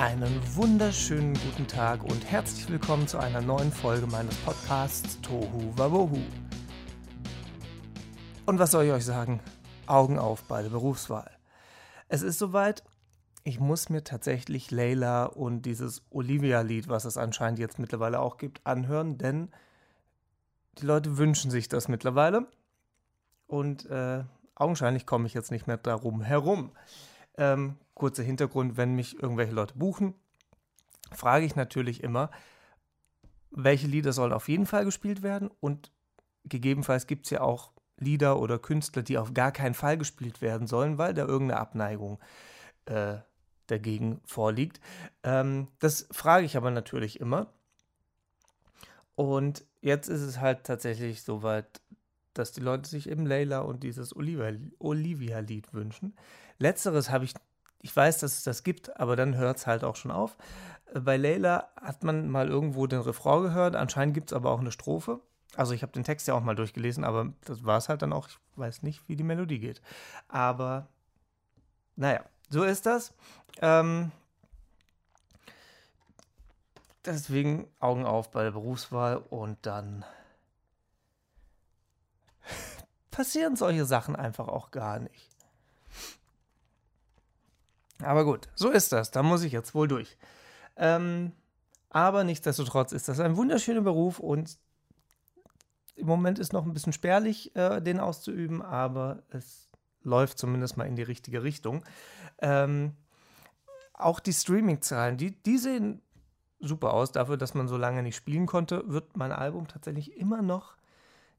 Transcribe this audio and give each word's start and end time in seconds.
Einen 0.00 0.40
wunderschönen 0.56 1.34
guten 1.34 1.66
Tag 1.66 2.02
und 2.04 2.24
herzlich 2.24 2.70
willkommen 2.70 3.06
zu 3.06 3.18
einer 3.18 3.42
neuen 3.42 3.70
Folge 3.70 4.06
meines 4.06 4.34
Podcasts 4.38 5.20
Tohu 5.20 5.76
Wabohu. 5.76 6.22
Und 8.46 8.58
was 8.58 8.70
soll 8.70 8.86
ich 8.86 8.92
euch 8.92 9.04
sagen? 9.04 9.40
Augen 9.84 10.18
auf 10.18 10.44
bei 10.44 10.62
der 10.62 10.70
Berufswahl. 10.70 11.30
Es 12.08 12.22
ist 12.22 12.38
soweit, 12.38 12.82
ich 13.44 13.60
muss 13.60 13.90
mir 13.90 14.02
tatsächlich 14.02 14.70
Layla 14.70 15.26
und 15.26 15.66
dieses 15.66 16.02
Olivia-Lied, 16.08 16.88
was 16.88 17.04
es 17.04 17.18
anscheinend 17.18 17.58
jetzt 17.58 17.78
mittlerweile 17.78 18.20
auch 18.20 18.38
gibt, 18.38 18.66
anhören, 18.66 19.18
denn 19.18 19.50
die 20.78 20.86
Leute 20.86 21.18
wünschen 21.18 21.50
sich 21.50 21.68
das 21.68 21.88
mittlerweile. 21.88 22.46
Und 23.46 23.84
äh, 23.90 24.24
augenscheinlich 24.54 25.04
komme 25.04 25.26
ich 25.26 25.34
jetzt 25.34 25.50
nicht 25.50 25.66
mehr 25.66 25.76
darum 25.76 26.22
herum. 26.22 26.72
Ähm, 27.36 27.76
kurzer 28.00 28.22
Hintergrund, 28.22 28.78
wenn 28.78 28.94
mich 28.94 29.22
irgendwelche 29.22 29.52
Leute 29.52 29.74
buchen, 29.76 30.14
frage 31.12 31.44
ich 31.44 31.54
natürlich 31.54 32.02
immer, 32.02 32.30
welche 33.50 33.86
Lieder 33.86 34.14
sollen 34.14 34.32
auf 34.32 34.48
jeden 34.48 34.64
Fall 34.64 34.86
gespielt 34.86 35.22
werden 35.22 35.50
und 35.60 35.92
gegebenenfalls 36.46 37.06
gibt 37.06 37.26
es 37.26 37.30
ja 37.30 37.42
auch 37.42 37.72
Lieder 37.98 38.40
oder 38.40 38.58
Künstler, 38.58 39.02
die 39.02 39.18
auf 39.18 39.34
gar 39.34 39.52
keinen 39.52 39.74
Fall 39.74 39.98
gespielt 39.98 40.40
werden 40.40 40.66
sollen, 40.66 40.96
weil 40.96 41.12
da 41.12 41.26
irgendeine 41.26 41.60
Abneigung 41.60 42.18
äh, 42.86 43.18
dagegen 43.66 44.22
vorliegt. 44.24 44.80
Ähm, 45.22 45.68
das 45.78 46.08
frage 46.10 46.46
ich 46.46 46.56
aber 46.56 46.70
natürlich 46.70 47.20
immer. 47.20 47.52
Und 49.14 49.66
jetzt 49.82 50.08
ist 50.08 50.22
es 50.22 50.40
halt 50.40 50.64
tatsächlich 50.64 51.20
so 51.22 51.42
weit, 51.42 51.82
dass 52.32 52.52
die 52.52 52.62
Leute 52.62 52.88
sich 52.88 53.10
eben 53.10 53.26
Layla 53.26 53.58
und 53.58 53.82
dieses 53.82 54.16
Olivia-Lied 54.16 55.74
wünschen. 55.74 56.16
Letzteres 56.56 57.10
habe 57.10 57.26
ich 57.26 57.34
ich 57.82 57.94
weiß, 57.94 58.18
dass 58.18 58.34
es 58.38 58.42
das 58.42 58.62
gibt, 58.62 58.98
aber 58.98 59.16
dann 59.16 59.36
hört 59.36 59.56
es 59.56 59.66
halt 59.66 59.84
auch 59.84 59.96
schon 59.96 60.10
auf. 60.10 60.36
Äh, 60.94 61.00
bei 61.00 61.16
Layla 61.16 61.70
hat 61.80 62.04
man 62.04 62.28
mal 62.28 62.48
irgendwo 62.48 62.86
den 62.86 63.00
Refrain 63.00 63.42
gehört, 63.42 63.76
anscheinend 63.76 64.14
gibt 64.14 64.30
es 64.30 64.36
aber 64.36 64.50
auch 64.50 64.60
eine 64.60 64.72
Strophe. 64.72 65.20
Also 65.56 65.74
ich 65.74 65.82
habe 65.82 65.92
den 65.92 66.04
Text 66.04 66.28
ja 66.28 66.34
auch 66.34 66.42
mal 66.42 66.54
durchgelesen, 66.54 67.04
aber 67.04 67.32
das 67.44 67.64
war 67.64 67.78
es 67.78 67.88
halt 67.88 68.02
dann 68.02 68.12
auch. 68.12 68.28
Ich 68.28 68.38
weiß 68.56 68.82
nicht, 68.82 69.08
wie 69.08 69.16
die 69.16 69.24
Melodie 69.24 69.58
geht. 69.58 69.82
Aber 70.28 70.86
naja, 71.96 72.24
so 72.48 72.62
ist 72.62 72.86
das. 72.86 73.12
Ähm, 73.60 74.12
deswegen 77.04 77.68
Augen 77.80 78.06
auf 78.06 78.30
bei 78.30 78.44
der 78.44 78.52
Berufswahl 78.52 79.16
und 79.16 79.58
dann 79.66 80.04
passieren 83.10 83.56
solche 83.56 83.86
Sachen 83.86 84.14
einfach 84.14 84.46
auch 84.46 84.70
gar 84.70 85.00
nicht. 85.00 85.39
Aber 88.02 88.24
gut, 88.24 88.48
so 88.54 88.70
ist 88.70 88.92
das. 88.92 89.10
Da 89.10 89.22
muss 89.22 89.42
ich 89.42 89.52
jetzt 89.52 89.74
wohl 89.74 89.88
durch. 89.88 90.16
Ähm, 90.76 91.32
aber 91.90 92.24
nichtsdestotrotz 92.24 92.92
ist 92.92 93.08
das 93.08 93.20
ein 93.20 93.36
wunderschöner 93.36 93.82
Beruf 93.82 94.20
und 94.20 94.58
im 95.96 96.06
Moment 96.06 96.38
ist 96.38 96.52
noch 96.52 96.64
ein 96.64 96.72
bisschen 96.72 96.92
spärlich, 96.92 97.54
äh, 97.56 97.80
den 97.80 98.00
auszuüben, 98.00 98.62
aber 98.62 99.22
es 99.28 99.68
läuft 100.02 100.38
zumindest 100.38 100.76
mal 100.76 100.86
in 100.86 100.96
die 100.96 101.02
richtige 101.02 101.42
Richtung. 101.42 101.84
Ähm, 102.38 102.96
auch 103.92 104.20
die 104.20 104.32
Streaming-Zahlen, 104.32 105.18
die, 105.18 105.32
die 105.42 105.58
sehen 105.58 106.00
super 106.60 106.94
aus. 106.94 107.12
Dafür, 107.12 107.36
dass 107.36 107.54
man 107.54 107.68
so 107.68 107.76
lange 107.76 108.02
nicht 108.02 108.16
spielen 108.16 108.46
konnte, 108.46 108.82
wird 108.86 109.16
mein 109.16 109.32
Album 109.32 109.68
tatsächlich 109.68 110.16
immer 110.16 110.42
noch 110.42 110.76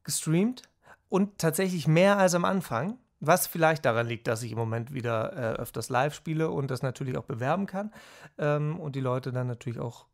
gestreamt 0.03 0.63
und 1.09 1.37
tatsächlich 1.37 1.87
mehr 1.87 2.17
als 2.17 2.35
am 2.35 2.45
Anfang. 2.45 2.97
Was 3.23 3.45
vielleicht 3.45 3.85
daran 3.85 4.07
liegt, 4.07 4.27
dass 4.27 4.41
ich 4.41 4.51
im 4.51 4.57
Moment 4.57 4.93
wieder 4.93 5.33
äh, 5.33 5.55
öfters 5.57 5.89
live 5.89 6.15
spiele 6.15 6.49
und 6.49 6.71
das 6.71 6.81
natürlich 6.81 7.17
auch 7.17 7.25
bewerben 7.25 7.67
kann. 7.67 7.93
Ähm, 8.39 8.79
und 8.79 8.95
die 8.95 8.99
Leute 8.99 9.31
dann 9.31 9.45
natürlich 9.45 9.79
auch 9.79 10.07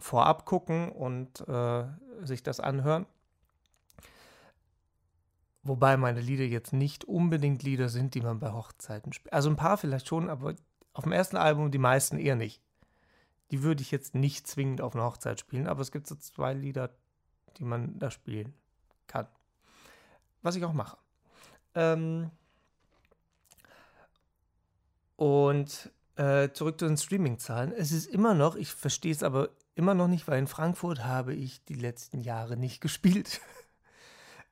vorab 0.00 0.44
gucken 0.44 0.90
und 0.90 1.46
äh, 1.48 1.84
sich 2.22 2.42
das 2.42 2.58
anhören. 2.58 3.06
Wobei 5.62 5.96
meine 5.96 6.20
Lieder 6.20 6.44
jetzt 6.44 6.72
nicht 6.72 7.04
unbedingt 7.04 7.62
Lieder 7.62 7.88
sind, 7.88 8.16
die 8.16 8.20
man 8.20 8.40
bei 8.40 8.50
Hochzeiten 8.50 9.12
spielt. 9.12 9.32
Also 9.32 9.48
ein 9.48 9.56
paar 9.56 9.78
vielleicht 9.78 10.08
schon, 10.08 10.28
aber 10.28 10.56
auf 10.92 11.04
dem 11.04 11.12
ersten 11.12 11.36
Album 11.36 11.70
die 11.70 11.78
meisten 11.78 12.18
eher 12.18 12.34
nicht. 12.34 12.60
Die 13.52 13.62
würde 13.62 13.82
ich 13.82 13.92
jetzt 13.92 14.16
nicht 14.16 14.48
zwingend 14.48 14.80
auf 14.80 14.96
einer 14.96 15.04
Hochzeit 15.04 15.38
spielen, 15.38 15.68
aber 15.68 15.82
es 15.82 15.92
gibt 15.92 16.08
so 16.08 16.16
zwei 16.16 16.52
Lieder, 16.52 16.90
die 17.58 17.64
man 17.64 17.96
da 18.00 18.10
spielen 18.10 18.54
kann. 19.06 19.28
Was 20.42 20.56
ich 20.56 20.64
auch 20.64 20.72
mache. 20.72 20.96
Ähm 21.74 22.30
und 25.16 25.92
äh, 26.16 26.50
zurück 26.52 26.78
zu 26.78 26.86
den 26.86 26.96
Streaming-Zahlen. 26.96 27.72
Es 27.72 27.92
ist 27.92 28.06
immer 28.06 28.34
noch, 28.34 28.56
ich 28.56 28.72
verstehe 28.72 29.12
es 29.12 29.22
aber 29.22 29.50
immer 29.74 29.94
noch 29.94 30.08
nicht, 30.08 30.26
weil 30.28 30.38
in 30.38 30.46
Frankfurt 30.46 31.04
habe 31.04 31.34
ich 31.34 31.64
die 31.64 31.74
letzten 31.74 32.20
Jahre 32.20 32.56
nicht 32.56 32.80
gespielt. 32.82 33.40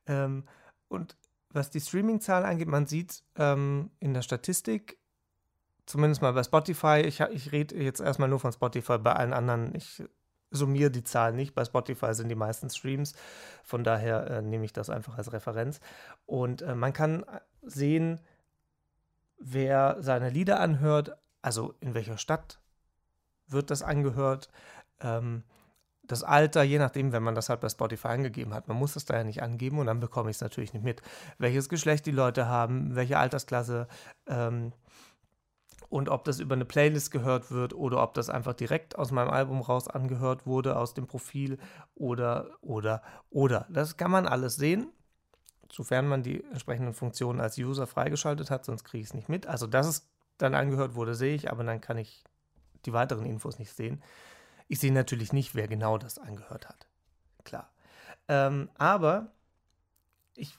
ähm, 0.07 0.45
und 0.89 1.17
was 1.51 1.71
die 1.71 1.81
Streaming-Zahlen 1.81 2.47
angeht, 2.47 2.69
man 2.69 2.87
sieht 2.87 3.23
ähm, 3.37 3.91
in 3.99 4.15
der 4.15 4.23
Statistik, 4.23 4.99
zumindest 5.87 6.23
mal 6.23 6.33
bei 6.33 6.45
Spotify, 6.45 7.03
ich, 7.05 7.21
ich 7.21 7.53
rede 7.53 7.77
jetzt 7.77 8.01
erstmal 8.01 8.29
nur 8.29 8.39
von 8.39 8.53
Spotify, 8.53 8.99
bei 8.99 9.13
allen 9.13 9.33
anderen, 9.33 9.75
ich 9.75 10.05
summiere 10.50 10.91
die 10.91 11.05
Zahlen 11.05 11.37
nicht. 11.37 11.55
Bei 11.55 11.65
Spotify 11.65 12.15
sind 12.15 12.28
die 12.28 12.34
meisten 12.34 12.71
Streams. 12.71 13.15
Von 13.62 13.84
daher 13.84 14.27
äh, 14.31 14.43
nehme 14.43 14.65
ich 14.65 14.72
das 14.72 14.91
einfach 14.91 15.16
als 15.16 15.33
Referenz. 15.33 15.81
Und 16.27 16.62
äh, 16.62 16.75
man 16.75 16.93
kann 16.93 17.25
sehen, 17.62 18.21
wer 19.39 19.97
seine 20.00 20.31
Lieder 20.31 20.60
anhört, 20.60 21.16
also 21.43 21.75
in 21.81 21.94
welcher 21.94 22.19
Stadt 22.19 22.60
wird 23.47 23.71
das 23.71 23.83
angehört. 23.83 24.49
Ähm, 25.00 25.44
das 26.10 26.25
Alter, 26.25 26.62
je 26.62 26.78
nachdem, 26.78 27.12
wenn 27.12 27.22
man 27.22 27.34
das 27.37 27.49
halt 27.49 27.60
bei 27.60 27.69
Spotify 27.69 28.09
angegeben 28.09 28.53
hat. 28.53 28.66
Man 28.66 28.77
muss 28.77 28.94
das 28.94 29.05
da 29.05 29.16
ja 29.16 29.25
nicht 29.25 29.43
angeben 29.43 29.78
und 29.78 29.87
dann 29.87 30.00
bekomme 30.00 30.31
ich 30.31 30.37
es 30.37 30.41
natürlich 30.41 30.72
nicht 30.72 30.83
mit. 30.83 31.03
Welches 31.39 31.69
Geschlecht 31.69 32.05
die 32.06 32.10
Leute 32.10 32.47
haben, 32.47 32.97
welche 32.97 33.19
Altersklasse, 33.19 33.87
ähm, 34.27 34.72
und 35.91 36.09
ob 36.09 36.25
das 36.25 36.39
über 36.39 36.55
eine 36.55 36.65
Playlist 36.65 37.11
gehört 37.11 37.51
wird 37.51 37.75
oder 37.75 38.03
ob 38.03 38.15
das 38.15 38.31
einfach 38.31 38.55
direkt 38.55 38.97
aus 38.97 39.11
meinem 39.11 39.28
Album 39.28 39.61
raus 39.61 39.89
angehört 39.89 40.47
wurde, 40.47 40.77
aus 40.77 40.95
dem 40.95 41.09
Profil 41.09 41.59
oder, 41.97 42.49
oder, 42.62 43.03
oder. 43.28 43.67
Das 43.69 43.97
kann 43.97 44.12
man 44.12 44.27
alles 44.27 44.55
sehen, 44.55 44.93
sofern 45.71 46.06
man 46.06 46.23
die 46.23 46.45
entsprechenden 46.45 46.95
Funktionen 46.95 47.41
als 47.41 47.59
User 47.59 47.89
freigeschaltet 47.89 48.51
hat, 48.51 48.65
sonst 48.65 48.84
kriege 48.84 49.03
ich 49.03 49.09
es 49.09 49.15
nicht 49.15 49.28
mit. 49.28 49.49
Also, 49.49 49.67
dass 49.67 49.87
es 49.89 50.09
dann 50.39 50.55
angehört 50.55 50.95
wurde, 50.95 51.15
sehe 51.15 51.34
ich, 51.34 51.51
aber 51.51 51.65
dann 51.65 51.81
kann 51.81 51.99
ich 51.99 52.25
die 52.87 52.93
weiteren 52.93 53.27
Infos 53.27 53.59
nicht 53.59 53.72
sehen. 53.72 54.01
Ich 54.69 54.78
sehe 54.78 54.93
natürlich 54.93 55.33
nicht, 55.33 55.57
wer 55.57 55.67
genau 55.67 55.99
das 55.99 56.19
angehört 56.19 56.69
hat. 56.69 56.87
Klar. 57.43 57.69
Ähm, 58.28 58.71
aber 58.78 59.33
ich, 60.37 60.57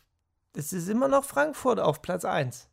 es 0.54 0.74
ist 0.74 0.90
immer 0.90 1.08
noch 1.08 1.24
Frankfurt 1.24 1.80
auf 1.80 2.02
Platz 2.02 2.26
1. 2.26 2.71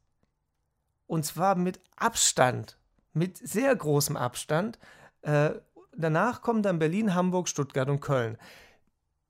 Und 1.08 1.24
zwar 1.24 1.56
mit 1.56 1.80
Abstand, 1.96 2.78
mit 3.12 3.36
sehr 3.38 3.74
großem 3.74 4.16
Abstand. 4.16 4.78
Äh, 5.22 5.50
danach 5.96 6.42
kommen 6.42 6.62
dann 6.62 6.78
Berlin, 6.78 7.14
Hamburg, 7.14 7.48
Stuttgart 7.48 7.88
und 7.88 8.00
Köln. 8.00 8.38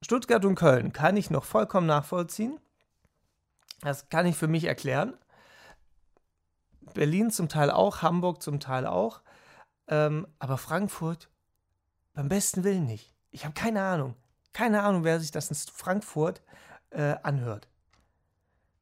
Stuttgart 0.02 0.44
und 0.44 0.56
Köln 0.56 0.92
kann 0.92 1.16
ich 1.16 1.30
noch 1.30 1.44
vollkommen 1.44 1.86
nachvollziehen. 1.86 2.60
Das 3.80 4.10
kann 4.10 4.26
ich 4.26 4.36
für 4.36 4.48
mich 4.48 4.64
erklären. 4.64 5.16
Berlin 6.94 7.30
zum 7.30 7.48
Teil 7.48 7.70
auch, 7.70 8.02
Hamburg 8.02 8.42
zum 8.42 8.60
Teil 8.60 8.86
auch. 8.86 9.22
Ähm, 9.86 10.26
aber 10.38 10.58
Frankfurt 10.58 11.30
beim 12.12 12.28
besten 12.28 12.64
Willen 12.64 12.86
nicht. 12.86 13.14
Ich 13.30 13.44
habe 13.44 13.54
keine 13.54 13.82
Ahnung. 13.82 14.16
Keine 14.52 14.82
Ahnung, 14.82 15.04
wer 15.04 15.20
sich 15.20 15.30
das 15.30 15.48
in 15.48 15.56
Frankfurt 15.72 16.42
äh, 16.90 17.14
anhört. 17.22 17.68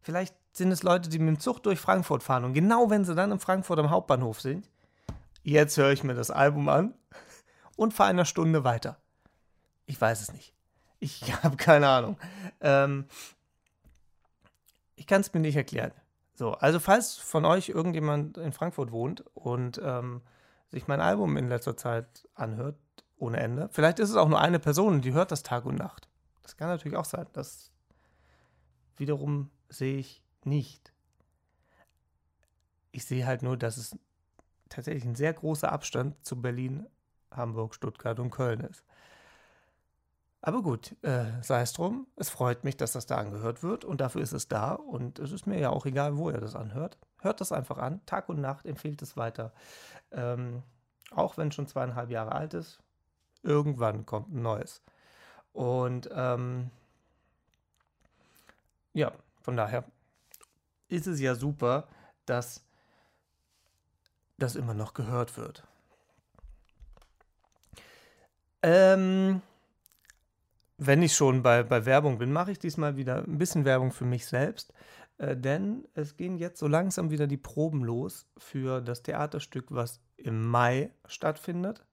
Vielleicht 0.00 0.34
sind 0.56 0.73
es 0.73 0.82
Leute, 0.82 1.08
die 1.08 1.19
mit 1.19 1.29
dem 1.29 1.41
Zug 1.41 1.62
durch 1.62 1.79
Frankfurt 1.79 2.23
fahren. 2.23 2.44
Und 2.44 2.55
genau 2.55 2.88
wenn 2.91 3.05
sie 3.05 3.14
dann 3.14 3.32
in 3.32 3.38
Frankfurt 3.38 3.79
am 3.79 3.91
Hauptbahnhof 3.91 4.41
sind, 4.41 4.69
jetzt 5.43 5.76
höre 5.76 5.93
ich 5.93 6.03
mir 6.03 6.14
das 6.14 6.31
Album 6.31 6.69
an 6.69 6.94
und 7.76 7.94
fahre 7.94 8.11
eine 8.11 8.25
Stunde 8.25 8.64
weiter. 8.64 8.99
Ich 9.85 10.00
weiß 10.00 10.20
es 10.23 10.32
nicht. 10.32 10.55
Ich 10.99 11.32
habe 11.43 11.56
keine 11.56 11.88
Ahnung. 11.88 12.19
Ähm, 12.61 13.06
ich 14.97 15.06
kann 15.06 15.20
es 15.20 15.32
mir 15.32 15.41
nicht 15.41 15.56
erklären. 15.56 15.93
So, 16.35 16.53
also 16.53 16.81
falls 16.81 17.17
von 17.17 17.44
euch 17.44 17.69
irgendjemand 17.69 18.37
in 18.38 18.53
Frankfurt 18.53 18.93
wohnt 18.93 19.25
und 19.35 19.81
ähm, 19.82 20.23
sich 20.69 20.87
mein 20.87 21.00
Album 21.00 21.37
in 21.37 21.49
letzter 21.49 21.76
Zeit 21.76 22.29
anhört, 22.35 22.76
ohne 23.19 23.38
Ende, 23.38 23.69
vielleicht 23.73 23.99
ist 23.99 24.11
es 24.11 24.17
auch 24.17 24.29
nur 24.29 24.41
eine 24.41 24.58
Person, 24.58 25.00
die 25.00 25.14
hört 25.14 25.32
das 25.32 25.43
Tag 25.43 25.64
und 25.64 25.76
Nacht. 25.76 26.08
Das 26.43 26.56
kann 26.56 26.69
natürlich 26.69 26.97
auch 26.97 27.06
sein. 27.06 27.26
Das 27.32 27.70
wiederum 28.97 29.50
sehe 29.70 29.99
ich 29.99 30.23
nicht. 30.46 30.93
Ich 32.93 33.04
sehe 33.04 33.26
halt 33.26 33.43
nur, 33.43 33.56
dass 33.56 33.76
es 33.76 33.98
tatsächlich 34.69 35.04
ein 35.04 35.14
sehr 35.14 35.32
großer 35.32 35.70
Abstand 35.70 36.25
zu 36.25 36.40
Berlin, 36.40 36.87
Hamburg, 37.31 37.75
Stuttgart 37.75 38.19
und 38.19 38.31
Köln 38.31 38.60
ist. 38.60 38.84
Aber 40.40 40.62
gut, 40.62 40.94
äh, 41.02 41.25
sei 41.43 41.60
es 41.62 41.72
drum. 41.72 42.06
Es 42.16 42.31
freut 42.31 42.62
mich, 42.64 42.76
dass 42.76 42.93
das 42.93 43.06
da 43.06 43.16
angehört 43.16 43.62
wird 43.62 43.84
und 43.84 44.00
dafür 44.00 44.22
ist 44.22 44.32
es 44.32 44.48
da 44.48 44.72
und 44.72 45.19
es 45.19 45.32
ist 45.32 45.46
mir 45.46 45.58
ja 45.58 45.70
auch 45.70 45.87
egal, 45.87 46.16
wo 46.16 46.31
ihr 46.31 46.38
das 46.38 46.54
anhört. 46.54 46.98
Hört 47.20 47.40
das 47.40 47.50
einfach 47.52 47.78
an, 47.78 48.04
Tag 48.06 48.28
und 48.28 48.40
Nacht, 48.40 48.64
empfiehlt 48.66 49.02
es 49.02 49.16
weiter. 49.16 49.52
Ähm, 50.12 50.62
Auch 51.10 51.37
wenn 51.37 51.48
es 51.48 51.54
schon 51.54 51.66
zweieinhalb 51.66 52.10
Jahre 52.10 52.32
alt 52.32 52.54
ist, 52.54 52.81
irgendwann 53.43 54.06
kommt 54.06 54.32
ein 54.32 54.43
neues. 54.43 54.82
Und 55.52 56.08
ähm, 56.12 56.70
ja, 58.93 59.12
von 59.40 59.56
daher 59.56 59.84
ist 60.88 61.06
es 61.06 61.20
ja 61.20 61.34
super, 61.34 61.88
dass 62.26 62.64
das 64.38 64.56
immer 64.56 64.74
noch 64.74 64.94
gehört 64.94 65.36
wird. 65.36 65.66
Ähm, 68.62 69.42
wenn 70.78 71.02
ich 71.02 71.14
schon 71.14 71.42
bei, 71.42 71.62
bei 71.62 71.86
Werbung 71.86 72.18
bin, 72.18 72.32
mache 72.32 72.52
ich 72.52 72.58
diesmal 72.58 72.96
wieder 72.96 73.24
ein 73.24 73.38
bisschen 73.38 73.64
Werbung 73.64 73.92
für 73.92 74.04
mich 74.04 74.26
selbst. 74.26 74.72
Äh, 75.18 75.36
denn 75.36 75.86
es 75.94 76.16
gehen 76.16 76.36
jetzt 76.36 76.58
so 76.58 76.68
langsam 76.68 77.10
wieder 77.10 77.26
die 77.26 77.36
Proben 77.38 77.84
los 77.84 78.26
für 78.36 78.80
das 78.80 79.02
Theaterstück, 79.02 79.66
was 79.70 80.00
im 80.16 80.46
Mai 80.48 80.90
stattfindet. 81.06 81.84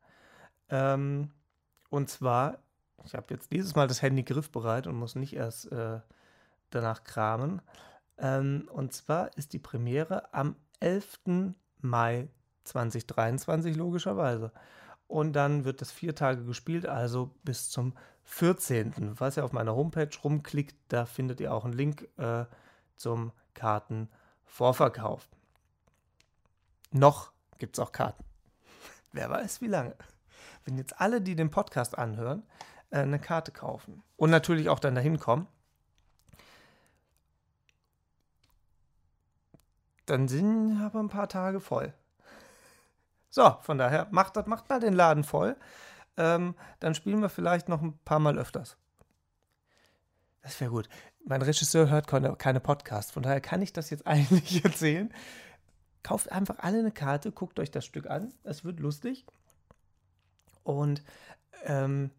Ähm, 0.69 1.31
und 1.89 2.09
zwar, 2.09 2.59
ich 3.05 3.13
habe 3.13 3.33
jetzt 3.33 3.51
dieses 3.51 3.75
Mal 3.75 3.87
das 3.87 4.01
Handy 4.01 4.23
griffbereit 4.23 4.87
und 4.87 4.95
muss 4.95 5.15
nicht 5.15 5.35
erst 5.35 5.71
äh, 5.71 5.99
danach 6.69 7.03
kramen. 7.03 7.61
Ähm, 8.23 8.69
und 8.71 8.93
zwar 8.93 9.37
ist 9.37 9.51
die 9.51 9.59
Premiere 9.59 10.33
am 10.33 10.55
11. 10.79 11.19
Mai 11.81 12.29
2023 12.63 13.75
logischerweise. 13.75 14.53
Und 15.07 15.33
dann 15.33 15.65
wird 15.65 15.81
das 15.81 15.91
vier 15.91 16.15
Tage 16.15 16.45
gespielt, 16.45 16.87
also 16.87 17.35
bis 17.43 17.69
zum 17.69 17.93
14. 18.23 19.19
Was 19.19 19.35
ihr 19.35 19.43
auf 19.43 19.51
meiner 19.51 19.75
Homepage 19.75 20.09
rumklickt, 20.23 20.75
da 20.87 21.05
findet 21.05 21.41
ihr 21.41 21.53
auch 21.53 21.65
einen 21.65 21.73
Link 21.73 22.07
äh, 22.17 22.45
zum 22.95 23.33
Kartenvorverkauf. 23.53 25.27
Noch 26.91 27.33
gibt 27.57 27.77
es 27.77 27.83
auch 27.83 27.91
Karten. 27.91 28.23
Wer 29.11 29.29
weiß, 29.29 29.59
wie 29.59 29.67
lange. 29.67 29.95
Wenn 30.63 30.77
jetzt 30.77 31.01
alle, 31.01 31.19
die 31.19 31.35
den 31.35 31.51
Podcast 31.51 31.97
anhören, 31.97 32.43
äh, 32.89 32.99
eine 32.99 33.19
Karte 33.19 33.51
kaufen 33.51 34.01
und 34.15 34.29
natürlich 34.29 34.69
auch 34.69 34.79
dann 34.79 34.95
dahin 34.95 35.19
kommen, 35.19 35.47
dann 40.05 40.27
sind 40.27 40.81
aber 40.81 41.00
ein 41.00 41.09
paar 41.09 41.29
Tage 41.29 41.59
voll. 41.59 41.94
So, 43.29 43.57
von 43.61 43.77
daher, 43.77 44.07
macht, 44.11 44.35
macht 44.47 44.69
mal 44.69 44.79
den 44.79 44.94
Laden 44.94 45.23
voll. 45.23 45.55
Ähm, 46.17 46.55
dann 46.79 46.94
spielen 46.94 47.21
wir 47.21 47.29
vielleicht 47.29 47.67
noch 47.69 47.81
ein 47.81 47.97
paar 48.05 48.19
Mal 48.19 48.38
öfters. 48.38 48.77
Das 50.44 50.59
wäre 50.59 50.69
gut. 50.69 50.89
Mein 51.25 51.41
Regisseur 51.41 51.89
hört 51.89 52.05
keine, 52.05 52.35
keine 52.35 52.59
Podcasts, 52.59 53.11
von 53.11 53.23
daher 53.23 53.41
kann 53.41 53.61
ich 53.61 53.73
das 53.73 53.89
jetzt 53.89 54.05
eigentlich 54.07 54.63
erzählen. 54.63 55.11
Kauft 56.03 56.31
einfach 56.31 56.59
alle 56.59 56.79
eine 56.79 56.91
Karte, 56.91 57.31
guckt 57.31 57.59
euch 57.59 57.71
das 57.71 57.85
Stück 57.85 58.09
an. 58.09 58.33
Es 58.44 58.65
wird 58.65 58.79
lustig. 58.79 59.25
Und 60.63 61.01
ähm, 61.63 62.11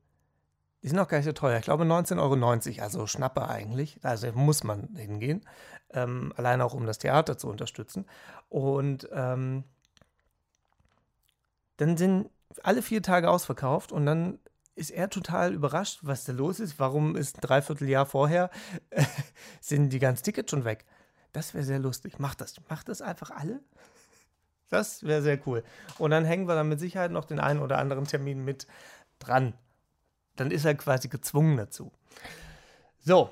die 0.84 0.90
sind 0.90 0.98
auch 0.98 1.08
gar 1.08 1.16
nicht 1.16 1.24
so 1.24 1.32
teuer. 1.32 1.58
Ich 1.58 1.64
glaube 1.64 1.84
19,90 1.84 2.18
Euro, 2.20 2.82
also 2.82 3.06
Schnappe 3.06 3.48
eigentlich. 3.48 3.98
Also 4.02 4.30
muss 4.32 4.64
man 4.64 4.94
hingehen. 4.94 5.40
Ähm, 5.94 6.34
allein 6.36 6.60
auch, 6.60 6.74
um 6.74 6.84
das 6.84 6.98
Theater 6.98 7.38
zu 7.38 7.48
unterstützen. 7.48 8.04
Und 8.50 9.08
ähm, 9.10 9.64
dann 11.78 11.96
sind 11.96 12.28
alle 12.62 12.82
vier 12.82 13.00
Tage 13.00 13.30
ausverkauft 13.30 13.92
und 13.92 14.04
dann 14.04 14.38
ist 14.74 14.90
er 14.90 15.08
total 15.08 15.54
überrascht, 15.54 16.00
was 16.02 16.24
da 16.24 16.34
los 16.34 16.60
ist. 16.60 16.78
Warum 16.78 17.16
ist 17.16 17.38
ein 17.38 17.40
Dreivierteljahr 17.40 18.04
vorher, 18.04 18.50
sind 19.62 19.88
die 19.88 20.00
ganzen 20.00 20.24
Tickets 20.24 20.50
schon 20.50 20.66
weg? 20.66 20.84
Das 21.32 21.54
wäre 21.54 21.64
sehr 21.64 21.78
lustig. 21.78 22.18
Macht 22.18 22.42
das. 22.42 22.56
Macht 22.68 22.90
das 22.90 23.00
einfach 23.00 23.30
alle. 23.30 23.60
Das 24.68 25.02
wäre 25.02 25.22
sehr 25.22 25.40
cool. 25.46 25.64
Und 25.96 26.10
dann 26.10 26.26
hängen 26.26 26.46
wir 26.46 26.54
dann 26.54 26.68
mit 26.68 26.78
Sicherheit 26.78 27.10
noch 27.10 27.24
den 27.24 27.40
einen 27.40 27.60
oder 27.60 27.78
anderen 27.78 28.04
Termin 28.04 28.44
mit 28.44 28.66
dran. 29.18 29.54
Dann 30.36 30.50
ist 30.50 30.64
er 30.64 30.74
quasi 30.74 31.08
gezwungen 31.08 31.56
dazu. 31.56 31.92
So, 32.98 33.30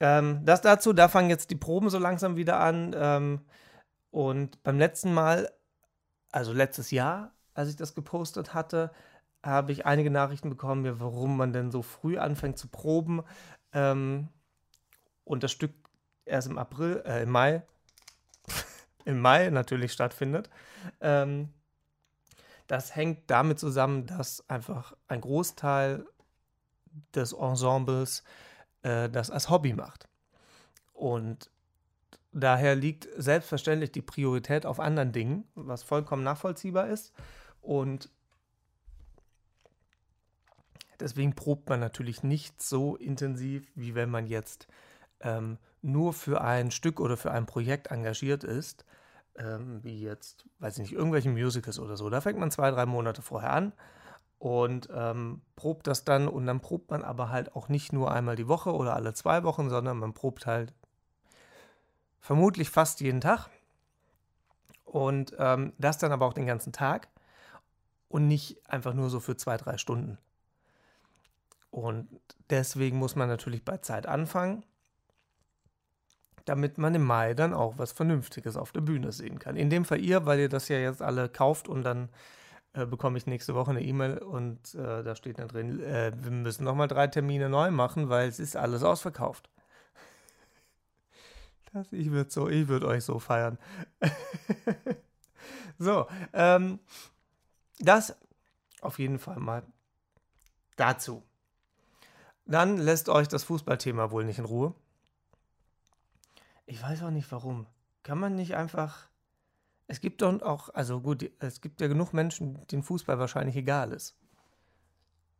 ähm, 0.00 0.40
das 0.44 0.60
dazu. 0.60 0.92
Da 0.92 1.08
fangen 1.08 1.30
jetzt 1.30 1.50
die 1.50 1.56
Proben 1.56 1.90
so 1.90 1.98
langsam 1.98 2.36
wieder 2.36 2.60
an. 2.60 2.94
Ähm, 2.96 3.40
und 4.10 4.62
beim 4.62 4.78
letzten 4.78 5.14
Mal, 5.14 5.50
also 6.30 6.52
letztes 6.52 6.90
Jahr, 6.90 7.32
als 7.54 7.68
ich 7.68 7.76
das 7.76 7.94
gepostet 7.94 8.54
hatte, 8.54 8.90
habe 9.42 9.72
ich 9.72 9.86
einige 9.86 10.10
Nachrichten 10.10 10.50
bekommen, 10.50 11.00
warum 11.00 11.36
man 11.36 11.52
denn 11.52 11.70
so 11.70 11.82
früh 11.82 12.18
anfängt 12.18 12.58
zu 12.58 12.68
proben 12.68 13.22
ähm, 13.72 14.28
und 15.24 15.42
das 15.42 15.50
Stück 15.50 15.72
erst 16.24 16.48
im 16.48 16.58
April, 16.58 17.02
äh, 17.04 17.22
im 17.22 17.30
Mai, 17.30 17.62
im 19.04 19.20
Mai 19.20 19.50
natürlich 19.50 19.92
stattfindet. 19.92 20.48
Ähm, 21.00 21.48
das 22.66 22.94
hängt 22.94 23.30
damit 23.30 23.58
zusammen, 23.58 24.06
dass 24.06 24.48
einfach 24.48 24.94
ein 25.08 25.20
Großteil 25.20 26.06
des 27.14 27.32
Ensembles 27.32 28.24
äh, 28.82 29.08
das 29.08 29.30
als 29.30 29.50
Hobby 29.50 29.72
macht. 29.72 30.08
Und 30.92 31.50
daher 32.32 32.74
liegt 32.74 33.08
selbstverständlich 33.16 33.92
die 33.92 34.02
Priorität 34.02 34.66
auf 34.66 34.80
anderen 34.80 35.12
Dingen, 35.12 35.44
was 35.54 35.82
vollkommen 35.82 36.24
nachvollziehbar 36.24 36.88
ist. 36.88 37.12
Und 37.60 38.10
deswegen 41.00 41.34
probt 41.34 41.68
man 41.68 41.80
natürlich 41.80 42.22
nicht 42.22 42.62
so 42.62 42.96
intensiv, 42.96 43.70
wie 43.74 43.94
wenn 43.94 44.10
man 44.10 44.26
jetzt 44.26 44.66
ähm, 45.20 45.58
nur 45.82 46.12
für 46.12 46.40
ein 46.40 46.70
Stück 46.70 47.00
oder 47.00 47.16
für 47.16 47.32
ein 47.32 47.46
Projekt 47.46 47.88
engagiert 47.88 48.44
ist, 48.44 48.84
ähm, 49.36 49.80
wie 49.82 50.00
jetzt, 50.00 50.46
weiß 50.58 50.74
ich 50.74 50.82
nicht, 50.82 50.92
irgendwelche 50.92 51.30
Musicals 51.30 51.78
oder 51.78 51.96
so. 51.96 52.10
Da 52.10 52.20
fängt 52.20 52.38
man 52.38 52.50
zwei, 52.50 52.70
drei 52.70 52.86
Monate 52.86 53.22
vorher 53.22 53.52
an 53.52 53.72
und 54.42 54.88
ähm, 54.92 55.40
probt 55.54 55.86
das 55.86 56.02
dann 56.02 56.26
und 56.26 56.46
dann 56.46 56.58
probt 56.58 56.90
man 56.90 57.04
aber 57.04 57.28
halt 57.28 57.54
auch 57.54 57.68
nicht 57.68 57.92
nur 57.92 58.10
einmal 58.10 58.34
die 58.34 58.48
Woche 58.48 58.74
oder 58.74 58.96
alle 58.96 59.14
zwei 59.14 59.44
Wochen, 59.44 59.70
sondern 59.70 59.98
man 59.98 60.14
probt 60.14 60.46
halt 60.46 60.74
vermutlich 62.18 62.68
fast 62.68 63.00
jeden 63.00 63.20
Tag 63.20 63.50
und 64.84 65.36
ähm, 65.38 65.74
das 65.78 65.98
dann 65.98 66.10
aber 66.10 66.26
auch 66.26 66.32
den 66.32 66.46
ganzen 66.46 66.72
Tag 66.72 67.06
und 68.08 68.26
nicht 68.26 68.68
einfach 68.68 68.94
nur 68.94 69.10
so 69.10 69.20
für 69.20 69.36
zwei, 69.36 69.56
drei 69.56 69.78
Stunden. 69.78 70.18
Und 71.70 72.08
deswegen 72.50 72.98
muss 72.98 73.14
man 73.14 73.28
natürlich 73.28 73.64
bei 73.64 73.76
Zeit 73.76 74.08
anfangen, 74.08 74.64
damit 76.46 76.78
man 76.78 76.96
im 76.96 77.04
Mai 77.04 77.34
dann 77.34 77.54
auch 77.54 77.78
was 77.78 77.92
Vernünftiges 77.92 78.56
auf 78.56 78.72
der 78.72 78.80
Bühne 78.80 79.12
sehen 79.12 79.38
kann. 79.38 79.54
In 79.54 79.70
dem 79.70 79.84
Fall 79.84 80.00
ihr, 80.00 80.26
weil 80.26 80.40
ihr 80.40 80.48
das 80.48 80.66
ja 80.66 80.78
jetzt 80.78 81.00
alle 81.00 81.28
kauft 81.28 81.68
und 81.68 81.84
dann 81.84 82.08
äh, 82.74 82.86
bekomme 82.86 83.18
ich 83.18 83.26
nächste 83.26 83.54
Woche 83.54 83.70
eine 83.70 83.82
E-Mail 83.82 84.18
und 84.18 84.74
äh, 84.74 85.02
da 85.02 85.14
steht 85.14 85.38
dann 85.38 85.48
drin, 85.48 85.82
äh, 85.82 86.12
wir 86.14 86.30
müssen 86.30 86.64
nochmal 86.64 86.88
drei 86.88 87.06
Termine 87.06 87.48
neu 87.48 87.70
machen, 87.70 88.08
weil 88.08 88.28
es 88.28 88.38
ist 88.38 88.56
alles 88.56 88.82
ausverkauft. 88.82 89.50
Das, 91.74 91.90
ich 91.90 92.10
würde 92.10 92.30
so, 92.30 92.50
ich 92.50 92.68
würde 92.68 92.86
euch 92.86 93.02
so 93.02 93.18
feiern. 93.18 93.56
so, 95.78 96.06
ähm, 96.34 96.80
das 97.78 98.14
auf 98.82 98.98
jeden 98.98 99.18
Fall 99.18 99.38
mal 99.38 99.62
dazu. 100.76 101.22
Dann 102.44 102.76
lässt 102.76 103.08
euch 103.08 103.26
das 103.26 103.44
Fußballthema 103.44 104.10
wohl 104.10 104.24
nicht 104.24 104.38
in 104.38 104.44
Ruhe. 104.44 104.74
Ich 106.66 106.82
weiß 106.82 107.02
auch 107.04 107.10
nicht 107.10 107.32
warum. 107.32 107.66
Kann 108.02 108.18
man 108.18 108.34
nicht 108.34 108.54
einfach. 108.54 109.08
Es 109.86 110.00
gibt 110.00 110.22
doch 110.22 110.40
auch, 110.42 110.70
also 110.70 111.00
gut, 111.00 111.30
es 111.40 111.60
gibt 111.60 111.80
ja 111.80 111.88
genug 111.88 112.12
Menschen, 112.12 112.66
denen 112.68 112.82
Fußball 112.82 113.18
wahrscheinlich 113.18 113.56
egal 113.56 113.92
ist. 113.92 114.16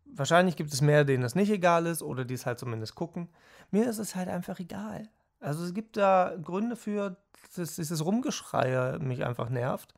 Wahrscheinlich 0.05 0.57
gibt 0.57 0.73
es 0.73 0.83
mehr, 0.83 1.05
denen 1.05 1.23
das 1.23 1.35
nicht 1.35 1.51
egal 1.51 1.87
ist 1.87 2.03
oder 2.03 2.25
die 2.25 2.35
es 2.35 2.45
halt 2.45 2.59
zumindest 2.59 2.95
gucken. 2.95 3.29
Mir 3.71 3.89
ist 3.89 3.99
es 3.99 4.15
halt 4.15 4.29
einfach 4.29 4.59
egal. 4.59 5.09
Also 5.41 5.65
es 5.65 5.73
gibt 5.73 5.97
da 5.97 6.37
Gründe 6.41 6.77
für, 6.77 7.17
dass 7.57 7.77
dieses 7.77 8.05
Rumgeschreie 8.05 8.99
mich 8.99 9.25
einfach 9.25 9.49
nervt. 9.49 9.95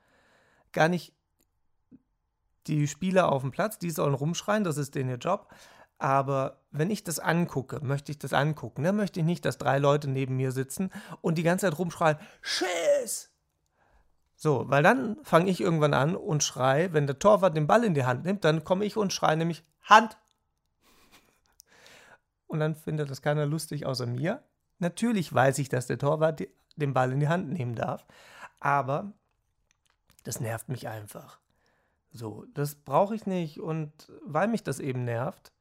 Gar 0.72 0.88
nicht 0.88 1.12
die 2.66 2.88
Spieler 2.88 3.30
auf 3.30 3.42
dem 3.42 3.50
Platz, 3.50 3.78
die 3.78 3.90
sollen 3.90 4.14
rumschreien, 4.14 4.64
das 4.64 4.78
ist 4.78 4.94
denen 4.94 5.10
ihr 5.10 5.16
Job. 5.16 5.52
Aber 5.98 6.60
wenn 6.70 6.90
ich 6.90 7.04
das 7.04 7.18
angucke, 7.18 7.80
möchte 7.82 8.10
ich 8.12 8.18
das 8.18 8.32
angucken. 8.32 8.82
Dann 8.82 8.96
möchte 8.96 9.20
ich 9.20 9.26
nicht, 9.26 9.44
dass 9.44 9.58
drei 9.58 9.78
Leute 9.78 10.08
neben 10.08 10.36
mir 10.36 10.52
sitzen 10.52 10.90
und 11.20 11.38
die 11.38 11.42
ganze 11.42 11.66
Zeit 11.66 11.78
rumschreien, 11.78 12.18
Schiss! 12.40 13.33
So, 14.44 14.68
weil 14.68 14.82
dann 14.82 15.16
fange 15.22 15.50
ich 15.50 15.62
irgendwann 15.62 15.94
an 15.94 16.14
und 16.14 16.42
schreie, 16.42 16.92
wenn 16.92 17.06
der 17.06 17.18
Torwart 17.18 17.56
den 17.56 17.66
Ball 17.66 17.82
in 17.82 17.94
die 17.94 18.04
Hand 18.04 18.26
nimmt, 18.26 18.44
dann 18.44 18.62
komme 18.62 18.84
ich 18.84 18.94
und 18.94 19.10
schreie 19.10 19.38
nämlich 19.38 19.64
Hand. 19.84 20.18
Und 22.46 22.60
dann 22.60 22.74
findet 22.74 23.08
das 23.08 23.22
keiner 23.22 23.46
lustig 23.46 23.86
außer 23.86 24.04
mir. 24.04 24.42
Natürlich 24.80 25.32
weiß 25.32 25.56
ich, 25.60 25.70
dass 25.70 25.86
der 25.86 25.96
Torwart 25.96 26.42
den 26.76 26.92
Ball 26.92 27.10
in 27.10 27.20
die 27.20 27.28
Hand 27.28 27.48
nehmen 27.48 27.74
darf, 27.74 28.04
aber 28.60 29.14
das 30.24 30.40
nervt 30.40 30.68
mich 30.68 30.88
einfach. 30.88 31.38
So, 32.12 32.44
das 32.52 32.74
brauche 32.74 33.14
ich 33.14 33.24
nicht 33.24 33.60
und 33.60 34.12
weil 34.26 34.48
mich 34.48 34.62
das 34.62 34.78
eben 34.78 35.04
nervt, 35.04 35.52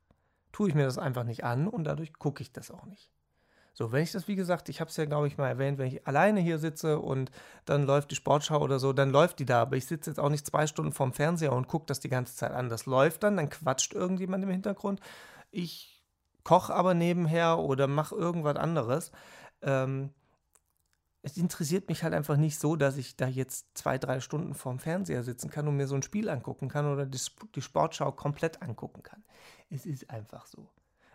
tue 0.51 0.67
ich 0.67 0.75
mir 0.75 0.83
das 0.83 0.97
einfach 0.97 1.23
nicht 1.23 1.45
an 1.45 1.69
und 1.69 1.85
dadurch 1.85 2.11
gucke 2.11 2.43
ich 2.43 2.51
das 2.51 2.69
auch 2.69 2.85
nicht. 2.87 3.12
So, 3.75 3.91
wenn 3.91 4.03
ich 4.03 4.11
das, 4.11 4.27
wie 4.27 4.35
gesagt, 4.35 4.69
ich 4.69 4.79
habe 4.79 4.89
es 4.91 4.97
ja, 4.97 5.05
glaube 5.05 5.27
ich, 5.27 5.37
mal 5.37 5.47
erwähnt, 5.47 5.79
wenn 5.79 5.87
ich 5.87 6.05
alleine 6.05 6.39
hier 6.39 6.59
sitze 6.59 6.99
und 6.99 7.31
dann 7.65 7.87
läuft 7.87 8.11
die 8.11 8.15
Sportschau 8.15 8.61
oder 8.61 8.77
so, 8.77 8.93
dann 8.93 9.09
läuft 9.09 9.39
die 9.39 9.45
da. 9.45 9.63
Aber 9.63 9.75
ich 9.75 9.87
sitze 9.87 10.11
jetzt 10.11 10.19
auch 10.19 10.29
nicht 10.29 10.45
zwei 10.45 10.67
Stunden 10.67 10.91
vorm 10.91 11.11
Fernseher 11.11 11.53
und 11.53 11.67
gucke 11.67 11.87
das 11.87 11.99
die 11.99 12.09
ganze 12.09 12.35
Zeit 12.35 12.51
an. 12.51 12.69
Das 12.69 12.85
läuft 12.85 13.23
dann, 13.23 13.35
dann 13.35 13.49
quatscht 13.49 13.93
irgendjemand 13.93 14.43
im 14.43 14.51
Hintergrund. 14.51 14.99
Ich 15.49 16.03
koche 16.43 16.73
aber 16.73 16.93
nebenher 16.93 17.57
oder 17.57 17.87
mache 17.87 18.13
irgendwas 18.15 18.57
anderes. 18.57 19.11
Ähm, 19.63 20.11
es 21.23 21.37
interessiert 21.37 21.89
mich 21.89 22.03
halt 22.03 22.13
einfach 22.13 22.37
nicht 22.37 22.59
so, 22.59 22.75
dass 22.75 22.97
ich 22.97 23.15
da 23.15 23.27
jetzt 23.27 23.75
zwei, 23.75 23.97
drei 23.97 24.19
Stunden 24.19 24.53
vorm 24.53 24.77
Fernseher 24.77 25.23
sitzen 25.23 25.49
kann 25.49 25.67
und 25.67 25.77
mir 25.77 25.87
so 25.87 25.95
ein 25.95 26.03
Spiel 26.03 26.29
angucken 26.29 26.67
kann 26.67 26.85
oder 26.85 27.07
die, 27.07 27.19
die 27.55 27.61
Sportschau 27.61 28.11
komplett 28.11 28.61
angucken 28.61 29.01
kann. 29.01 29.23
Es 29.71 29.87
ist 29.87 30.11
einfach 30.11 30.45
so. 30.45 30.69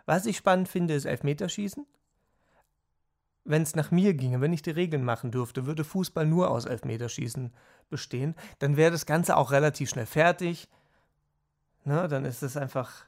Was 0.05 0.25
ich 0.25 0.35
spannend 0.35 0.67
finde, 0.67 0.95
ist 0.95 1.05
Elfmeterschießen 1.05 1.85
wenn 3.43 3.61
es 3.63 3.75
nach 3.75 3.91
mir 3.91 4.13
ginge, 4.13 4.41
wenn 4.41 4.53
ich 4.53 4.61
die 4.61 4.71
Regeln 4.71 5.03
machen 5.03 5.31
dürfte, 5.31 5.65
würde 5.65 5.83
Fußball 5.83 6.25
nur 6.25 6.51
aus 6.51 6.65
Elfmeterschießen 6.65 7.53
bestehen, 7.89 8.35
dann 8.59 8.77
wäre 8.77 8.91
das 8.91 9.05
Ganze 9.05 9.37
auch 9.37 9.51
relativ 9.51 9.89
schnell 9.89 10.05
fertig. 10.05 10.69
Ne, 11.85 12.07
dann 12.07 12.25
ist 12.25 12.43
es 12.43 12.57
einfach, 12.57 13.05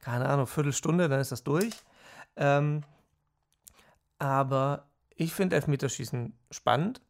keine 0.00 0.28
Ahnung, 0.28 0.46
Viertelstunde, 0.46 1.08
dann 1.08 1.20
ist 1.20 1.32
das 1.32 1.44
durch. 1.44 1.74
Ähm, 2.36 2.82
aber 4.18 4.86
ich 5.16 5.34
finde 5.34 5.56
Elfmeterschießen 5.56 6.32
spannend. 6.50 7.00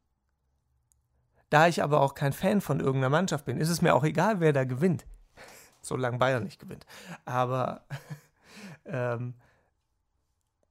Da 1.50 1.68
ich 1.68 1.82
aber 1.82 2.00
auch 2.00 2.14
kein 2.14 2.32
Fan 2.32 2.62
von 2.62 2.80
irgendeiner 2.80 3.10
Mannschaft 3.10 3.44
bin, 3.44 3.58
ist 3.58 3.68
es 3.68 3.82
mir 3.82 3.94
auch 3.94 4.04
egal, 4.04 4.40
wer 4.40 4.54
da 4.54 4.64
gewinnt. 4.64 5.04
Solange 5.82 6.18
Bayern 6.18 6.44
nicht 6.44 6.58
gewinnt. 6.58 6.86
Aber 7.26 7.84
ähm, 8.86 9.34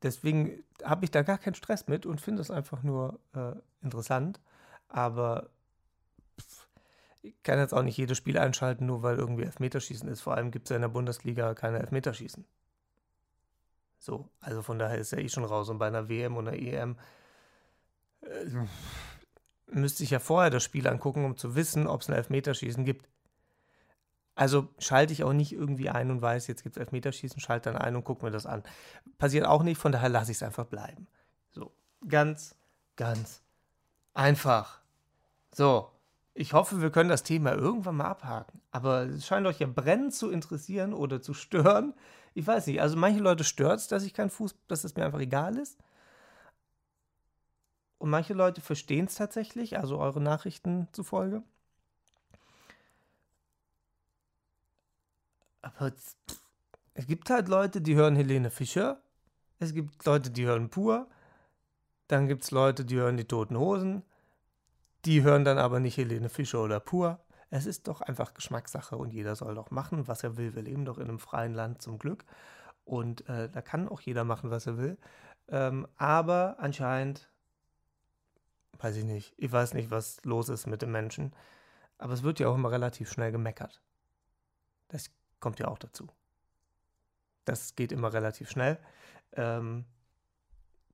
Deswegen 0.03 0.63
habe 0.83 1.05
ich 1.05 1.11
da 1.11 1.21
gar 1.21 1.37
keinen 1.37 1.55
Stress 1.55 1.87
mit 1.87 2.05
und 2.05 2.21
finde 2.21 2.41
es 2.41 2.51
einfach 2.51 2.83
nur 2.83 3.19
äh, 3.35 3.53
interessant. 3.83 4.39
Aber 4.87 5.49
pff, 6.39 6.67
ich 7.21 7.41
kann 7.43 7.59
jetzt 7.59 7.73
auch 7.73 7.83
nicht 7.83 7.97
jedes 7.97 8.17
Spiel 8.17 8.37
einschalten, 8.37 8.85
nur 8.87 9.03
weil 9.03 9.17
irgendwie 9.17 9.43
Elfmeterschießen 9.43 10.09
ist. 10.09 10.21
Vor 10.21 10.35
allem 10.35 10.51
gibt 10.51 10.65
es 10.65 10.69
ja 10.69 10.75
in 10.75 10.81
der 10.81 10.89
Bundesliga 10.89 11.53
keine 11.53 11.79
Elfmeterschießen. 11.79 12.45
So, 13.99 14.27
also 14.39 14.63
von 14.63 14.79
daher 14.79 14.97
ist 14.97 15.13
er 15.13 15.19
eh 15.19 15.29
schon 15.29 15.45
raus. 15.45 15.69
Und 15.69 15.77
bei 15.77 15.87
einer 15.87 16.09
WM 16.09 16.35
oder 16.35 16.53
EM 16.53 16.97
äh, 18.21 18.65
müsste 19.67 20.03
ich 20.03 20.09
ja 20.09 20.19
vorher 20.19 20.49
das 20.49 20.63
Spiel 20.63 20.87
angucken, 20.87 21.23
um 21.25 21.37
zu 21.37 21.55
wissen, 21.55 21.85
ob 21.85 22.01
es 22.01 22.09
ein 22.09 22.15
Elfmeterschießen 22.15 22.83
gibt. 22.83 23.07
Also 24.41 24.69
schalte 24.79 25.13
ich 25.13 25.23
auch 25.23 25.33
nicht 25.33 25.53
irgendwie 25.53 25.91
ein 25.91 26.09
und 26.09 26.23
weiß, 26.23 26.47
jetzt 26.47 26.63
gibt 26.63 26.75
es 26.75 26.79
Elfmeterschießen, 26.79 27.39
schalte 27.39 27.71
dann 27.71 27.79
ein 27.79 27.95
und 27.95 28.03
gucke 28.03 28.25
mir 28.25 28.31
das 28.31 28.47
an. 28.47 28.63
Passiert 29.19 29.45
auch 29.45 29.61
nicht, 29.61 29.77
von 29.77 29.91
daher 29.91 30.09
lasse 30.09 30.31
ich 30.31 30.37
es 30.37 30.41
einfach 30.41 30.65
bleiben. 30.65 31.05
So, 31.51 31.71
ganz, 32.07 32.55
ganz 32.95 33.43
einfach. 34.15 34.81
So, 35.53 35.91
ich 36.33 36.53
hoffe, 36.53 36.81
wir 36.81 36.89
können 36.89 37.11
das 37.11 37.21
Thema 37.21 37.53
irgendwann 37.53 37.97
mal 37.97 38.05
abhaken. 38.05 38.61
Aber 38.71 39.03
es 39.03 39.27
scheint 39.27 39.45
euch 39.45 39.59
ja 39.59 39.67
brennend 39.67 40.15
zu 40.15 40.31
interessieren 40.31 40.95
oder 40.95 41.21
zu 41.21 41.35
stören. 41.35 41.93
Ich 42.33 42.47
weiß 42.47 42.65
nicht, 42.65 42.81
also 42.81 42.97
manche 42.97 43.19
Leute 43.19 43.43
stört 43.43 43.79
es, 43.79 43.89
dass 43.89 44.01
ich 44.01 44.15
kein 44.15 44.31
Fuß, 44.31 44.55
dass 44.67 44.83
es 44.83 44.95
mir 44.95 45.05
einfach 45.05 45.19
egal 45.19 45.55
ist. 45.55 45.77
Und 47.99 48.09
manche 48.09 48.33
Leute 48.33 48.59
verstehen 48.59 49.05
es 49.05 49.13
tatsächlich, 49.13 49.77
also 49.77 49.99
eure 49.99 50.19
Nachrichten 50.19 50.87
zufolge. 50.93 51.43
Aber 55.61 55.91
es 56.93 57.07
gibt 57.07 57.29
halt 57.29 57.47
Leute, 57.47 57.81
die 57.81 57.95
hören 57.95 58.15
Helene 58.15 58.49
Fischer. 58.49 59.01
Es 59.59 59.73
gibt 59.73 60.05
Leute, 60.05 60.31
die 60.31 60.45
hören 60.45 60.69
Pur. 60.69 61.07
Dann 62.07 62.27
gibt 62.27 62.43
es 62.43 62.51
Leute, 62.51 62.83
die 62.83 62.97
hören 62.97 63.17
die 63.17 63.27
Toten 63.27 63.57
Hosen. 63.57 64.03
Die 65.05 65.23
hören 65.23 65.45
dann 65.45 65.57
aber 65.57 65.79
nicht 65.79 65.97
Helene 65.97 66.29
Fischer 66.29 66.61
oder 66.61 66.79
Pur. 66.79 67.19
Es 67.49 67.65
ist 67.65 67.87
doch 67.87 68.01
einfach 68.01 68.33
Geschmackssache 68.33 68.95
und 68.95 69.13
jeder 69.13 69.35
soll 69.35 69.55
doch 69.55 69.71
machen, 69.71 70.07
was 70.07 70.23
er 70.23 70.37
will. 70.37 70.55
Wir 70.55 70.63
leben 70.63 70.85
doch 70.85 70.97
in 70.97 71.09
einem 71.09 71.19
freien 71.19 71.53
Land 71.53 71.81
zum 71.81 71.99
Glück. 71.99 72.25
Und 72.85 73.27
äh, 73.29 73.49
da 73.49 73.61
kann 73.61 73.87
auch 73.87 74.01
jeder 74.01 74.23
machen, 74.23 74.51
was 74.51 74.67
er 74.67 74.77
will. 74.77 74.97
Ähm, 75.47 75.87
aber 75.97 76.55
anscheinend, 76.59 77.29
weiß 78.79 78.95
ich 78.95 79.03
nicht, 79.03 79.33
ich 79.37 79.51
weiß 79.51 79.73
nicht, 79.73 79.91
was 79.91 80.23
los 80.23 80.49
ist 80.49 80.65
mit 80.65 80.81
den 80.81 80.91
Menschen. 80.91 81.33
Aber 81.97 82.13
es 82.13 82.23
wird 82.23 82.39
ja 82.39 82.47
auch 82.47 82.55
immer 82.55 82.71
relativ 82.71 83.11
schnell 83.11 83.31
gemeckert. 83.31 83.81
Das 84.87 85.11
kommt 85.41 85.59
ja 85.59 85.67
auch 85.67 85.77
dazu. 85.77 86.07
Das 87.43 87.75
geht 87.75 87.91
immer 87.91 88.13
relativ 88.13 88.49
schnell. 88.49 88.79
Ähm, 89.33 89.85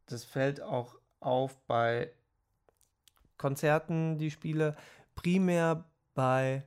das 0.07 0.23
fällt 0.23 0.61
auch 0.61 0.95
auf 1.19 1.59
bei 1.67 2.11
Konzerten, 3.37 4.17
die 4.17 4.31
Spiele, 4.31 4.75
primär 5.15 5.85
bei 6.15 6.65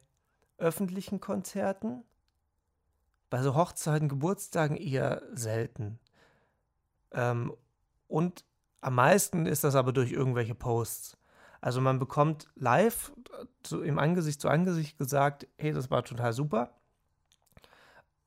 öffentlichen 0.58 1.20
Konzerten. 1.20 2.04
Bei 3.30 3.42
so 3.42 3.54
Hochzeiten, 3.54 4.08
Geburtstagen 4.08 4.76
eher 4.76 5.22
selten. 5.32 5.98
Ähm, 7.12 7.56
und 8.08 8.44
am 8.80 8.94
meisten 8.94 9.46
ist 9.46 9.64
das 9.64 9.74
aber 9.74 9.92
durch 9.92 10.12
irgendwelche 10.12 10.54
Posts. 10.54 11.16
Also 11.60 11.80
man 11.80 11.98
bekommt 11.98 12.48
live 12.54 13.12
zu, 13.62 13.82
im 13.82 13.98
Angesicht 13.98 14.40
zu 14.40 14.48
Angesicht 14.48 14.98
gesagt, 14.98 15.46
hey, 15.58 15.72
das 15.72 15.90
war 15.90 16.04
total 16.04 16.32
super. 16.32 16.74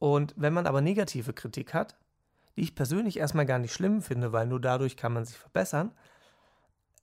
Und 0.03 0.33
wenn 0.35 0.51
man 0.51 0.67
aber 0.67 0.81
negative 0.81 1.31
Kritik 1.31 1.73
hat, 1.73 1.95
die 2.57 2.63
ich 2.63 2.75
persönlich 2.75 3.15
erstmal 3.15 3.45
gar 3.45 3.57
nicht 3.57 3.71
schlimm 3.71 4.01
finde, 4.01 4.33
weil 4.33 4.47
nur 4.47 4.59
dadurch 4.59 4.97
kann 4.97 5.13
man 5.13 5.23
sich 5.23 5.37
verbessern, 5.37 5.93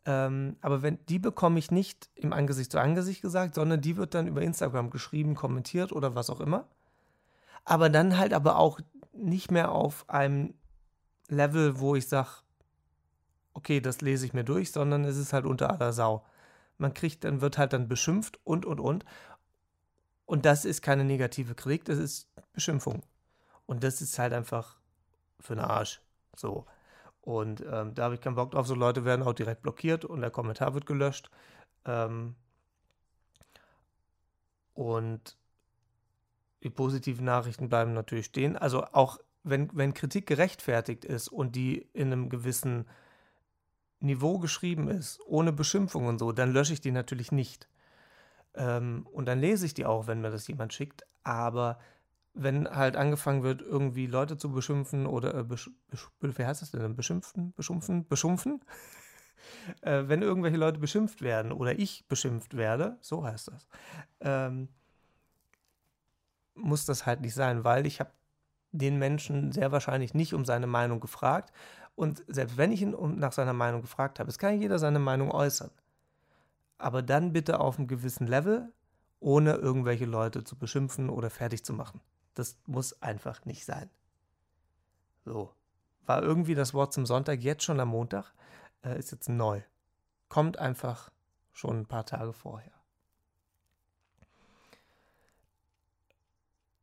ähm, 0.04 0.59
aber 0.61 0.83
wenn, 0.83 0.99
die 1.07 1.19
bekomme 1.19 1.59
ich 1.59 1.71
nicht 1.71 2.11
im 2.14 2.35
Angesicht 2.35 2.71
zu 2.71 2.78
Angesicht 2.78 3.23
gesagt, 3.23 3.54
sondern 3.54 3.80
die 3.80 3.97
wird 3.97 4.12
dann 4.12 4.26
über 4.26 4.42
Instagram 4.42 4.90
geschrieben, 4.90 5.35
kommentiert 5.35 5.92
oder 5.92 6.14
was 6.14 6.28
auch 6.28 6.40
immer. 6.40 6.69
Aber 7.64 7.88
dann 7.88 8.19
halt 8.19 8.35
aber 8.35 8.57
auch 8.57 8.80
nicht 9.14 9.50
mehr 9.50 9.73
auf 9.73 10.04
einem 10.11 10.52
Level, 11.28 11.80
wo 11.80 11.97
ich 11.97 12.07
sage, 12.07 12.28
okay, 13.54 13.80
das 13.80 14.02
lese 14.02 14.26
ich 14.26 14.35
mir 14.35 14.45
durch, 14.45 14.73
sondern 14.73 15.07
es 15.07 15.16
ist 15.16 15.33
halt 15.33 15.47
unter 15.47 15.71
aller 15.71 15.95
Sau. 15.95 16.26
Man 16.76 16.92
kriegt, 16.92 17.25
dann 17.25 17.40
wird 17.40 17.57
halt 17.57 17.73
dann 17.73 17.88
beschimpft 17.88 18.38
und 18.45 18.66
und 18.66 18.78
und. 18.78 19.07
Und 20.30 20.46
das 20.46 20.64
ist 20.64 20.80
keine 20.80 21.02
negative 21.02 21.56
Kritik, 21.56 21.87
das 21.87 21.99
ist 21.99 22.28
Beschimpfung. 22.52 23.02
Und 23.66 23.82
das 23.82 24.00
ist 24.00 24.16
halt 24.16 24.32
einfach 24.32 24.76
für 25.40 25.56
den 25.56 25.64
Arsch. 25.64 26.00
So. 26.37 26.66
Und 27.20 27.64
ähm, 27.68 27.96
da 27.96 28.04
habe 28.04 28.14
ich 28.14 28.20
keinen 28.20 28.37
Bock 28.37 28.52
drauf. 28.52 28.64
So 28.68 28.76
Leute 28.76 29.04
werden 29.04 29.26
auch 29.26 29.32
direkt 29.32 29.62
blockiert 29.62 30.04
und 30.04 30.20
der 30.20 30.30
Kommentar 30.30 30.72
wird 30.72 30.87
gelöscht. 30.87 31.32
Ähm, 31.84 32.37
und 34.75 35.37
die 36.62 36.70
positiven 36.70 37.25
Nachrichten 37.25 37.68
bleiben 37.68 37.92
natürlich 37.92 38.26
stehen. 38.26 38.56
Also 38.56 38.84
auch 38.84 39.18
wenn, 39.42 39.68
wenn 39.76 39.94
Kritik 39.94 40.28
gerechtfertigt 40.28 41.04
ist 41.04 41.26
und 41.26 41.56
die 41.56 41.88
in 41.92 42.12
einem 42.12 42.28
gewissen 42.28 42.87
Niveau 43.99 44.38
geschrieben 44.38 44.87
ist, 44.87 45.18
ohne 45.26 45.52
Beschimpfung 45.52 46.06
und 46.06 46.20
so, 46.20 46.30
dann 46.30 46.52
lösche 46.52 46.72
ich 46.72 46.80
die 46.80 46.92
natürlich 46.92 47.32
nicht. 47.32 47.68
Ähm, 48.54 49.07
und 49.12 49.26
dann 49.26 49.40
lese 49.40 49.66
ich 49.66 49.75
die 49.75 49.87
auch, 49.87 50.07
wenn 50.07 50.21
mir 50.21 50.30
das 50.30 50.49
jemand 50.49 50.73
schickt. 50.73 51.07
Aber 51.23 51.78
wenn 52.35 52.69
halt 52.69 52.97
angefangen 52.97 53.42
wird, 53.42 53.62
irgendwie 53.62 54.07
Leute 54.07 54.37
zu 54.37 54.50
beschimpfen 54.52 55.07
oder 55.07 55.35
äh, 55.35 55.45
besch, 55.45 55.71
wie 56.21 56.45
heißt 56.45 56.62
das 56.62 56.71
denn? 56.71 56.97
Beschimpfen, 56.97 57.52
beschimpfen, 57.54 58.07
beschimpfen? 58.07 58.61
äh, 59.83 60.04
wenn 60.07 60.23
irgendwelche 60.23 60.57
Leute 60.57 60.78
beschimpft 60.78 61.23
werden 61.23 61.52
oder 61.52 61.78
ich 61.78 62.07
beschimpft 62.09 62.57
werde, 62.57 62.99
so 63.00 63.25
heißt 63.25 63.49
das, 63.49 63.69
ähm, 64.21 64.69
muss 66.54 66.85
das 66.85 67.07
halt 67.07 67.21
nicht 67.21 67.35
sein, 67.35 67.64
weil 67.64 67.87
ich 67.87 68.00
habe 68.00 68.11
den 68.73 68.99
Menschen 68.99 69.50
sehr 69.52 69.73
wahrscheinlich 69.73 70.14
nicht 70.14 70.35
um 70.35 70.45
seine 70.45 70.66
Meinung 70.66 71.00
gefragt. 71.00 71.52
Und 71.97 72.25
selbst 72.28 72.57
wenn 72.57 72.71
ich 72.71 72.83
ihn 72.83 72.95
nach 73.19 73.33
seiner 73.33 73.52
Meinung 73.52 73.83
gefragt 73.83 74.21
habe, 74.21 74.28
es 74.30 74.38
kann 74.38 74.61
jeder 74.61 74.78
seine 74.78 75.00
Meinung 75.00 75.33
äußern 75.33 75.71
aber 76.80 77.02
dann 77.02 77.32
bitte 77.32 77.60
auf 77.60 77.78
einem 77.78 77.88
gewissen 77.88 78.26
Level, 78.26 78.72
ohne 79.20 79.54
irgendwelche 79.54 80.06
Leute 80.06 80.44
zu 80.44 80.56
beschimpfen 80.56 81.10
oder 81.10 81.30
fertig 81.30 81.64
zu 81.64 81.72
machen. 81.72 82.00
Das 82.34 82.56
muss 82.66 83.02
einfach 83.02 83.44
nicht 83.44 83.64
sein. 83.64 83.90
So. 85.25 85.52
War 86.06 86.22
irgendwie 86.22 86.54
das 86.54 86.75
Wort 86.75 86.92
zum 86.92 87.06
Sonntag 87.06 87.40
jetzt 87.40 87.62
schon 87.62 87.78
am 87.78 87.88
Montag? 87.88 88.32
Äh, 88.82 88.99
ist 88.99 89.12
jetzt 89.12 89.28
neu. 89.28 89.60
Kommt 90.28 90.58
einfach 90.58 91.10
schon 91.52 91.80
ein 91.80 91.87
paar 91.87 92.06
Tage 92.06 92.32
vorher. 92.32 92.72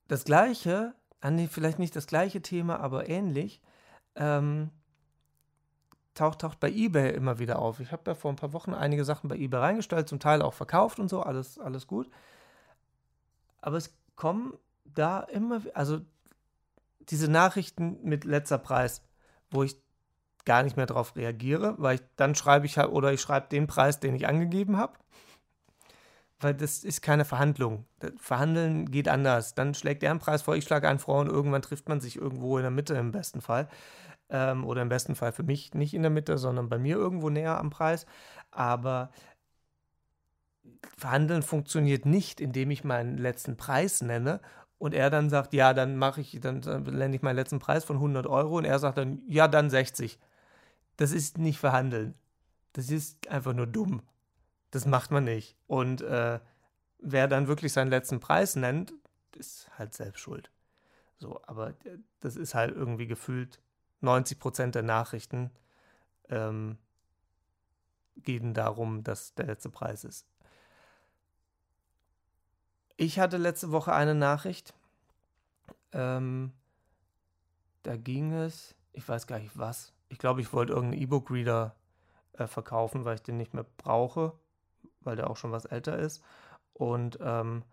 Das 0.08 0.24
gleiche, 0.24 0.94
vielleicht 1.50 1.80
nicht 1.80 1.96
das 1.96 2.08
gleiche 2.08 2.42
Thema, 2.42 2.80
aber 2.80 3.10
ähnlich, 3.10 3.62
ähm, 4.16 4.70
taucht, 6.18 6.42
taucht 6.42 6.60
bei 6.60 6.70
eBay 6.70 7.14
immer 7.14 7.40
wieder 7.40 7.60
auf. 7.60 7.80
Ich 7.80 7.92
habe 7.92 8.04
ja 8.06 8.16
vor 8.16 8.32
ein 8.32 8.36
paar 8.36 8.54
Wochen 8.54 8.74
einige 8.74 9.06
Sachen 9.06 9.28
bei 9.28 9.38
eBay 9.38 9.60
reingestellt, 9.60 10.10
zum 10.10 10.20
Teil 10.20 10.42
auch 10.42 10.54
verkauft 10.54 11.00
und 11.00 11.10
so, 11.10 11.22
alles, 11.22 11.60
alles 11.60 11.88
gut. 11.88 12.10
Aber 13.62 13.78
es 13.78 13.94
kommen 14.16 14.54
da 14.86 15.22
immer, 15.22 15.62
also 15.74 16.02
diese 17.10 17.30
Nachrichten 17.30 18.00
mit 18.04 18.26
letzter 18.26 18.58
Preis, 18.58 19.02
wo 19.52 19.64
ich 19.64 19.78
gar 20.46 20.64
nicht 20.64 20.78
mehr 20.78 20.86
darauf 20.86 21.16
reagiere, 21.16 21.76
weil 21.78 21.96
ich, 21.96 22.02
dann 22.16 22.36
schreibe 22.36 22.66
ich 22.66 22.78
halt, 22.78 22.90
oder 22.90 23.12
ich 23.12 23.22
schreibe 23.22 23.50
den 23.50 23.68
Preis, 23.68 24.00
den 24.00 24.16
ich 24.16 24.28
angegeben 24.28 24.78
habe. 24.78 24.94
Weil 26.40 26.54
das 26.54 26.84
ist 26.84 27.02
keine 27.02 27.26
Verhandlung. 27.26 27.86
Verhandeln 28.18 28.92
geht 28.92 29.08
anders. 29.08 29.56
Dann 29.56 29.74
schlägt 29.74 30.04
er 30.04 30.12
einen 30.12 30.20
Preis 30.20 30.44
vor, 30.44 30.56
ich 30.56 30.64
schlage 30.64 30.88
einen 30.88 31.00
vor 31.00 31.20
und 31.20 31.28
irgendwann 31.28 31.64
trifft 31.64 31.90
man 31.90 32.00
sich 32.00 32.16
irgendwo 32.16 32.58
in 32.58 32.62
der 32.62 32.72
Mitte 32.72 32.94
im 32.94 33.12
besten 33.12 33.42
Fall. 33.42 33.68
Ähm, 34.30 34.66
oder 34.66 34.82
im 34.82 34.90
besten 34.90 35.16
Fall 35.16 35.32
für 35.32 35.44
mich 35.44 35.74
nicht 35.74 35.94
in 35.94 36.02
der 36.02 36.12
Mitte, 36.12 36.38
sondern 36.38 36.70
bei 36.70 36.78
mir 36.78 36.96
irgendwo 36.98 37.30
näher 37.30 37.58
am 37.58 37.70
Preis. 37.70 38.06
Aber 38.52 39.10
Verhandeln 40.98 41.44
funktioniert 41.44 42.06
nicht, 42.06 42.42
indem 42.42 42.72
ich 42.72 42.84
meinen 42.84 43.18
letzten 43.18 43.58
Preis 43.58 44.02
nenne 44.02 44.42
und 44.78 44.94
er 44.94 45.10
dann 45.10 45.30
sagt, 45.30 45.54
ja, 45.54 45.74
dann 45.74 45.98
mache 45.98 46.22
ich, 46.22 46.40
dann, 46.42 46.62
dann 46.62 46.84
nenne 46.84 47.16
ich 47.16 47.22
meinen 47.22 47.36
letzten 47.36 47.60
Preis 47.60 47.84
von 47.84 47.98
100 47.98 48.28
Euro 48.28 48.58
und 48.58 48.66
er 48.66 48.80
sagt 48.80 48.98
dann, 48.98 49.22
ja, 49.28 49.48
dann 49.48 49.70
60. 49.70 50.20
Das 50.98 51.12
ist 51.12 51.38
nicht 51.38 51.60
verhandeln. 51.60 52.16
Das 52.74 52.90
ist 52.90 53.28
einfach 53.28 53.54
nur 53.54 53.68
dumm. 53.68 54.02
Das 54.72 54.86
macht 54.86 55.12
man 55.12 55.24
nicht. 55.24 55.56
Und 55.68 56.02
äh, 56.02 56.40
wer 57.00 57.28
dann 57.28 57.48
wirklich 57.48 57.74
seinen 57.74 57.90
letzten 57.90 58.20
Preis 58.20 58.56
nennt, 58.56 58.94
ist 59.36 59.70
halt 59.78 59.94
selbst 59.94 60.20
schuld. 60.20 60.52
So, 61.18 61.42
aber 61.46 61.70
äh, 61.70 61.98
das 62.20 62.36
ist 62.36 62.54
halt 62.54 62.76
irgendwie 62.76 63.08
gefühlt 63.08 63.60
90 64.02 64.40
Prozent 64.40 64.76
der 64.76 64.84
Nachrichten 64.84 65.52
ähm, 66.30 66.78
gehen 68.18 68.54
darum, 68.54 69.04
dass 69.04 69.34
der 69.36 69.46
letzte 69.46 69.70
Preis 69.70 70.04
ist. 70.04 70.26
Ich 72.96 73.20
hatte 73.20 73.38
letzte 73.38 73.72
Woche 73.72 73.94
eine 73.94 74.16
Nachricht. 74.16 74.74
Ähm, 75.92 76.52
da 77.84 77.96
ging 77.96 78.34
es, 78.34 78.76
ich 78.94 79.08
weiß 79.08 79.28
gar 79.28 79.40
nicht 79.40 79.58
was. 79.58 79.94
Ich 80.10 80.18
glaube, 80.18 80.42
ich 80.42 80.52
wollte 80.52 80.74
irgendeinen 80.74 81.04
E-Book-Reader 81.04 81.76
äh, 82.34 82.48
verkaufen, 82.48 83.06
weil 83.06 83.16
ich 83.16 83.22
den 83.22 83.38
nicht 83.38 83.54
mehr 83.54 83.66
brauche, 83.78 84.34
weil 85.02 85.16
der 85.16 85.30
auch 85.30 85.38
schon 85.38 85.52
was 85.52 85.66
älter 85.66 85.98
ist. 85.98 86.24
Und 86.74 87.20
ähm, 87.22 87.64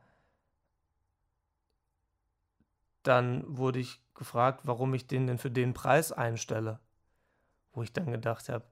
dann 3.07 3.45
wurde 3.47 3.79
ich 3.79 4.01
gefragt, 4.15 4.63
warum 4.65 4.95
ich 4.95 5.07
den 5.07 5.27
denn 5.27 5.39
für 5.39 5.51
den 5.51 5.75
Preis 5.75 6.13
einstelle. 6.13 6.81
Wo 7.73 7.83
ich 7.83 7.93
dann 7.93 8.11
gedacht 8.11 8.49
habe, 8.49 8.65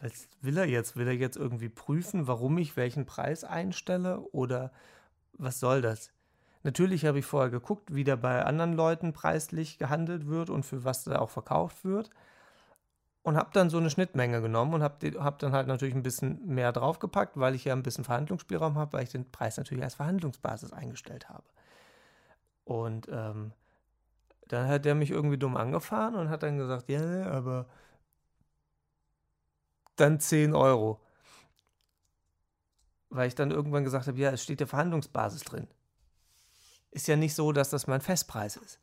was 0.00 0.28
will 0.40 0.58
er 0.58 0.66
jetzt? 0.66 0.96
Will 0.96 1.06
er 1.06 1.14
jetzt 1.14 1.36
irgendwie 1.36 1.68
prüfen, 1.68 2.26
warum 2.26 2.58
ich 2.58 2.76
welchen 2.76 3.06
Preis 3.06 3.44
einstelle? 3.44 4.20
Oder 4.32 4.72
was 5.32 5.60
soll 5.60 5.82
das? 5.82 6.12
Natürlich 6.62 7.04
habe 7.04 7.18
ich 7.18 7.26
vorher 7.26 7.50
geguckt, 7.50 7.94
wie 7.94 8.04
da 8.04 8.16
bei 8.16 8.44
anderen 8.44 8.74
Leuten 8.74 9.12
preislich 9.12 9.78
gehandelt 9.78 10.26
wird 10.26 10.50
und 10.50 10.64
für 10.64 10.84
was 10.84 11.04
da 11.04 11.18
auch 11.18 11.30
verkauft 11.30 11.84
wird. 11.84 12.10
Und 13.22 13.36
habe 13.36 13.50
dann 13.54 13.70
so 13.70 13.78
eine 13.78 13.88
Schnittmenge 13.88 14.42
genommen 14.42 14.74
und 14.74 14.82
habe 14.82 15.12
hab 15.22 15.38
dann 15.38 15.52
halt 15.52 15.66
natürlich 15.66 15.94
ein 15.94 16.02
bisschen 16.02 16.46
mehr 16.46 16.72
draufgepackt, 16.72 17.38
weil 17.38 17.54
ich 17.54 17.64
ja 17.64 17.72
ein 17.72 17.82
bisschen 17.82 18.04
Verhandlungsspielraum 18.04 18.76
habe, 18.76 18.92
weil 18.92 19.04
ich 19.04 19.10
den 19.10 19.30
Preis 19.30 19.56
natürlich 19.56 19.82
als 19.82 19.94
Verhandlungsbasis 19.94 20.74
eingestellt 20.74 21.30
habe. 21.30 21.44
Und 22.64 23.08
ähm, 23.10 23.52
dann 24.48 24.68
hat 24.68 24.84
der 24.84 24.94
mich 24.94 25.10
irgendwie 25.10 25.38
dumm 25.38 25.56
angefahren 25.56 26.14
und 26.14 26.28
hat 26.28 26.42
dann 26.42 26.58
gesagt, 26.58 26.88
ja, 26.88 27.26
aber 27.30 27.66
dann 29.96 30.20
10 30.20 30.54
Euro 30.54 31.00
weil 33.14 33.28
ich 33.28 33.36
dann 33.36 33.52
irgendwann 33.52 33.84
gesagt 33.84 34.08
habe, 34.08 34.18
ja, 34.18 34.30
es 34.30 34.42
steht 34.42 34.58
der 34.58 34.66
Verhandlungsbasis 34.66 35.42
drin. 35.42 35.68
Ist 36.90 37.06
ja 37.06 37.14
nicht 37.14 37.34
so, 37.34 37.52
dass 37.52 37.70
das 37.70 37.86
mein 37.86 38.00
Festpreis 38.00 38.56
ist. 38.56 38.80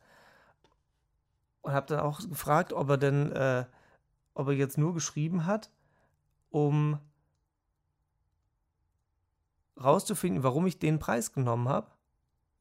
Und 1.60 1.72
habe 1.72 1.86
dann 1.86 2.00
auch 2.00 2.20
gefragt, 2.26 2.72
ob 2.72 2.88
er 2.88 2.96
denn, 2.96 3.30
äh, 3.32 3.66
ob 4.34 4.48
er 4.48 4.54
jetzt 4.54 4.78
nur 4.78 4.94
geschrieben 4.94 5.44
hat, 5.44 5.70
um 6.48 6.98
rauszufinden, 9.78 10.42
warum 10.42 10.66
ich 10.66 10.78
den 10.78 10.98
Preis 10.98 11.32
genommen 11.32 11.68
habe, 11.68 11.90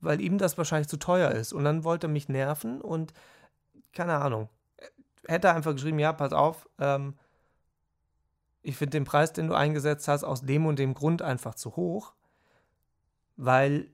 weil 0.02 0.20
ihm 0.20 0.38
das 0.38 0.58
wahrscheinlich 0.58 0.90
zu 0.90 0.98
teuer 0.98 1.32
ist. 1.32 1.54
Und 1.54 1.64
dann 1.64 1.84
wollte 1.84 2.08
er 2.08 2.12
mich 2.12 2.28
nerven 2.28 2.82
und 2.82 3.14
keine 3.94 4.18
Ahnung. 4.18 4.50
Hätte 5.28 5.54
einfach 5.54 5.74
geschrieben, 5.74 6.00
ja, 6.00 6.12
pass 6.14 6.34
auf, 6.34 6.68
ähm, 6.80 7.16
ich 8.64 8.78
finde 8.78 8.92
den 8.92 9.06
Preis, 9.06 9.34
den 9.34 9.48
du 9.48 9.54
eingesetzt 9.54 10.08
hast, 10.08 10.24
aus 10.24 10.42
dem 10.42 10.66
und 10.66 10.78
dem 10.80 10.94
Grund 10.94 11.22
einfach 11.22 11.56
zu 11.56 11.76
hoch, 11.76 12.14
weil 13.38 13.90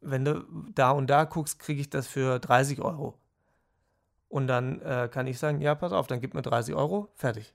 wenn 0.00 0.24
du 0.24 0.44
da 0.74 0.90
und 0.90 1.08
da 1.08 1.24
guckst, 1.24 1.58
kriege 1.58 1.80
ich 1.80 1.90
das 1.90 2.06
für 2.06 2.40
30 2.40 2.80
Euro. 2.80 3.18
Und 4.28 4.46
dann 4.46 4.80
äh, 4.80 5.08
kann 5.12 5.26
ich 5.26 5.38
sagen, 5.38 5.60
ja, 5.60 5.74
pass 5.74 5.92
auf, 5.92 6.06
dann 6.06 6.20
gib 6.20 6.34
mir 6.34 6.42
30 6.42 6.74
Euro, 6.74 7.08
fertig. 7.14 7.54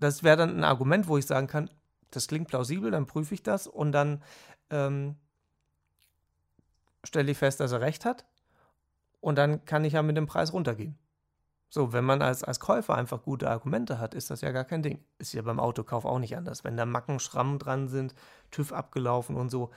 Das 0.00 0.22
wäre 0.22 0.36
dann 0.36 0.56
ein 0.56 0.64
Argument, 0.64 1.06
wo 1.06 1.18
ich 1.18 1.26
sagen 1.26 1.46
kann, 1.46 1.70
das 2.10 2.26
klingt 2.26 2.48
plausibel, 2.48 2.90
dann 2.90 3.06
prüfe 3.06 3.34
ich 3.34 3.42
das 3.42 3.66
und 3.66 3.92
dann 3.92 4.22
ähm, 4.70 5.16
stelle 7.04 7.30
ich 7.30 7.38
fest, 7.38 7.60
dass 7.60 7.72
er 7.72 7.80
recht 7.80 8.04
hat. 8.04 8.24
Und 9.20 9.36
dann 9.36 9.64
kann 9.64 9.84
ich 9.84 9.94
ja 9.94 10.02
mit 10.02 10.16
dem 10.16 10.26
Preis 10.26 10.52
runtergehen. 10.52 10.98
So, 11.70 11.92
wenn 11.92 12.04
man 12.04 12.22
als, 12.22 12.44
als 12.44 12.60
Käufer 12.60 12.94
einfach 12.94 13.22
gute 13.22 13.50
Argumente 13.50 13.98
hat, 13.98 14.14
ist 14.14 14.30
das 14.30 14.42
ja 14.42 14.52
gar 14.52 14.64
kein 14.64 14.82
Ding. 14.82 15.04
Ist 15.18 15.32
ja 15.32 15.42
beim 15.42 15.58
Autokauf 15.58 16.04
auch 16.04 16.18
nicht 16.18 16.36
anders. 16.36 16.62
Wenn 16.62 16.76
da 16.76 16.86
Macken, 16.86 17.18
Schrammen 17.18 17.58
dran 17.58 17.88
sind, 17.88 18.14
TÜV 18.50 18.72
abgelaufen 18.72 19.34
und 19.34 19.50
so, 19.50 19.70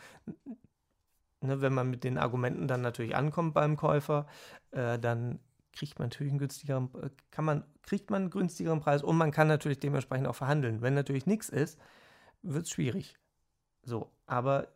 ne, 1.41 1.61
wenn 1.61 1.73
man 1.73 1.89
mit 1.89 2.03
den 2.03 2.17
Argumenten 2.17 2.67
dann 2.67 2.81
natürlich 2.81 3.15
ankommt 3.15 3.53
beim 3.53 3.77
Käufer, 3.77 4.27
äh, 4.71 4.99
dann 4.99 5.39
kriegt 5.73 5.97
man 5.97 6.09
natürlich 6.09 6.31
einen 6.31 6.39
günstigeren, 6.39 6.89
äh, 7.01 7.09
kann 7.31 7.45
man, 7.45 7.63
kriegt 7.81 8.09
man 8.09 8.23
einen 8.23 8.31
günstigeren 8.31 8.79
Preis 8.79 9.01
und 9.01 9.17
man 9.17 9.31
kann 9.31 9.47
natürlich 9.47 9.79
dementsprechend 9.79 10.27
auch 10.27 10.35
verhandeln. 10.35 10.81
Wenn 10.81 10.93
natürlich 10.93 11.25
nichts 11.25 11.49
ist, 11.49 11.79
wird 12.41 12.65
es 12.65 12.71
schwierig. 12.71 13.17
So, 13.83 14.11
aber 14.25 14.67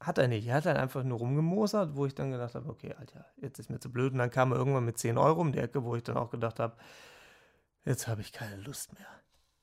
hat 0.00 0.18
er 0.18 0.28
nicht. 0.28 0.46
Er 0.46 0.56
hat 0.56 0.66
dann 0.66 0.76
einfach 0.76 1.02
nur 1.02 1.18
rumgemosert, 1.18 1.96
wo 1.96 2.06
ich 2.06 2.14
dann 2.14 2.30
gedacht 2.30 2.54
habe, 2.54 2.68
okay, 2.68 2.94
Alter, 2.94 3.26
jetzt 3.36 3.58
ist 3.58 3.70
mir 3.70 3.80
zu 3.80 3.90
blöd. 3.90 4.12
Und 4.12 4.18
dann 4.18 4.30
kam 4.30 4.52
er 4.52 4.58
irgendwann 4.58 4.84
mit 4.84 4.98
10 4.98 5.18
Euro 5.18 5.40
um 5.40 5.52
die 5.52 5.58
Ecke, 5.58 5.84
wo 5.84 5.96
ich 5.96 6.02
dann 6.02 6.16
auch 6.16 6.30
gedacht 6.30 6.60
habe, 6.60 6.76
jetzt 7.84 8.06
habe 8.08 8.20
ich 8.20 8.32
keine 8.32 8.56
Lust 8.56 8.92
mehr. 8.94 9.06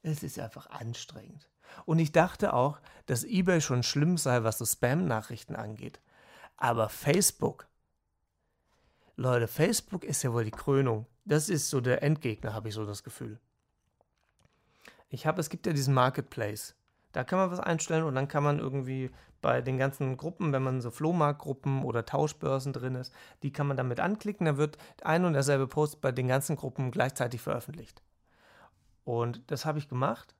Es 0.01 0.23
ist 0.23 0.39
einfach 0.39 0.69
anstrengend. 0.69 1.49
Und 1.85 1.99
ich 1.99 2.11
dachte 2.11 2.53
auch, 2.53 2.79
dass 3.05 3.23
eBay 3.23 3.61
schon 3.61 3.83
schlimm 3.83 4.17
sei, 4.17 4.43
was 4.43 4.57
so 4.57 4.65
Spam-Nachrichten 4.65 5.55
angeht. 5.55 5.99
Aber 6.57 6.89
Facebook, 6.89 7.67
Leute, 9.15 9.47
Facebook 9.47 10.03
ist 10.03 10.23
ja 10.23 10.33
wohl 10.33 10.45
die 10.45 10.51
Krönung. 10.51 11.05
Das 11.25 11.49
ist 11.49 11.69
so 11.69 11.79
der 11.79 12.03
Endgegner, 12.03 12.53
habe 12.53 12.69
ich 12.69 12.75
so 12.75 12.85
das 12.85 13.03
Gefühl. 13.03 13.39
Ich 15.09 15.25
habe, 15.25 15.39
es 15.39 15.49
gibt 15.49 15.65
ja 15.67 15.73
diesen 15.73 15.93
Marketplace. 15.93 16.75
Da 17.13 17.23
kann 17.23 17.39
man 17.39 17.51
was 17.51 17.59
einstellen 17.59 18.03
und 18.03 18.15
dann 18.15 18.27
kann 18.27 18.43
man 18.43 18.59
irgendwie 18.59 19.11
bei 19.41 19.61
den 19.61 19.77
ganzen 19.77 20.17
Gruppen, 20.17 20.51
wenn 20.51 20.63
man 20.63 20.81
so 20.81 20.89
Flohmarktgruppen 20.89 21.83
oder 21.83 22.05
Tauschbörsen 22.05 22.73
drin 22.73 22.95
ist, 22.95 23.13
die 23.43 23.51
kann 23.53 23.67
man 23.67 23.77
damit 23.77 23.99
anklicken, 23.99 24.45
dann 24.45 24.57
wird 24.57 24.77
ein 25.03 25.25
und 25.25 25.33
derselbe 25.33 25.67
Post 25.67 26.01
bei 26.01 26.11
den 26.11 26.27
ganzen 26.27 26.55
Gruppen 26.55 26.91
gleichzeitig 26.91 27.41
veröffentlicht. 27.41 28.01
Und 29.03 29.51
das 29.51 29.65
habe 29.65 29.79
ich 29.79 29.89
gemacht. 29.89 30.33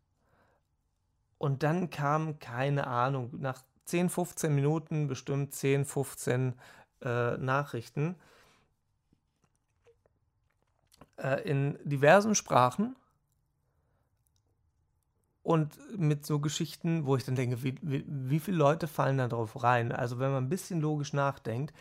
Und 1.38 1.63
dann 1.63 1.89
kam, 1.89 2.39
keine 2.39 2.88
Ahnung, 2.88 3.29
nach 3.38 3.62
10, 3.86 4.09
15 4.09 4.55
Minuten 4.55 5.07
bestimmt 5.07 5.53
10, 5.53 5.86
15 5.86 6.53
äh, 7.01 7.38
Nachrichten 7.38 8.15
äh, 11.17 11.41
in 11.47 11.77
diversen 11.83 12.36
Sprachen 12.36 12.95
und 15.43 15.77
mit 15.97 16.25
so 16.25 16.39
Geschichten, 16.39 17.06
wo 17.06 17.17
ich 17.17 17.25
dann 17.25 17.36
denke, 17.36 17.63
wie, 17.63 17.75
wie, 17.82 18.06
wie 18.08 18.39
viele 18.39 18.58
Leute 18.58 18.88
fallen 18.88 19.17
da 19.17 19.27
drauf 19.27 19.62
rein? 19.62 19.91
Also 19.91 20.17
wenn 20.17 20.32
man 20.32 20.45
ein 20.45 20.49
bisschen 20.49 20.79
logisch 20.79 21.13
nachdenkt, 21.13 21.73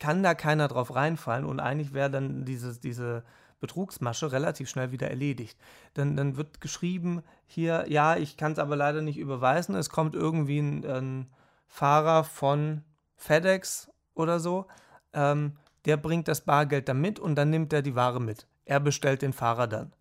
kann 0.00 0.22
da 0.22 0.34
keiner 0.34 0.68
drauf 0.68 0.94
reinfallen 0.94 1.44
und 1.44 1.60
eigentlich 1.60 1.94
wäre 1.94 2.10
dann 2.10 2.44
dieses, 2.44 2.80
diese 2.80 3.24
Betrugsmasche 3.60 4.30
relativ 4.32 4.68
schnell 4.68 4.92
wieder 4.92 5.08
erledigt. 5.08 5.58
Dann, 5.94 6.16
dann 6.16 6.36
wird 6.36 6.60
geschrieben, 6.60 7.22
hier, 7.46 7.86
ja, 7.88 8.16
ich 8.16 8.36
kann 8.36 8.52
es 8.52 8.58
aber 8.58 8.76
leider 8.76 9.02
nicht 9.02 9.18
überweisen, 9.18 9.74
es 9.74 9.90
kommt 9.90 10.14
irgendwie 10.14 10.58
ein, 10.58 10.84
ein 10.84 11.26
Fahrer 11.66 12.24
von 12.24 12.82
FedEx 13.16 13.90
oder 14.14 14.40
so, 14.40 14.66
ähm, 15.12 15.56
der 15.84 15.96
bringt 15.96 16.28
das 16.28 16.42
Bargeld 16.42 16.88
dann 16.88 17.00
mit 17.00 17.18
und 17.18 17.36
dann 17.36 17.50
nimmt 17.50 17.72
er 17.72 17.82
die 17.82 17.94
Ware 17.94 18.20
mit. 18.20 18.46
Er 18.64 18.80
bestellt 18.80 19.22
den 19.22 19.32
Fahrer 19.32 19.66
dann. 19.66 19.92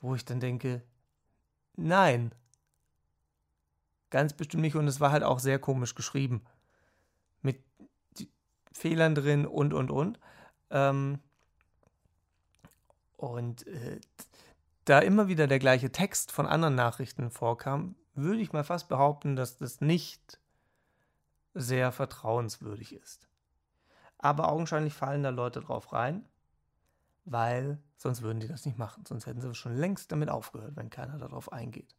Wo 0.00 0.14
ich 0.14 0.24
dann 0.24 0.40
denke, 0.40 0.82
Nein. 1.76 2.32
Ganz 4.10 4.32
bestimmt 4.32 4.62
nicht 4.62 4.76
und 4.76 4.86
es 4.86 5.00
war 5.00 5.10
halt 5.10 5.24
auch 5.24 5.38
sehr 5.38 5.58
komisch 5.58 5.94
geschrieben. 5.94 6.44
Mit 7.42 7.62
Fehlern 8.72 9.14
drin 9.14 9.46
und 9.46 9.74
und 9.74 9.90
und. 9.90 10.20
Ähm, 10.70 11.18
und 13.16 13.66
äh, 13.66 14.00
da 14.84 14.98
immer 14.98 15.28
wieder 15.28 15.46
der 15.46 15.58
gleiche 15.58 15.90
Text 15.90 16.30
von 16.30 16.46
anderen 16.46 16.74
Nachrichten 16.74 17.30
vorkam, 17.30 17.96
würde 18.14 18.40
ich 18.40 18.52
mal 18.52 18.64
fast 18.64 18.88
behaupten, 18.88 19.34
dass 19.34 19.56
das 19.56 19.80
nicht 19.80 20.38
sehr 21.54 21.90
vertrauenswürdig 21.92 22.94
ist. 22.94 23.28
Aber 24.18 24.48
augenscheinlich 24.48 24.94
fallen 24.94 25.22
da 25.22 25.30
Leute 25.30 25.60
drauf 25.60 25.92
rein. 25.92 26.24
Weil 27.24 27.78
sonst 27.96 28.22
würden 28.22 28.40
die 28.40 28.48
das 28.48 28.66
nicht 28.66 28.78
machen. 28.78 29.04
Sonst 29.06 29.26
hätten 29.26 29.40
sie 29.40 29.54
schon 29.54 29.76
längst 29.76 30.12
damit 30.12 30.28
aufgehört, 30.28 30.76
wenn 30.76 30.90
keiner 30.90 31.18
darauf 31.18 31.52
eingeht. 31.52 31.94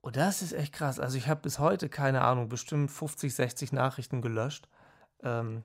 Und 0.00 0.16
das 0.16 0.42
ist 0.42 0.52
echt 0.52 0.72
krass. 0.72 1.00
Also 1.00 1.18
ich 1.18 1.28
habe 1.28 1.40
bis 1.40 1.58
heute, 1.58 1.88
keine 1.88 2.22
Ahnung, 2.22 2.48
bestimmt 2.48 2.90
50, 2.90 3.34
60 3.34 3.72
Nachrichten 3.72 4.22
gelöscht. 4.22 4.68
Ähm, 5.22 5.64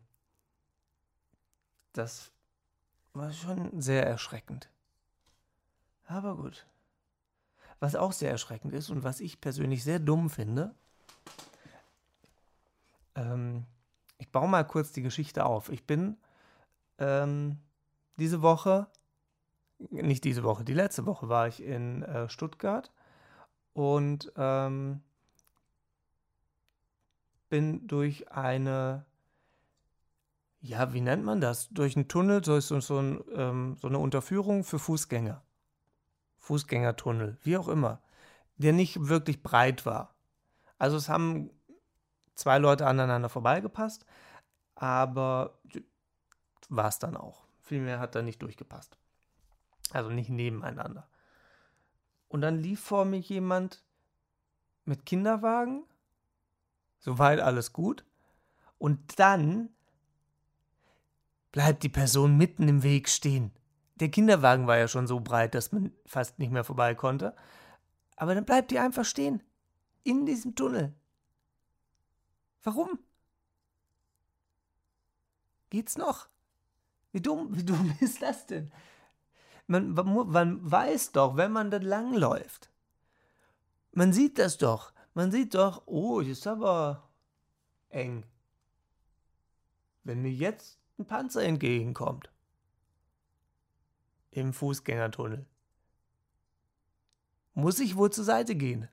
das 1.93 2.31
war 3.13 3.31
schon 3.31 3.79
sehr 3.79 4.05
erschreckend. 4.05 4.69
Aber 6.05 6.35
gut. 6.35 6.65
Was 7.79 7.95
auch 7.95 8.11
sehr 8.11 8.31
erschreckend 8.31 8.73
ist 8.73 8.89
und 8.89 9.03
was 9.03 9.19
ich 9.19 9.41
persönlich 9.41 9.83
sehr 9.83 9.99
dumm 9.99 10.29
finde, 10.29 10.73
ähm, 13.15 13.65
ich 14.17 14.31
baue 14.31 14.47
mal 14.47 14.63
kurz 14.63 14.91
die 14.91 15.01
Geschichte 15.01 15.45
auf. 15.45 15.69
Ich 15.69 15.85
bin 15.85 16.17
ähm, 16.97 17.59
diese 18.17 18.41
Woche, 18.41 18.87
nicht 19.89 20.23
diese 20.23 20.43
Woche, 20.43 20.63
die 20.63 20.73
letzte 20.73 21.05
Woche 21.05 21.29
war 21.29 21.47
ich 21.47 21.61
in 21.63 22.03
äh, 22.03 22.29
Stuttgart 22.29 22.91
und 23.73 24.31
ähm, 24.37 25.01
bin 27.49 27.87
durch 27.87 28.31
eine, 28.31 29.05
ja, 30.61 30.93
wie 30.93 31.01
nennt 31.01 31.23
man 31.23 31.41
das? 31.41 31.69
Durch 31.69 31.95
einen 31.95 32.07
Tunnel, 32.07 32.41
durch 32.41 32.65
so, 32.65 32.79
so, 32.79 32.99
ein, 32.99 33.23
ähm, 33.35 33.77
so 33.79 33.87
eine 33.87 33.99
Unterführung 33.99 34.63
für 34.63 34.79
Fußgänger. 34.79 35.43
Fußgängertunnel, 36.37 37.37
wie 37.41 37.57
auch 37.57 37.67
immer, 37.67 38.01
der 38.57 38.73
nicht 38.73 39.07
wirklich 39.07 39.43
breit 39.43 39.85
war. 39.85 40.15
Also 40.77 40.97
es 40.97 41.09
haben 41.09 41.49
zwei 42.35 42.57
Leute 42.57 42.85
aneinander 42.85 43.29
vorbeigepasst, 43.29 44.05
aber 44.75 45.59
war 46.75 46.87
es 46.87 46.99
dann 46.99 47.15
auch. 47.15 47.45
Vielmehr 47.61 47.99
hat 47.99 48.15
da 48.15 48.21
nicht 48.21 48.41
durchgepasst. 48.41 48.97
Also 49.91 50.09
nicht 50.09 50.29
nebeneinander. 50.29 51.07
Und 52.27 52.41
dann 52.41 52.57
lief 52.57 52.79
vor 52.81 53.05
mir 53.05 53.19
jemand 53.19 53.83
mit 54.85 55.05
Kinderwagen. 55.05 55.85
Soweit 56.99 57.39
alles 57.39 57.73
gut. 57.73 58.05
Und 58.77 59.19
dann 59.19 59.69
bleibt 61.51 61.83
die 61.83 61.89
Person 61.89 62.37
mitten 62.37 62.67
im 62.67 62.81
Weg 62.83 63.07
stehen. 63.07 63.51
Der 63.95 64.09
Kinderwagen 64.09 64.65
war 64.65 64.77
ja 64.77 64.87
schon 64.87 65.05
so 65.05 65.19
breit, 65.19 65.53
dass 65.53 65.71
man 65.71 65.93
fast 66.05 66.39
nicht 66.39 66.51
mehr 66.51 66.63
vorbei 66.63 66.95
konnte. 66.95 67.35
Aber 68.15 68.33
dann 68.33 68.45
bleibt 68.45 68.71
die 68.71 68.79
einfach 68.79 69.05
stehen. 69.05 69.43
In 70.03 70.25
diesem 70.25 70.55
Tunnel. 70.55 70.93
Warum? 72.63 72.99
Geht's 75.69 75.97
noch? 75.97 76.27
Wie 77.13 77.21
dumm, 77.21 77.47
wie 77.55 77.63
dumm 77.63 77.95
ist 78.01 78.21
das 78.21 78.45
denn? 78.45 78.71
Man, 79.67 79.93
man 79.93 80.71
weiß 80.71 81.13
doch, 81.13 81.37
wenn 81.37 81.53
man 81.53 81.71
dann 81.71 81.83
langläuft. 81.83 82.69
Man 83.93 84.11
sieht 84.11 84.37
das 84.37 84.57
doch. 84.57 84.91
Man 85.13 85.31
sieht 85.31 85.53
doch, 85.53 85.83
oh, 85.85 86.19
ist 86.19 86.47
aber 86.47 87.07
eng. 87.89 88.25
Wenn 90.03 90.21
mir 90.21 90.31
jetzt 90.31 90.79
ein 90.97 91.05
Panzer 91.05 91.43
entgegenkommt. 91.43 92.29
Im 94.31 94.51
Fußgängertunnel. 94.51 95.45
Muss 97.53 97.79
ich 97.79 97.95
wohl 97.95 98.11
zur 98.11 98.23
Seite 98.23 98.55
gehen. 98.55 98.89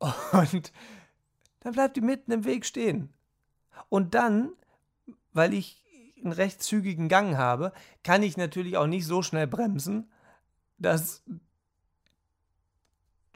Und 0.32 0.72
dann 1.60 1.72
bleibt 1.72 1.96
die 1.96 2.00
mitten 2.00 2.32
im 2.32 2.44
Weg 2.44 2.64
stehen. 2.64 3.12
Und 3.88 4.14
dann, 4.14 4.52
weil 5.32 5.54
ich 5.54 5.82
einen 6.22 6.32
recht 6.32 6.62
zügigen 6.62 7.08
Gang 7.08 7.36
habe, 7.36 7.72
kann 8.04 8.22
ich 8.22 8.36
natürlich 8.36 8.76
auch 8.76 8.86
nicht 8.86 9.06
so 9.06 9.22
schnell 9.22 9.46
bremsen, 9.46 10.10
dass 10.78 11.22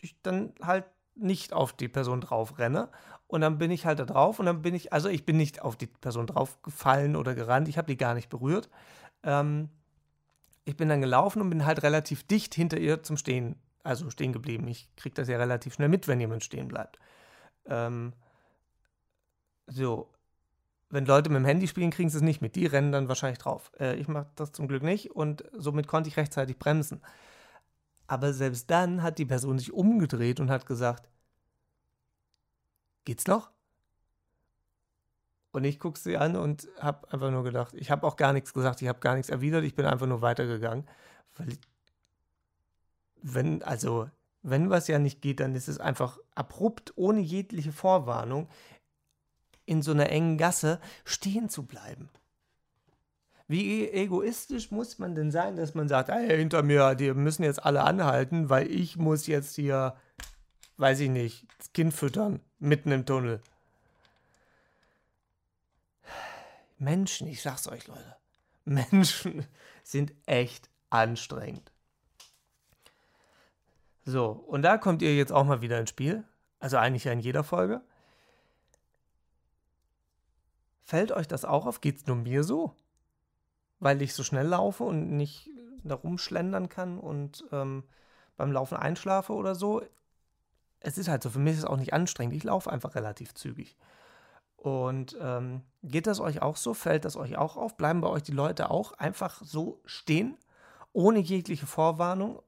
ich 0.00 0.20
dann 0.22 0.52
halt 0.62 0.84
nicht 1.14 1.52
auf 1.52 1.72
die 1.72 1.88
Person 1.88 2.20
drauf 2.20 2.58
renne. 2.58 2.88
Und 3.26 3.40
dann 3.40 3.58
bin 3.58 3.70
ich 3.70 3.86
halt 3.86 3.98
da 3.98 4.04
drauf 4.04 4.38
und 4.38 4.46
dann 4.46 4.62
bin 4.62 4.74
ich, 4.74 4.92
also 4.92 5.08
ich 5.08 5.24
bin 5.24 5.36
nicht 5.36 5.62
auf 5.62 5.76
die 5.76 5.88
Person 5.88 6.28
drauf 6.28 6.62
gefallen 6.62 7.16
oder 7.16 7.34
gerannt, 7.34 7.68
ich 7.68 7.76
habe 7.76 7.88
die 7.88 7.96
gar 7.96 8.14
nicht 8.14 8.28
berührt. 8.28 8.68
Ähm, 9.24 9.68
ich 10.64 10.76
bin 10.76 10.88
dann 10.88 11.00
gelaufen 11.00 11.42
und 11.42 11.50
bin 11.50 11.66
halt 11.66 11.82
relativ 11.82 12.24
dicht 12.24 12.54
hinter 12.54 12.78
ihr 12.78 13.02
zum 13.02 13.16
Stehen, 13.16 13.56
also 13.82 14.10
stehen 14.10 14.32
geblieben. 14.32 14.68
Ich 14.68 14.88
kriege 14.96 15.14
das 15.14 15.28
ja 15.28 15.38
relativ 15.38 15.74
schnell 15.74 15.88
mit, 15.88 16.06
wenn 16.06 16.20
jemand 16.20 16.44
stehen 16.44 16.68
bleibt. 16.68 16.98
Ähm, 17.66 18.12
so, 19.66 20.08
wenn 20.88 21.06
Leute 21.06 21.30
mit 21.30 21.38
dem 21.38 21.44
Handy 21.44 21.66
spielen, 21.66 21.90
kriegen 21.90 22.10
sie 22.10 22.18
es 22.18 22.22
nicht 22.22 22.40
mit. 22.40 22.56
Die 22.56 22.66
rennen 22.66 22.92
dann 22.92 23.08
wahrscheinlich 23.08 23.38
drauf. 23.38 23.72
Äh, 23.78 23.96
ich 23.96 24.08
mache 24.08 24.28
das 24.36 24.52
zum 24.52 24.68
Glück 24.68 24.82
nicht 24.82 25.10
und 25.10 25.44
somit 25.52 25.88
konnte 25.88 26.08
ich 26.08 26.16
rechtzeitig 26.16 26.58
bremsen. 26.58 27.00
Aber 28.06 28.32
selbst 28.32 28.70
dann 28.70 29.02
hat 29.02 29.18
die 29.18 29.26
Person 29.26 29.58
sich 29.58 29.72
umgedreht 29.72 30.38
und 30.38 30.50
hat 30.50 30.66
gesagt, 30.66 31.08
geht's 33.04 33.26
noch? 33.26 33.50
Und 35.50 35.64
ich 35.64 35.80
gucke 35.80 35.98
sie 35.98 36.16
an 36.16 36.36
und 36.36 36.68
habe 36.78 37.10
einfach 37.10 37.30
nur 37.30 37.42
gedacht, 37.42 37.74
ich 37.74 37.90
habe 37.90 38.06
auch 38.06 38.16
gar 38.16 38.32
nichts 38.32 38.52
gesagt, 38.52 38.82
ich 38.82 38.88
habe 38.88 39.00
gar 39.00 39.14
nichts 39.14 39.30
erwidert, 39.30 39.64
ich 39.64 39.74
bin 39.74 39.86
einfach 39.86 40.06
nur 40.06 40.20
weitergegangen. 40.20 40.86
Weil, 41.36 41.56
wenn, 43.22 43.62
also, 43.62 44.10
wenn 44.42 44.70
was 44.70 44.86
ja 44.86 44.98
nicht 44.98 45.22
geht, 45.22 45.40
dann 45.40 45.54
ist 45.54 45.68
es 45.68 45.80
einfach 45.80 46.18
abrupt, 46.34 46.92
ohne 46.96 47.20
jegliche 47.20 47.72
Vorwarnung, 47.72 48.48
in 49.66 49.82
so 49.82 49.92
einer 49.92 50.08
engen 50.10 50.38
Gasse 50.38 50.80
stehen 51.04 51.48
zu 51.48 51.64
bleiben. 51.64 52.08
Wie 53.48 53.88
egoistisch 53.88 54.70
muss 54.70 54.98
man 54.98 55.14
denn 55.14 55.30
sein, 55.30 55.56
dass 55.56 55.74
man 55.74 55.88
sagt, 55.88 56.08
hey, 56.08 56.36
hinter 56.36 56.62
mir, 56.62 56.94
die 56.96 57.12
müssen 57.14 57.44
jetzt 57.44 57.64
alle 57.64 57.84
anhalten, 57.84 58.50
weil 58.50 58.68
ich 58.70 58.96
muss 58.96 59.26
jetzt 59.28 59.54
hier, 59.54 59.94
weiß 60.78 61.00
ich 61.00 61.10
nicht, 61.10 61.46
das 61.58 61.72
Kind 61.72 61.94
füttern, 61.94 62.40
mitten 62.58 62.90
im 62.90 63.06
Tunnel. 63.06 63.40
Menschen, 66.78 67.28
ich 67.28 67.40
sag's 67.40 67.68
euch, 67.68 67.86
Leute, 67.86 68.16
Menschen 68.64 69.46
sind 69.84 70.12
echt 70.26 70.68
anstrengend. 70.90 71.70
So, 74.04 74.30
und 74.30 74.62
da 74.62 74.76
kommt 74.78 75.02
ihr 75.02 75.16
jetzt 75.16 75.32
auch 75.32 75.44
mal 75.44 75.62
wieder 75.62 75.78
ins 75.78 75.90
Spiel. 75.90 76.24
Also 76.58 76.78
eigentlich 76.78 77.06
in 77.06 77.20
jeder 77.20 77.44
Folge. 77.44 77.82
Fällt 80.86 81.10
euch 81.10 81.26
das 81.26 81.44
auch 81.44 81.66
auf? 81.66 81.80
Geht 81.80 81.96
es 81.96 82.06
nur 82.06 82.14
mir 82.14 82.44
so? 82.44 82.72
Weil 83.80 84.00
ich 84.02 84.14
so 84.14 84.22
schnell 84.22 84.46
laufe 84.46 84.84
und 84.84 85.16
nicht 85.16 85.50
da 85.82 85.96
rumschlendern 85.96 86.68
kann 86.68 87.00
und 87.00 87.44
ähm, 87.50 87.82
beim 88.36 88.52
Laufen 88.52 88.76
einschlafe 88.76 89.32
oder 89.32 89.56
so. 89.56 89.82
Es 90.78 90.96
ist 90.96 91.08
halt 91.08 91.24
so, 91.24 91.30
für 91.30 91.40
mich 91.40 91.54
ist 91.54 91.58
es 91.60 91.64
auch 91.64 91.76
nicht 91.76 91.92
anstrengend. 91.92 92.36
Ich 92.36 92.44
laufe 92.44 92.70
einfach 92.70 92.94
relativ 92.94 93.34
zügig. 93.34 93.76
Und 94.56 95.16
ähm, 95.20 95.62
geht 95.82 96.06
das 96.06 96.20
euch 96.20 96.40
auch 96.40 96.56
so? 96.56 96.72
Fällt 96.72 97.04
das 97.04 97.16
euch 97.16 97.36
auch 97.36 97.56
auf? 97.56 97.76
Bleiben 97.76 98.00
bei 98.00 98.08
euch 98.08 98.22
die 98.22 98.30
Leute 98.30 98.70
auch 98.70 98.92
einfach 98.92 99.42
so 99.42 99.80
stehen, 99.86 100.36
ohne 100.92 101.18
jegliche 101.18 101.66
Vorwarnung? 101.66 102.40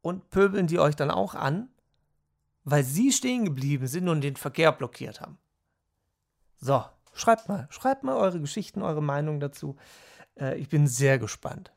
Und 0.00 0.30
pöbeln 0.30 0.68
die 0.68 0.78
euch 0.78 0.94
dann 0.94 1.10
auch 1.10 1.34
an, 1.34 1.70
weil 2.62 2.84
sie 2.84 3.10
stehen 3.10 3.44
geblieben 3.44 3.88
sind 3.88 4.08
und 4.08 4.20
den 4.20 4.36
Verkehr 4.36 4.70
blockiert 4.70 5.20
haben? 5.20 5.36
So, 6.60 6.84
schreibt 7.14 7.48
mal, 7.48 7.66
schreibt 7.70 8.04
mal 8.04 8.16
eure 8.16 8.40
Geschichten, 8.40 8.82
eure 8.82 9.02
Meinung 9.02 9.40
dazu. 9.40 9.76
Äh, 10.38 10.58
ich 10.58 10.68
bin 10.68 10.86
sehr 10.86 11.18
gespannt. 11.18 11.72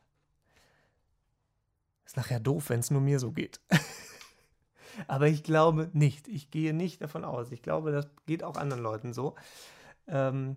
Ist 2.04 2.16
nachher 2.16 2.38
doof, 2.38 2.68
wenn 2.68 2.80
es 2.80 2.90
nur 2.90 3.00
mir 3.00 3.18
so 3.18 3.32
geht. 3.32 3.60
Aber 5.08 5.26
ich 5.26 5.42
glaube 5.42 5.90
nicht. 5.94 6.28
Ich 6.28 6.50
gehe 6.50 6.74
nicht 6.74 7.00
davon 7.00 7.24
aus. 7.24 7.50
Ich 7.50 7.62
glaube, 7.62 7.92
das 7.92 8.06
geht 8.26 8.44
auch 8.44 8.56
anderen 8.56 8.82
Leuten 8.82 9.12
so. 9.12 9.34
Ähm, 10.06 10.56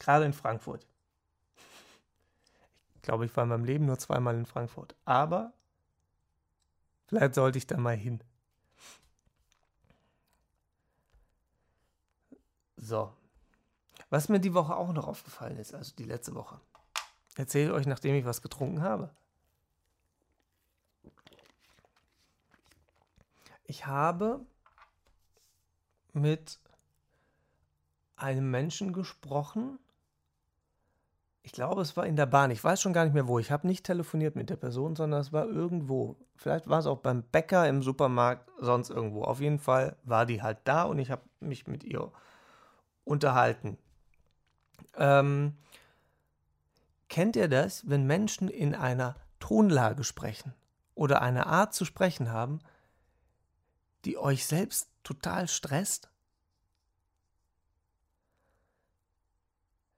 Gerade 0.00 0.24
in 0.24 0.32
Frankfurt. 0.32 0.86
Ich 2.96 3.02
glaube, 3.02 3.26
ich 3.26 3.36
war 3.36 3.44
in 3.44 3.50
meinem 3.50 3.64
Leben 3.64 3.84
nur 3.84 3.98
zweimal 3.98 4.34
in 4.34 4.46
Frankfurt. 4.46 4.96
Aber 5.04 5.52
vielleicht 7.06 7.34
sollte 7.34 7.58
ich 7.58 7.66
da 7.66 7.76
mal 7.76 7.96
hin. 7.96 8.20
So. 12.84 13.10
Was 14.10 14.28
mir 14.28 14.40
die 14.40 14.52
Woche 14.52 14.76
auch 14.76 14.92
noch 14.92 15.08
aufgefallen 15.08 15.56
ist, 15.56 15.74
also 15.74 15.94
die 15.96 16.04
letzte 16.04 16.34
Woche. 16.34 16.60
Erzähle 17.34 17.72
euch, 17.72 17.86
nachdem 17.86 18.14
ich 18.14 18.26
was 18.26 18.42
getrunken 18.42 18.82
habe. 18.82 19.10
Ich 23.64 23.86
habe 23.86 24.44
mit 26.12 26.60
einem 28.16 28.50
Menschen 28.50 28.92
gesprochen. 28.92 29.78
Ich 31.42 31.52
glaube, 31.52 31.80
es 31.80 31.96
war 31.96 32.06
in 32.06 32.16
der 32.16 32.26
Bahn. 32.26 32.50
Ich 32.50 32.62
weiß 32.62 32.82
schon 32.82 32.92
gar 32.92 33.04
nicht 33.04 33.14
mehr 33.14 33.26
wo. 33.26 33.38
Ich 33.38 33.50
habe 33.50 33.66
nicht 33.66 33.86
telefoniert 33.86 34.36
mit 34.36 34.50
der 34.50 34.56
Person, 34.56 34.94
sondern 34.94 35.22
es 35.22 35.32
war 35.32 35.46
irgendwo. 35.46 36.16
Vielleicht 36.36 36.68
war 36.68 36.80
es 36.80 36.86
auch 36.86 36.98
beim 36.98 37.22
Bäcker, 37.22 37.66
im 37.66 37.82
Supermarkt, 37.82 38.50
sonst 38.60 38.90
irgendwo. 38.90 39.24
Auf 39.24 39.40
jeden 39.40 39.58
Fall 39.58 39.96
war 40.04 40.26
die 40.26 40.42
halt 40.42 40.58
da 40.64 40.82
und 40.82 40.98
ich 40.98 41.10
habe 41.10 41.22
mich 41.40 41.66
mit 41.66 41.82
ihr 41.82 42.12
unterhalten. 43.04 43.78
Ähm, 44.96 45.56
kennt 47.08 47.36
ihr 47.36 47.48
das, 47.48 47.88
wenn 47.88 48.06
Menschen 48.06 48.48
in 48.48 48.74
einer 48.74 49.16
Tonlage 49.40 50.04
sprechen 50.04 50.54
oder 50.94 51.22
eine 51.22 51.46
Art 51.46 51.74
zu 51.74 51.84
sprechen 51.84 52.30
haben, 52.30 52.60
die 54.04 54.18
euch 54.18 54.46
selbst 54.46 54.90
total 55.02 55.48
stresst? 55.48 56.10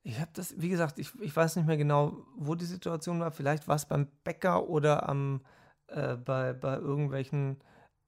Ich 0.03 0.21
habe 0.21 0.31
das, 0.35 0.55
wie 0.57 0.69
gesagt, 0.69 1.01
ich, 1.01 1.13
ich 1.21 1.35
weiß 1.35 1.57
nicht 1.57 1.67
mehr 1.67 1.77
genau, 1.77 2.25
wo 2.37 2.55
die 2.55 2.65
Situation 2.65 3.19
war. 3.19 3.33
Vielleicht 3.33 3.67
war 3.67 3.75
es 3.75 3.87
beim 3.87 4.07
Bäcker 4.23 4.69
oder 4.69 5.09
am, 5.09 5.45
äh, 5.89 6.15
bei, 6.15 6.53
bei 6.53 6.77
irgendwelchen 6.77 7.61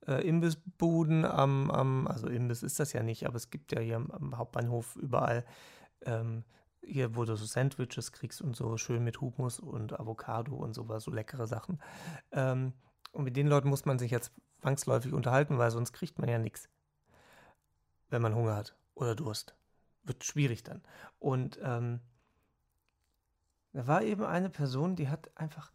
äh, 0.09 0.27
Imbissbuden 0.27 1.25
am, 1.25 1.71
am, 1.71 2.07
also 2.07 2.29
Imbiss 2.29 2.62
ist 2.62 2.81
das 2.81 2.92
ja 2.92 3.03
nicht, 3.03 3.27
aber 3.27 3.37
es 3.37 3.51
gibt 3.51 3.73
ja 3.73 3.81
hier 3.81 3.97
am, 3.97 4.11
am 4.11 4.38
Hauptbahnhof 4.38 4.97
überall, 4.97 5.44
ähm, 6.03 6.44
hier, 6.83 7.14
wo 7.14 7.25
du 7.25 7.37
so 7.37 7.44
Sandwiches 7.44 8.12
kriegst 8.12 8.40
und 8.40 8.57
so 8.57 8.77
schön 8.79 9.05
mit 9.05 9.21
Humus 9.21 9.61
und 9.61 9.99
Avocado 9.99 10.55
und 10.55 10.75
sowas, 10.75 11.05
so 11.05 11.11
leckere 11.11 11.47
Sachen. 11.47 11.81
Ähm, 12.33 12.73
und 13.12 13.25
mit 13.25 13.37
den 13.37 13.47
Leuten 13.47 13.68
muss 13.68 13.85
man 13.85 13.99
sich 13.99 14.11
jetzt 14.11 14.33
zwangsläufig 14.61 15.12
unterhalten, 15.12 15.59
weil 15.59 15.71
sonst 15.71 15.92
kriegt 15.92 16.18
man 16.18 16.29
ja 16.29 16.38
nichts, 16.38 16.68
wenn 18.09 18.23
man 18.23 18.35
Hunger 18.35 18.57
hat 18.57 18.77
oder 18.94 19.14
Durst 19.14 19.55
wird 20.09 20.25
schwierig 20.25 20.62
dann. 20.62 20.83
Und 21.18 21.59
ähm, 21.62 22.01
da 23.73 23.87
war 23.87 24.03
eben 24.03 24.25
eine 24.25 24.51
Person, 24.51 24.97
die 24.97 25.09
hat 25.09 25.31
einfach 25.37 25.71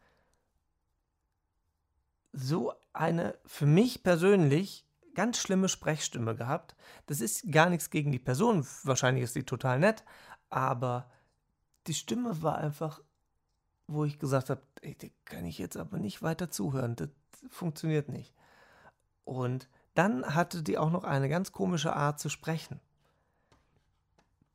so 2.34 2.74
eine 2.92 3.38
für 3.46 3.66
mich 3.66 4.04
persönlich 4.04 4.86
ganz 5.14 5.38
schlimme 5.38 5.70
Sprechstimme 5.70 6.36
gehabt. 6.36 6.76
Das 7.06 7.22
ist 7.22 7.52
gar 7.52 7.70
nichts 7.70 7.90
gegen 7.90 8.12
die 8.12 8.20
Person, 8.20 8.66
wahrscheinlich 8.84 9.24
ist 9.24 9.34
sie 9.34 9.44
total 9.44 9.80
nett, 9.80 10.04
aber 10.50 11.10
die 11.88 11.94
Stimme 11.94 12.42
war 12.42 12.58
einfach, 12.58 13.00
wo 13.88 14.06
ich 14.06 14.20
gesagt 14.20 14.50
habe, 14.50 14.62
ey, 14.82 14.96
kann 15.26 15.46
ich 15.46 15.58
jetzt 15.58 15.78
aber 15.78 16.00
nicht 16.00 16.22
weiter 16.22 16.50
zuhören, 16.50 16.96
das 16.96 17.10
funktioniert 17.50 18.10
nicht. 18.10 18.34
Und 19.24 19.70
dann 19.94 20.34
hatte 20.34 20.64
die 20.64 20.78
auch 20.78 20.92
noch 20.92 21.04
eine 21.04 21.30
ganz 21.30 21.52
komische 21.52 21.96
Art 21.96 22.20
zu 22.20 22.30
sprechen. 22.30 22.80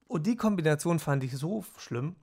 Und 0.09 0.27
die 0.27 0.37
Kombination 0.37 0.99
fand 0.99 1.23
ich 1.23 1.37
so 1.37 1.65
schlimm, 1.77 2.17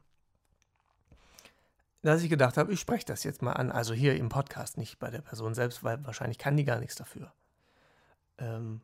dass 2.05 2.21
ich 2.21 2.29
gedacht 2.29 2.57
habe, 2.57 2.71
ich 2.71 2.79
spreche 2.79 3.05
das 3.05 3.23
jetzt 3.23 3.41
mal 3.41 3.53
an. 3.53 3.71
Also 3.71 3.93
hier 3.93 4.15
im 4.15 4.29
Podcast, 4.29 4.77
nicht 4.77 4.99
bei 4.99 5.09
der 5.09 5.21
Person 5.21 5.55
selbst, 5.55 5.83
weil 5.83 6.05
wahrscheinlich 6.05 6.37
kann 6.37 6.55
die 6.55 6.63
gar 6.63 6.79
nichts 6.79 6.95
dafür. 6.95 7.33
Ähm, 8.37 8.81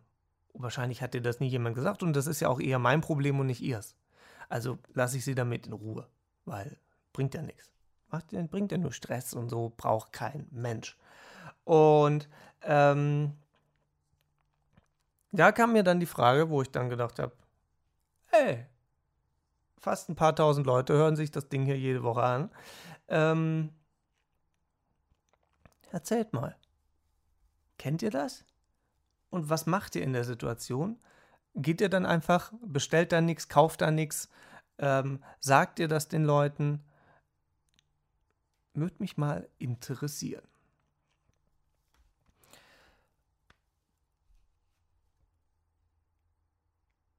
wahrscheinlich 0.54 1.02
hat 1.04 1.14
dir 1.14 1.22
das 1.22 1.40
nie 1.40 1.48
jemand 1.48 1.76
gesagt 1.76 2.02
und 2.02 2.14
das 2.14 2.26
ist 2.26 2.40
ja 2.40 2.50
auch 2.50 2.60
eher 2.60 2.80
mein 2.80 3.02
Problem 3.02 3.40
und 3.40 3.46
nicht 3.46 3.62
ihrs. 3.62 3.96
Also 4.50 4.80
lasse 4.94 5.18
ich 5.18 5.24
sie 5.24 5.36
damit 5.36 5.68
in 5.68 5.74
Ruhe, 5.74 6.08
weil 6.46 6.78
bringt 7.14 7.36
ja 7.36 7.44
nichts. 7.44 7.70
Macht, 8.10 8.30
bringt 8.50 8.72
ja 8.72 8.78
nur 8.80 8.92
Stress 8.92 9.34
und 9.34 9.50
so 9.50 9.72
braucht 9.78 10.12
kein 10.14 10.48
Mensch. 10.50 10.98
Und 11.64 12.28
ähm, 12.64 13.38
da 15.32 15.52
kam 15.52 15.74
mir 15.74 15.84
dann 15.84 16.00
die 16.00 16.08
Frage, 16.08 16.50
wo 16.50 16.64
ich 16.64 16.72
dann 16.72 16.90
gedacht 16.90 17.20
habe, 17.20 17.34
hey, 18.26 18.66
fast 19.78 20.10
ein 20.10 20.16
paar 20.16 20.36
tausend 20.36 20.66
Leute 20.66 20.94
hören 20.94 21.16
sich 21.16 21.30
das 21.30 21.50
Ding 21.50 21.66
hier 21.66 21.78
jede 21.78 22.02
Woche 22.02 22.24
an. 22.24 22.50
Ähm, 23.12 23.74
erzählt 25.92 26.32
mal. 26.32 26.56
Kennt 27.78 28.02
ihr 28.02 28.10
das? 28.10 28.46
Und 29.30 29.50
was 29.50 29.66
macht 29.66 29.96
ihr 29.98 30.04
in 30.04 30.14
der 30.14 30.24
Situation? 30.24 30.98
Geht 31.54 31.82
ihr 31.82 31.90
dann 31.90 32.06
einfach, 32.06 32.54
bestellt 32.62 33.12
da 33.12 33.20
nichts, 33.20 33.50
kauft 33.50 33.82
da 33.82 33.92
nichts, 33.92 34.30
ähm, 34.78 35.22
sagt 35.42 35.80
ihr 35.80 35.90
das 35.90 36.08
den 36.08 36.24
Leuten? 36.24 36.82
Würde 38.74 38.96
mich 39.00 39.18
mal 39.18 39.50
interessieren. 39.60 40.48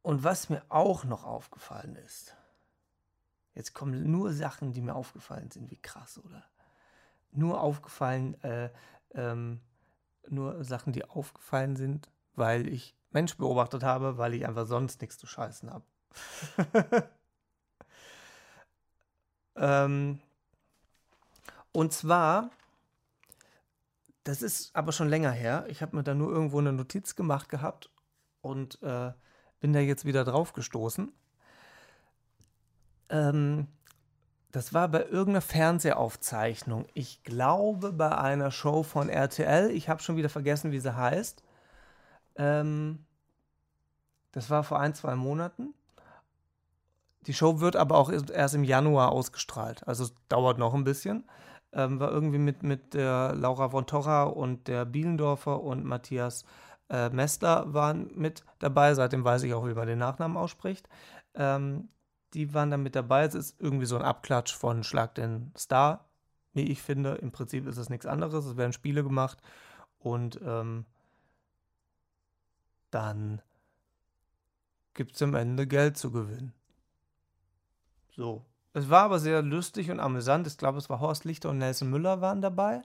Und 0.00 0.24
was 0.24 0.48
mir 0.48 0.62
auch 0.70 1.04
noch 1.04 1.24
aufgefallen 1.24 1.96
ist, 1.96 2.34
Jetzt 3.54 3.74
kommen 3.74 4.10
nur 4.10 4.32
Sachen, 4.32 4.72
die 4.72 4.80
mir 4.80 4.94
aufgefallen 4.94 5.50
sind. 5.50 5.70
Wie 5.70 5.80
krass, 5.80 6.18
oder? 6.24 6.44
Nur 7.32 7.60
aufgefallen, 7.60 8.40
äh, 8.42 8.70
ähm, 9.14 9.60
nur 10.28 10.64
Sachen, 10.64 10.92
die 10.92 11.04
aufgefallen 11.04 11.76
sind, 11.76 12.10
weil 12.34 12.68
ich 12.68 12.96
Mensch 13.10 13.36
beobachtet 13.36 13.82
habe, 13.82 14.18
weil 14.18 14.34
ich 14.34 14.46
einfach 14.46 14.66
sonst 14.66 15.00
nichts 15.00 15.18
zu 15.18 15.26
scheißen 15.26 15.70
habe. 15.70 15.84
ähm, 19.56 20.20
und 21.72 21.92
zwar, 21.92 22.50
das 24.24 24.42
ist 24.42 24.74
aber 24.74 24.92
schon 24.92 25.08
länger 25.08 25.30
her. 25.30 25.66
Ich 25.68 25.82
habe 25.82 25.96
mir 25.96 26.02
da 26.02 26.14
nur 26.14 26.30
irgendwo 26.30 26.58
eine 26.58 26.72
Notiz 26.72 27.16
gemacht 27.16 27.48
gehabt 27.48 27.90
und 28.40 28.82
äh, 28.82 29.12
bin 29.60 29.72
da 29.72 29.80
jetzt 29.80 30.04
wieder 30.04 30.24
drauf 30.24 30.52
gestoßen. 30.52 31.12
Ähm, 33.12 33.68
das 34.50 34.74
war 34.74 34.88
bei 34.88 35.04
irgendeiner 35.04 35.40
Fernsehaufzeichnung. 35.40 36.86
Ich 36.94 37.22
glaube 37.22 37.92
bei 37.92 38.16
einer 38.16 38.50
Show 38.50 38.82
von 38.82 39.08
RTL. 39.08 39.70
Ich 39.70 39.88
habe 39.88 40.02
schon 40.02 40.16
wieder 40.16 40.28
vergessen, 40.28 40.72
wie 40.72 40.80
sie 40.80 40.96
heißt. 40.96 41.42
Ähm, 42.36 43.06
das 44.32 44.50
war 44.50 44.64
vor 44.64 44.80
ein, 44.80 44.94
zwei 44.94 45.14
Monaten. 45.14 45.74
Die 47.26 47.34
Show 47.34 47.60
wird 47.60 47.76
aber 47.76 47.96
auch 47.96 48.10
erst 48.10 48.54
im 48.54 48.64
Januar 48.64 49.12
ausgestrahlt. 49.12 49.86
Also 49.86 50.04
es 50.04 50.14
dauert 50.28 50.58
noch 50.58 50.74
ein 50.74 50.84
bisschen. 50.84 51.24
Ähm, 51.72 52.00
war 52.00 52.10
irgendwie 52.10 52.38
mit, 52.38 52.62
mit 52.62 52.94
der 52.94 53.34
Laura 53.34 53.70
von 53.70 53.86
Torra 53.86 54.24
und 54.24 54.68
der 54.68 54.84
Bielendorfer 54.84 55.62
und 55.62 55.84
Matthias 55.84 56.44
äh, 56.90 57.08
Mester 57.10 57.72
waren 57.72 58.10
mit 58.14 58.44
dabei. 58.58 58.94
Seitdem 58.94 59.24
weiß 59.24 59.44
ich 59.44 59.54
auch, 59.54 59.66
wie 59.66 59.74
man 59.74 59.86
den 59.86 59.98
Nachnamen 59.98 60.36
ausspricht. 60.36 60.88
Ähm, 61.34 61.88
die 62.34 62.54
waren 62.54 62.70
dann 62.70 62.82
mit 62.82 62.94
dabei. 62.94 63.24
Es 63.24 63.34
ist 63.34 63.60
irgendwie 63.60 63.86
so 63.86 63.96
ein 63.96 64.02
Abklatsch 64.02 64.54
von 64.54 64.84
Schlag 64.84 65.14
den 65.14 65.52
Star, 65.56 66.08
wie 66.52 66.70
ich 66.70 66.82
finde. 66.82 67.14
Im 67.14 67.32
Prinzip 67.32 67.66
ist 67.66 67.76
es 67.76 67.90
nichts 67.90 68.06
anderes. 68.06 68.44
Es 68.44 68.56
werden 68.56 68.72
Spiele 68.72 69.02
gemacht 69.02 69.38
und 69.98 70.40
ähm, 70.42 70.86
dann 72.90 73.42
gibt 74.94 75.14
es 75.14 75.22
am 75.22 75.34
Ende 75.34 75.66
Geld 75.66 75.96
zu 75.96 76.10
gewinnen. 76.10 76.52
So. 78.10 78.44
Es 78.74 78.88
war 78.88 79.04
aber 79.04 79.18
sehr 79.18 79.42
lustig 79.42 79.90
und 79.90 80.00
amüsant. 80.00 80.46
Ich 80.46 80.56
glaube, 80.56 80.78
es 80.78 80.88
war 80.88 81.00
Horst 81.00 81.24
Lichter 81.24 81.50
und 81.50 81.58
Nelson 81.58 81.90
Müller 81.90 82.20
waren 82.20 82.40
dabei 82.40 82.82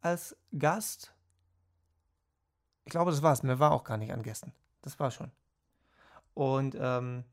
als 0.00 0.36
Gast. 0.58 1.12
Ich 2.84 2.90
glaube, 2.90 3.10
das 3.10 3.22
war's. 3.22 3.42
Mehr 3.42 3.58
war 3.58 3.72
auch 3.72 3.84
gar 3.84 3.98
nicht 3.98 4.12
an 4.12 4.22
Gästen. 4.22 4.52
Das 4.80 4.98
war 4.98 5.10
schon. 5.10 5.30
Und 6.32 6.76
ähm, 6.78 7.24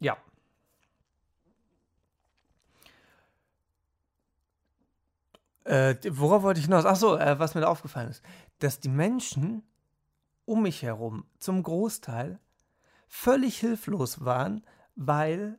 ja. 0.00 0.16
Äh, 5.64 5.96
worauf 6.10 6.42
wollte 6.42 6.60
ich 6.60 6.66
hinaus? 6.66 6.84
Achso, 6.84 7.16
äh, 7.16 7.38
was 7.38 7.54
mir 7.54 7.62
da 7.62 7.68
aufgefallen 7.68 8.10
ist. 8.10 8.22
Dass 8.60 8.78
die 8.78 8.88
Menschen 8.88 9.62
um 10.44 10.62
mich 10.62 10.82
herum 10.82 11.24
zum 11.38 11.62
Großteil 11.62 12.38
völlig 13.08 13.58
hilflos 13.58 14.24
waren, 14.24 14.64
weil 14.94 15.58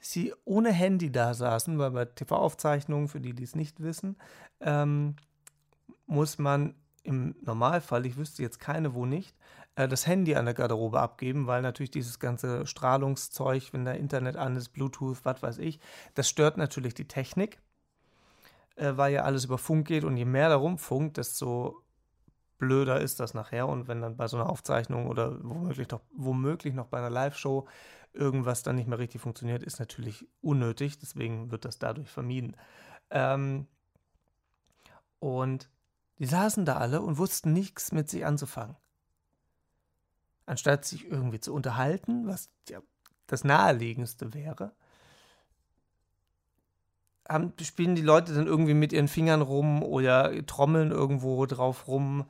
sie 0.00 0.34
ohne 0.44 0.72
Handy 0.72 1.10
da 1.12 1.34
saßen, 1.34 1.78
weil 1.78 1.90
bei 1.92 2.04
TV-Aufzeichnungen, 2.04 3.08
für 3.08 3.20
die, 3.20 3.34
die 3.34 3.44
es 3.44 3.54
nicht 3.54 3.80
wissen, 3.80 4.16
ähm, 4.60 5.16
muss 6.06 6.38
man 6.38 6.74
im 7.02 7.36
Normalfall, 7.42 8.04
ich 8.06 8.16
wüsste 8.16 8.42
jetzt 8.42 8.58
keine, 8.58 8.94
wo 8.94 9.06
nicht, 9.06 9.36
das 9.86 10.06
Handy 10.06 10.34
an 10.34 10.46
der 10.46 10.54
Garderobe 10.54 10.98
abgeben, 10.98 11.46
weil 11.46 11.62
natürlich 11.62 11.90
dieses 11.90 12.18
ganze 12.18 12.66
Strahlungszeug, 12.66 13.72
wenn 13.72 13.84
da 13.84 13.92
Internet 13.92 14.36
an 14.36 14.56
ist, 14.56 14.70
Bluetooth, 14.70 15.24
was 15.24 15.42
weiß 15.42 15.58
ich, 15.58 15.78
das 16.14 16.28
stört 16.28 16.56
natürlich 16.56 16.94
die 16.94 17.06
Technik, 17.06 17.60
äh, 18.76 18.96
weil 18.96 19.12
ja 19.12 19.22
alles 19.22 19.44
über 19.44 19.58
Funk 19.58 19.86
geht 19.86 20.04
und 20.04 20.16
je 20.16 20.24
mehr 20.24 20.48
darum 20.48 20.78
funkt, 20.78 21.18
desto 21.18 21.84
blöder 22.58 23.00
ist 23.00 23.20
das 23.20 23.34
nachher. 23.34 23.68
Und 23.68 23.88
wenn 23.88 24.02
dann 24.02 24.16
bei 24.16 24.26
so 24.26 24.36
einer 24.36 24.50
Aufzeichnung 24.50 25.06
oder 25.06 25.38
womöglich 25.42 25.88
noch, 25.90 26.00
womöglich 26.10 26.74
noch 26.74 26.86
bei 26.86 26.98
einer 26.98 27.10
Live-Show 27.10 27.68
irgendwas 28.12 28.62
dann 28.62 28.76
nicht 28.76 28.88
mehr 28.88 28.98
richtig 28.98 29.20
funktioniert, 29.20 29.62
ist 29.62 29.78
natürlich 29.78 30.26
unnötig. 30.40 30.98
Deswegen 30.98 31.50
wird 31.50 31.64
das 31.64 31.78
dadurch 31.78 32.10
vermieden. 32.10 32.56
Ähm, 33.10 33.68
und 35.20 35.70
die 36.18 36.26
saßen 36.26 36.64
da 36.64 36.76
alle 36.76 37.00
und 37.00 37.18
wussten 37.18 37.52
nichts 37.52 37.92
mit 37.92 38.10
sich 38.10 38.26
anzufangen. 38.26 38.76
Anstatt 40.48 40.84
sich 40.84 41.04
irgendwie 41.06 41.40
zu 41.40 41.54
unterhalten, 41.54 42.26
was 42.26 42.50
ja 42.68 42.80
das 43.26 43.44
Naheliegendste 43.44 44.32
wäre, 44.34 44.72
haben, 47.28 47.52
spielen 47.60 47.94
die 47.94 48.02
Leute 48.02 48.34
dann 48.34 48.46
irgendwie 48.46 48.74
mit 48.74 48.92
ihren 48.92 49.08
Fingern 49.08 49.42
rum 49.42 49.82
oder 49.82 50.44
trommeln 50.46 50.90
irgendwo 50.90 51.44
drauf 51.46 51.86
rum. 51.88 52.26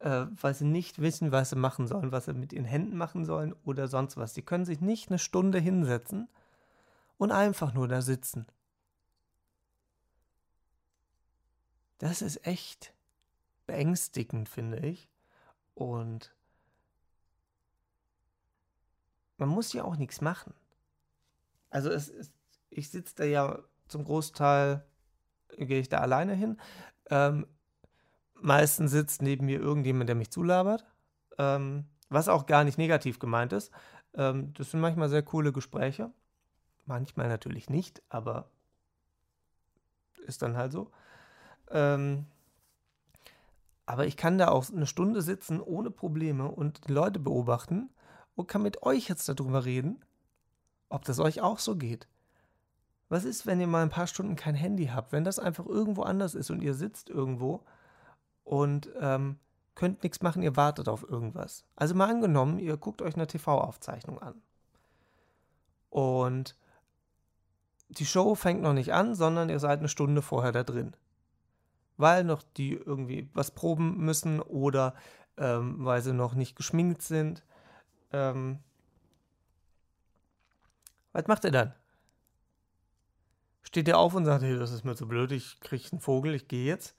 äh, 0.00 0.26
weil 0.40 0.54
sie 0.54 0.64
nicht 0.64 1.00
wissen, 1.00 1.32
was 1.32 1.50
sie 1.50 1.56
machen 1.56 1.86
sollen, 1.88 2.12
was 2.12 2.26
sie 2.26 2.34
mit 2.34 2.52
ihren 2.52 2.64
Händen 2.64 2.96
machen 2.96 3.24
sollen 3.24 3.54
oder 3.64 3.88
sonst 3.88 4.16
was. 4.16 4.34
Sie 4.34 4.42
können 4.42 4.64
sich 4.64 4.80
nicht 4.80 5.10
eine 5.10 5.18
Stunde 5.18 5.58
hinsetzen 5.58 6.28
und 7.18 7.32
einfach 7.32 7.74
nur 7.74 7.88
da 7.88 8.02
sitzen. 8.02 8.46
Das 11.98 12.22
ist 12.22 12.46
echt 12.46 12.92
beängstigend, 13.66 14.48
finde 14.48 14.78
ich. 14.78 15.08
Und 15.74 16.34
man 19.38 19.48
muss 19.48 19.72
ja 19.72 19.84
auch 19.84 19.96
nichts 19.96 20.20
machen. 20.20 20.52
Also 21.70 21.90
es 21.90 22.08
ist, 22.08 22.32
ich 22.70 22.90
sitze 22.90 23.14
da 23.16 23.24
ja 23.24 23.58
zum 23.88 24.04
Großteil, 24.04 24.84
gehe 25.56 25.80
ich 25.80 25.88
da 25.88 25.98
alleine 25.98 26.34
hin. 26.34 26.58
Ähm, 27.10 27.46
meistens 28.34 28.90
sitzt 28.90 29.22
neben 29.22 29.46
mir 29.46 29.58
irgendjemand, 29.60 30.08
der 30.08 30.16
mich 30.16 30.30
zulabert, 30.30 30.84
ähm, 31.38 31.86
was 32.08 32.28
auch 32.28 32.46
gar 32.46 32.64
nicht 32.64 32.78
negativ 32.78 33.18
gemeint 33.18 33.52
ist. 33.52 33.72
Ähm, 34.14 34.52
das 34.54 34.70
sind 34.70 34.80
manchmal 34.80 35.08
sehr 35.08 35.22
coole 35.22 35.52
Gespräche. 35.52 36.10
Manchmal 36.84 37.28
natürlich 37.28 37.70
nicht, 37.70 38.02
aber 38.08 38.50
ist 40.26 40.42
dann 40.42 40.56
halt 40.56 40.72
so. 40.72 40.90
Ähm, 41.70 42.26
aber 43.86 44.06
ich 44.06 44.16
kann 44.16 44.36
da 44.36 44.48
auch 44.48 44.70
eine 44.70 44.86
Stunde 44.86 45.22
sitzen 45.22 45.60
ohne 45.60 45.90
Probleme 45.90 46.50
und 46.50 46.88
die 46.88 46.92
Leute 46.92 47.18
beobachten 47.18 47.90
und 48.38 48.46
kann 48.46 48.62
mit 48.62 48.84
euch 48.84 49.08
jetzt 49.08 49.28
darüber 49.28 49.64
reden, 49.64 50.00
ob 50.88 51.04
das 51.04 51.18
euch 51.18 51.40
auch 51.40 51.58
so 51.58 51.74
geht. 51.74 52.06
Was 53.08 53.24
ist, 53.24 53.46
wenn 53.46 53.60
ihr 53.60 53.66
mal 53.66 53.82
ein 53.82 53.90
paar 53.90 54.06
Stunden 54.06 54.36
kein 54.36 54.54
Handy 54.54 54.86
habt, 54.86 55.10
wenn 55.10 55.24
das 55.24 55.40
einfach 55.40 55.66
irgendwo 55.66 56.02
anders 56.02 56.36
ist 56.36 56.50
und 56.50 56.62
ihr 56.62 56.74
sitzt 56.74 57.10
irgendwo 57.10 57.64
und 58.44 58.90
ähm, 59.00 59.40
könnt 59.74 60.04
nichts 60.04 60.22
machen, 60.22 60.42
ihr 60.42 60.54
wartet 60.56 60.88
auf 60.88 61.02
irgendwas. 61.02 61.64
Also 61.74 61.96
mal 61.96 62.08
angenommen, 62.08 62.60
ihr 62.60 62.76
guckt 62.76 63.02
euch 63.02 63.16
eine 63.16 63.26
TV-Aufzeichnung 63.26 64.20
an. 64.20 64.40
Und 65.90 66.56
die 67.88 68.06
Show 68.06 68.36
fängt 68.36 68.62
noch 68.62 68.72
nicht 68.72 68.92
an, 68.92 69.16
sondern 69.16 69.48
ihr 69.48 69.58
seid 69.58 69.80
eine 69.80 69.88
Stunde 69.88 70.22
vorher 70.22 70.52
da 70.52 70.62
drin. 70.62 70.94
Weil 71.96 72.22
noch 72.22 72.44
die 72.56 72.74
irgendwie 72.74 73.28
was 73.34 73.50
proben 73.50 73.96
müssen 73.96 74.40
oder 74.40 74.94
ähm, 75.36 75.84
weil 75.84 76.02
sie 76.02 76.12
noch 76.12 76.34
nicht 76.34 76.54
geschminkt 76.54 77.02
sind. 77.02 77.42
Ähm, 78.12 78.58
was 81.12 81.26
macht 81.26 81.44
ihr 81.44 81.50
dann? 81.50 81.74
Steht 83.62 83.88
ihr 83.88 83.98
auf 83.98 84.14
und 84.14 84.24
sagt, 84.24 84.42
hey, 84.42 84.58
das 84.58 84.72
ist 84.72 84.84
mir 84.84 84.94
zu 84.96 85.06
blöd, 85.06 85.32
ich 85.32 85.60
kriege 85.60 85.84
einen 85.92 86.00
Vogel, 86.00 86.34
ich 86.34 86.48
gehe 86.48 86.66
jetzt? 86.66 86.94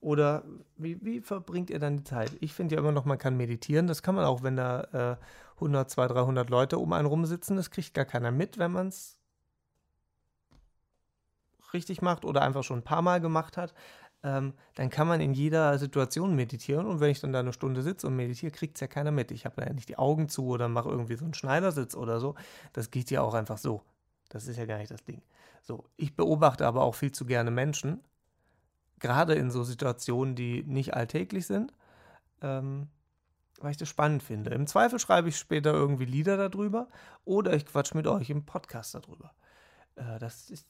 Oder 0.00 0.44
wie, 0.76 0.98
wie 1.04 1.20
verbringt 1.20 1.70
ihr 1.70 1.78
dann 1.78 1.98
die 1.98 2.04
Zeit? 2.04 2.32
Ich 2.40 2.54
finde 2.54 2.74
ja 2.74 2.80
immer 2.80 2.92
noch, 2.92 3.04
man 3.04 3.18
kann 3.18 3.36
meditieren. 3.36 3.86
Das 3.86 4.02
kann 4.02 4.14
man 4.14 4.24
auch, 4.24 4.42
wenn 4.42 4.56
da 4.56 5.18
äh, 5.18 5.24
100, 5.56 5.90
200, 5.90 6.16
300 6.16 6.50
Leute 6.50 6.78
um 6.78 6.92
einen 6.94 7.06
rumsitzen. 7.06 7.56
Das 7.56 7.70
kriegt 7.70 7.92
gar 7.92 8.06
keiner 8.06 8.30
mit, 8.30 8.58
wenn 8.58 8.72
man 8.72 8.88
es 8.88 9.18
richtig 11.74 12.00
macht 12.02 12.24
oder 12.24 12.42
einfach 12.42 12.64
schon 12.64 12.78
ein 12.78 12.84
paar 12.84 13.02
Mal 13.02 13.20
gemacht 13.20 13.56
hat. 13.56 13.74
Ähm, 14.22 14.52
dann 14.74 14.90
kann 14.90 15.08
man 15.08 15.20
in 15.20 15.32
jeder 15.32 15.78
Situation 15.78 16.34
meditieren. 16.34 16.86
Und 16.86 17.00
wenn 17.00 17.10
ich 17.10 17.20
dann 17.20 17.32
da 17.32 17.40
eine 17.40 17.52
Stunde 17.52 17.82
sitze 17.82 18.06
und 18.06 18.16
meditiere, 18.16 18.52
kriegt 18.52 18.76
es 18.76 18.80
ja 18.80 18.86
keiner 18.86 19.10
mit. 19.10 19.30
Ich 19.30 19.46
habe 19.46 19.62
ja 19.62 19.72
nicht 19.72 19.88
die 19.88 19.98
Augen 19.98 20.28
zu 20.28 20.46
oder 20.46 20.68
mache 20.68 20.90
irgendwie 20.90 21.16
so 21.16 21.24
einen 21.24 21.34
Schneidersitz 21.34 21.94
oder 21.94 22.20
so. 22.20 22.34
Das 22.72 22.90
geht 22.90 23.10
ja 23.10 23.22
auch 23.22 23.34
einfach 23.34 23.58
so. 23.58 23.82
Das 24.28 24.46
ist 24.46 24.58
ja 24.58 24.66
gar 24.66 24.78
nicht 24.78 24.90
das 24.90 25.04
Ding. 25.04 25.22
So, 25.62 25.84
ich 25.96 26.14
beobachte 26.14 26.66
aber 26.66 26.82
auch 26.82 26.94
viel 26.94 27.12
zu 27.12 27.24
gerne 27.24 27.50
Menschen 27.50 28.00
gerade 29.00 29.34
in 29.34 29.50
so 29.50 29.64
Situationen, 29.64 30.36
die 30.36 30.62
nicht 30.62 30.94
alltäglich 30.94 31.46
sind, 31.46 31.72
ähm, 32.42 32.88
weil 33.60 33.72
ich 33.72 33.76
das 33.76 33.88
spannend 33.88 34.22
finde. 34.22 34.50
Im 34.50 34.66
Zweifel 34.66 34.98
schreibe 34.98 35.28
ich 35.28 35.36
später 35.36 35.72
irgendwie 35.72 36.04
Lieder 36.04 36.36
darüber 36.36 36.88
oder 37.24 37.54
ich 37.54 37.66
quatsch 37.66 37.94
mit 37.94 38.06
euch 38.06 38.30
im 38.30 38.44
Podcast 38.44 38.94
darüber. 38.94 39.32
Äh, 39.96 40.18
das 40.18 40.50
ist 40.50 40.66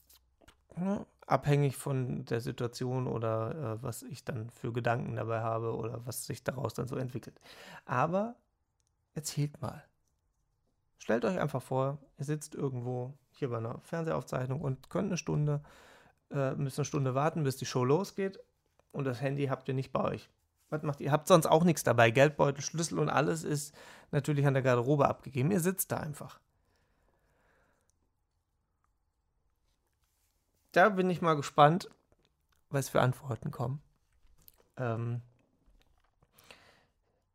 ne, 0.77 1.05
abhängig 1.31 1.77
von 1.77 2.25
der 2.25 2.40
Situation 2.40 3.07
oder 3.07 3.79
äh, 3.79 3.83
was 3.83 4.03
ich 4.03 4.25
dann 4.25 4.51
für 4.51 4.73
Gedanken 4.73 5.16
dabei 5.16 5.40
habe 5.40 5.77
oder 5.77 6.05
was 6.07 6.27
sich 6.27 6.43
daraus 6.43 6.75
dann 6.75 6.88
so 6.88 6.97
entwickelt. 6.97 7.40
Aber 7.85 8.37
erzählt 9.14 9.61
mal. 9.61 9.85
Stellt 10.99 11.25
euch 11.25 11.38
einfach 11.38 11.62
vor, 11.62 11.99
ihr 12.19 12.25
sitzt 12.25 12.55
irgendwo 12.55 13.14
hier 13.31 13.49
bei 13.49 13.59
einer 13.59 13.81
Fernsehaufzeichnung 13.81 14.61
und 14.61 14.90
könnt 14.90 15.09
eine 15.09 15.16
Stunde 15.16 15.62
äh, 16.31 16.55
müsst 16.55 16.79
eine 16.79 16.85
Stunde 16.85 17.14
warten, 17.14 17.45
bis 17.45 17.57
die 17.57 17.66
Show 17.66 17.85
losgeht 17.85 18.38
und 18.93 19.05
das 19.05 19.21
Handy 19.21 19.47
habt 19.47 19.69
ihr 19.69 19.75
nicht 19.75 19.93
bei 19.93 20.03
euch. 20.03 20.31
Was 20.69 20.83
macht 20.83 21.01
ihr? 21.01 21.07
Ihr 21.07 21.12
habt 21.12 21.27
sonst 21.27 21.47
auch 21.47 21.64
nichts 21.64 21.83
dabei. 21.83 22.11
Geldbeutel, 22.11 22.62
Schlüssel 22.62 22.99
und 22.99 23.09
alles 23.09 23.43
ist 23.43 23.75
natürlich 24.12 24.47
an 24.47 24.55
der 24.55 24.62
Garderobe 24.62 25.09
abgegeben. 25.09 25.51
Ihr 25.51 25.61
sitzt 25.61 25.90
da 25.90 25.97
einfach. 25.97 26.40
Da 30.72 30.88
bin 30.88 31.11
ich 31.11 31.20
mal 31.20 31.35
gespannt, 31.35 31.88
was 32.70 32.88
für 32.88 33.00
Antworten 33.00 33.50
kommen. 33.50 33.83
Ähm, 34.76 35.20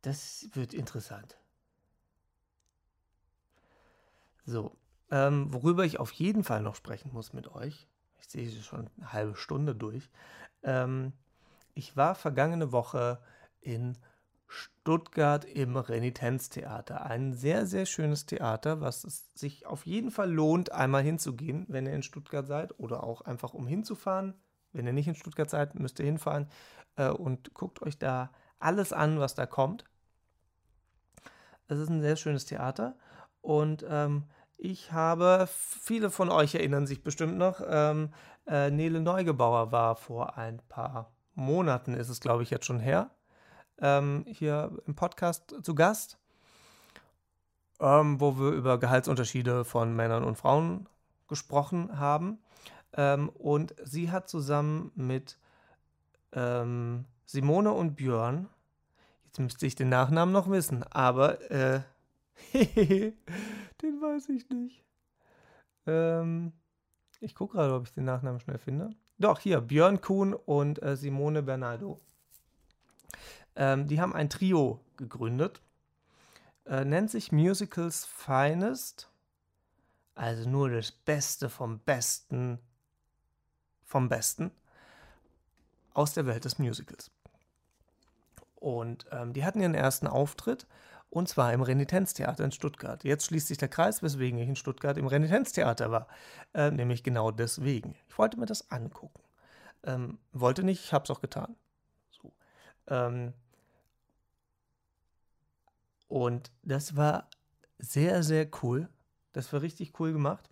das 0.02 0.48
wird 0.52 0.72
interessant. 0.72 1.38
So, 4.46 4.76
ähm, 5.10 5.52
worüber 5.52 5.84
ich 5.84 5.98
auf 5.98 6.12
jeden 6.12 6.44
Fall 6.44 6.62
noch 6.62 6.76
sprechen 6.76 7.12
muss 7.12 7.32
mit 7.32 7.48
euch, 7.48 7.88
ich 8.18 8.28
sehe 8.28 8.50
schon 8.62 8.88
eine 8.96 9.12
halbe 9.12 9.36
Stunde 9.36 9.74
durch. 9.74 10.08
Ähm, 10.62 11.12
ich 11.74 11.96
war 11.96 12.14
vergangene 12.14 12.72
Woche 12.72 13.20
in 13.60 13.98
Stuttgart 14.48 15.44
im 15.44 15.76
Renitenztheater. 15.76 17.04
Ein 17.04 17.34
sehr, 17.34 17.66
sehr 17.66 17.86
schönes 17.86 18.26
Theater, 18.26 18.80
was 18.80 19.04
es 19.04 19.26
sich 19.34 19.66
auf 19.66 19.86
jeden 19.86 20.10
Fall 20.10 20.32
lohnt, 20.32 20.72
einmal 20.72 21.02
hinzugehen, 21.02 21.66
wenn 21.68 21.86
ihr 21.86 21.92
in 21.92 22.02
Stuttgart 22.02 22.46
seid 22.46 22.78
oder 22.78 23.02
auch 23.02 23.22
einfach 23.22 23.54
um 23.54 23.66
hinzufahren. 23.66 24.34
Wenn 24.72 24.86
ihr 24.86 24.92
nicht 24.92 25.08
in 25.08 25.14
Stuttgart 25.14 25.50
seid, 25.50 25.74
müsst 25.74 25.98
ihr 25.98 26.06
hinfahren 26.06 26.48
äh, 26.96 27.08
und 27.08 27.54
guckt 27.54 27.82
euch 27.82 27.98
da 27.98 28.30
alles 28.58 28.92
an, 28.92 29.18
was 29.18 29.34
da 29.34 29.46
kommt. 29.46 29.84
Es 31.68 31.78
ist 31.78 31.88
ein 31.88 32.00
sehr 32.00 32.16
schönes 32.16 32.44
Theater 32.44 32.96
und 33.40 33.84
ähm, 33.88 34.24
ich 34.56 34.92
habe, 34.92 35.48
viele 35.48 36.10
von 36.10 36.30
euch 36.30 36.54
erinnern 36.54 36.86
sich 36.86 37.02
bestimmt 37.02 37.36
noch, 37.36 37.60
ähm, 37.66 38.12
äh, 38.46 38.70
Nele 38.70 39.00
Neugebauer 39.00 39.72
war 39.72 39.96
vor 39.96 40.38
ein 40.38 40.58
paar 40.68 41.12
Monaten, 41.34 41.94
ist 41.94 42.08
es 42.08 42.20
glaube 42.20 42.42
ich 42.42 42.50
jetzt 42.50 42.66
schon 42.66 42.78
her, 42.78 43.10
ähm, 43.80 44.24
hier 44.28 44.72
im 44.86 44.94
Podcast 44.94 45.54
zu 45.62 45.74
Gast, 45.74 46.18
ähm, 47.80 48.20
wo 48.20 48.38
wir 48.38 48.50
über 48.50 48.78
Gehaltsunterschiede 48.78 49.64
von 49.64 49.94
Männern 49.94 50.24
und 50.24 50.36
Frauen 50.36 50.88
gesprochen 51.28 51.98
haben. 51.98 52.38
Ähm, 52.94 53.28
und 53.30 53.74
sie 53.84 54.10
hat 54.10 54.28
zusammen 54.28 54.92
mit 54.94 55.38
ähm, 56.32 57.04
Simone 57.26 57.72
und 57.72 57.96
Björn, 57.96 58.48
jetzt 59.26 59.38
müsste 59.38 59.66
ich 59.66 59.74
den 59.74 59.88
Nachnamen 59.88 60.32
noch 60.32 60.48
wissen, 60.50 60.82
aber 60.84 61.50
äh, 61.50 61.80
den 62.52 64.00
weiß 64.00 64.28
ich 64.30 64.48
nicht. 64.48 64.84
Ähm, 65.86 66.52
ich 67.20 67.34
gucke 67.34 67.56
gerade, 67.56 67.74
ob 67.74 67.84
ich 67.84 67.92
den 67.92 68.04
Nachnamen 68.04 68.40
schnell 68.40 68.58
finde. 68.58 68.90
Doch, 69.18 69.38
hier, 69.38 69.60
Björn 69.60 70.00
Kuhn 70.00 70.34
und 70.34 70.82
äh, 70.82 70.96
Simone 70.96 71.42
Bernardo. 71.42 71.98
Ähm, 73.56 73.88
die 73.88 74.00
haben 74.00 74.14
ein 74.14 74.30
Trio 74.30 74.80
gegründet. 74.96 75.60
Äh, 76.66 76.84
nennt 76.84 77.10
sich 77.10 77.32
Musicals 77.32 78.06
Finest. 78.06 79.10
Also 80.14 80.48
nur 80.48 80.70
das 80.70 80.92
Beste 80.92 81.50
vom 81.50 81.80
Besten 81.80 82.58
vom 83.86 84.08
Besten 84.08 84.50
aus 85.94 86.12
der 86.12 86.26
Welt 86.26 86.44
des 86.44 86.58
Musicals. 86.58 87.10
Und 88.56 89.06
ähm, 89.12 89.32
die 89.32 89.44
hatten 89.44 89.60
ihren 89.60 89.74
ersten 89.74 90.06
Auftritt 90.06 90.66
und 91.08 91.28
zwar 91.28 91.52
im 91.52 91.62
Renitenztheater 91.62 92.44
in 92.44 92.52
Stuttgart. 92.52 93.04
Jetzt 93.04 93.26
schließt 93.26 93.46
sich 93.46 93.58
der 93.58 93.68
Kreis, 93.68 94.02
weswegen 94.02 94.38
ich 94.38 94.48
in 94.48 94.56
Stuttgart 94.56 94.98
im 94.98 95.06
Renitenztheater 95.06 95.90
war. 95.90 96.08
Äh, 96.52 96.72
nämlich 96.72 97.02
genau 97.02 97.30
deswegen. 97.30 97.96
Ich 98.08 98.18
wollte 98.18 98.38
mir 98.38 98.46
das 98.46 98.70
angucken. 98.70 99.22
Ähm, 99.84 100.18
wollte 100.32 100.64
nicht, 100.64 100.84
ich 100.84 100.92
habe 100.92 101.04
es 101.04 101.10
auch 101.10 101.20
getan. 101.20 101.54
So. 102.10 102.32
Ähm, 102.88 103.32
und 106.08 106.50
das 106.62 106.96
war 106.96 107.28
sehr, 107.78 108.22
sehr 108.22 108.48
cool. 108.62 108.88
Das 109.32 109.52
war 109.52 109.62
richtig 109.62 109.98
cool 110.00 110.12
gemacht. 110.12 110.50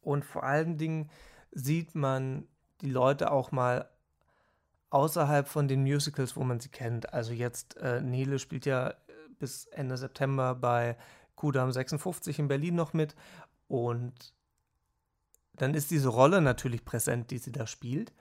Und 0.00 0.24
vor 0.24 0.44
allen 0.44 0.78
Dingen 0.78 1.10
sieht 1.50 1.94
man 1.94 2.46
die 2.80 2.90
Leute 2.90 3.30
auch 3.30 3.50
mal 3.52 3.90
außerhalb 4.90 5.48
von 5.48 5.68
den 5.68 5.82
Musicals, 5.82 6.36
wo 6.36 6.44
man 6.44 6.60
sie 6.60 6.68
kennt. 6.68 7.12
Also 7.12 7.32
jetzt, 7.32 7.76
äh, 7.78 8.00
Nele 8.00 8.38
spielt 8.38 8.64
ja 8.64 8.94
bis 9.38 9.66
Ende 9.66 9.96
September 9.96 10.54
bei 10.54 10.96
Kudam 11.36 11.72
56 11.72 12.38
in 12.38 12.48
Berlin 12.48 12.74
noch 12.74 12.92
mit. 12.92 13.14
Und 13.66 14.34
dann 15.54 15.74
ist 15.74 15.90
diese 15.90 16.08
Rolle 16.08 16.40
natürlich 16.40 16.84
präsent, 16.84 17.30
die 17.30 17.38
sie 17.38 17.52
da 17.52 17.66
spielt. 17.66 18.12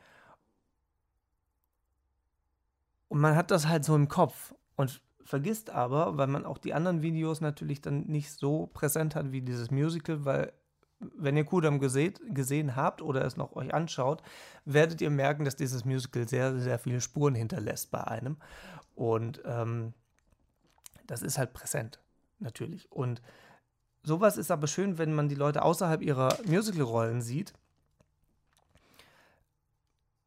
Und 3.08 3.20
man 3.22 3.36
hat 3.36 3.51
das 3.51 3.68
halt 3.68 3.86
so 3.86 3.95
im 3.95 4.10
Kopf 4.10 4.53
und 4.76 5.01
vergisst 5.28 5.69
aber, 5.69 6.17
weil 6.17 6.28
man 6.28 6.45
auch 6.45 6.57
die 6.57 6.73
anderen 6.73 7.01
Videos 7.01 7.41
natürlich 7.41 7.82
dann 7.82 8.05
nicht 8.07 8.32
so 8.32 8.67
präsent 8.67 9.13
hat 9.13 9.34
wie 9.34 9.41
dieses 9.41 9.71
Musical, 9.71 10.23
weil 10.23 10.53
wenn 10.99 11.36
ihr 11.36 11.43
Kudam 11.43 11.80
gesehen, 11.80 12.75
habt 12.75 13.01
oder 13.01 13.25
es 13.25 13.36
noch 13.36 13.55
euch 13.55 13.73
anschaut, 13.73 14.23
werdet 14.63 15.01
ihr 15.01 15.09
merken, 15.09 15.43
dass 15.43 15.57
dieses 15.57 15.84
Musical 15.84 16.28
sehr, 16.28 16.57
sehr 16.59 16.80
viele 16.80 17.01
Spuren 17.01 17.36
hinterlässt 17.36 17.91
bei 17.91 18.03
einem. 18.05 18.38
Und 18.95 19.41
ähm, 19.45 19.93
das 21.05 21.21
ist 21.21 21.38
halt 21.38 21.53
präsent, 21.53 21.99
natürlich. 22.39 22.89
Und 22.89 23.21
sowas 24.03 24.38
ist 24.38 24.49
aber 24.49 24.67
schön, 24.67 24.97
wenn 24.97 25.13
man 25.13 25.28
die 25.28 25.36
Leute 25.36 25.61
außerhalb 25.61 26.01
ihrer 26.01 26.38
Musical-Rollen 26.45 27.21
sieht, 27.21 27.53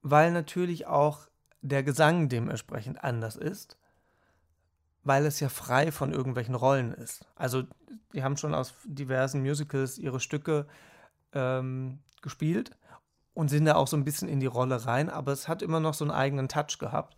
weil 0.03 0.31
natürlich 0.31 0.87
auch 0.87 1.27
der 1.63 1.83
Gesang 1.83 2.29
dementsprechend 2.29 3.03
anders 3.03 3.37
ist, 3.37 3.80
weil 5.05 5.27
es 5.27 5.41
ja 5.41 5.49
frei 5.49 5.93
von 5.93 6.13
irgendwelchen 6.13 6.55
Rollen 6.55 6.93
ist. 6.93 7.25
Also, 7.37 7.65
die 8.13 8.23
haben 8.23 8.37
schon 8.37 8.55
aus 8.55 8.75
diversen 8.85 9.43
Musicals 9.43 9.99
ihre 9.99 10.21
Stücke 10.21 10.67
ähm, 11.33 12.01
gespielt 12.23 12.73
und 13.35 13.49
sind 13.49 13.65
da 13.65 13.77
auch 13.77 13.87
so 13.87 13.97
ein 13.97 14.05
bisschen 14.05 14.29
in 14.29 14.41
die 14.41 14.47
Rolle 14.47 14.87
rein, 14.87 15.09
aber 15.09 15.33
es 15.33 15.49
hat 15.49 15.63
immer 15.63 15.81
noch 15.81 15.95
so 15.95 16.05
einen 16.05 16.11
eigenen 16.11 16.49
Touch 16.49 16.79
gehabt. 16.79 17.17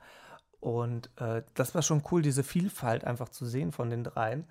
Und 0.60 1.10
äh, 1.16 1.42
das 1.54 1.74
war 1.74 1.82
schon 1.82 2.04
cool, 2.12 2.22
diese 2.22 2.44
Vielfalt 2.44 3.04
einfach 3.04 3.30
zu 3.30 3.46
sehen 3.46 3.72
von 3.72 3.90
den 3.90 4.04
dreien, 4.04 4.46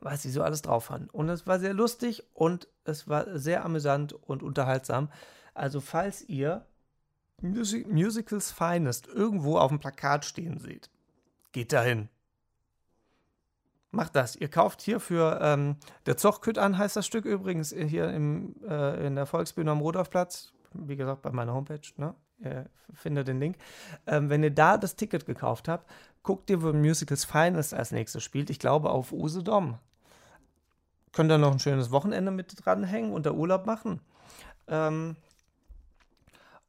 was 0.00 0.22
sie 0.22 0.30
so 0.30 0.42
alles 0.42 0.62
drauf 0.62 0.88
hatten. 0.88 1.10
Und 1.10 1.28
es 1.28 1.46
war 1.46 1.58
sehr 1.58 1.74
lustig 1.74 2.24
und 2.32 2.68
es 2.84 3.08
war 3.08 3.38
sehr 3.38 3.64
amüsant 3.64 4.14
und 4.14 4.42
unterhaltsam. 4.42 5.10
Also, 5.52 5.80
falls 5.80 6.22
ihr 6.22 6.64
Music 7.42 7.86
Musicals 7.88 8.50
Finest 8.50 9.06
irgendwo 9.06 9.58
auf 9.58 9.68
dem 9.68 9.80
Plakat 9.80 10.24
stehen 10.24 10.58
seht, 10.58 10.88
geht 11.52 11.72
dahin. 11.72 12.08
Macht 13.90 14.16
das. 14.16 14.36
Ihr 14.36 14.48
kauft 14.48 14.82
hier 14.82 15.00
für 15.00 15.38
ähm, 15.40 15.76
der 16.06 16.16
Zochküt 16.16 16.58
an, 16.58 16.76
heißt 16.76 16.96
das 16.96 17.06
Stück 17.06 17.24
übrigens, 17.24 17.70
hier 17.72 18.10
im, 18.10 18.54
äh, 18.68 19.06
in 19.06 19.16
der 19.16 19.26
Volksbühne 19.26 19.70
am 19.70 19.80
Rudolfplatz. 19.80 20.52
Wie 20.74 20.96
gesagt, 20.96 21.22
bei 21.22 21.30
meiner 21.30 21.54
Homepage, 21.54 21.80
ne? 21.96 22.14
Ihr 22.40 22.66
findet 22.94 23.28
den 23.28 23.40
Link. 23.40 23.56
Ähm, 24.06 24.30
wenn 24.30 24.42
ihr 24.42 24.50
da 24.50 24.76
das 24.76 24.94
Ticket 24.94 25.26
gekauft 25.26 25.68
habt, 25.68 25.90
guckt 26.22 26.50
ihr, 26.50 26.62
wo 26.62 26.72
Musicals 26.72 27.24
Finest 27.24 27.74
als 27.74 27.90
nächstes 27.90 28.22
spielt. 28.22 28.50
Ich 28.50 28.58
glaube 28.58 28.90
auf 28.90 29.12
Usedom. 29.12 29.78
Könnt 31.12 31.32
ihr 31.32 31.38
noch 31.38 31.52
ein 31.52 31.58
schönes 31.58 31.90
Wochenende 31.90 32.30
mit 32.30 32.64
dranhängen 32.64 33.12
und 33.12 33.24
der 33.24 33.34
Urlaub 33.34 33.66
machen. 33.66 34.00
Ähm, 34.68 35.16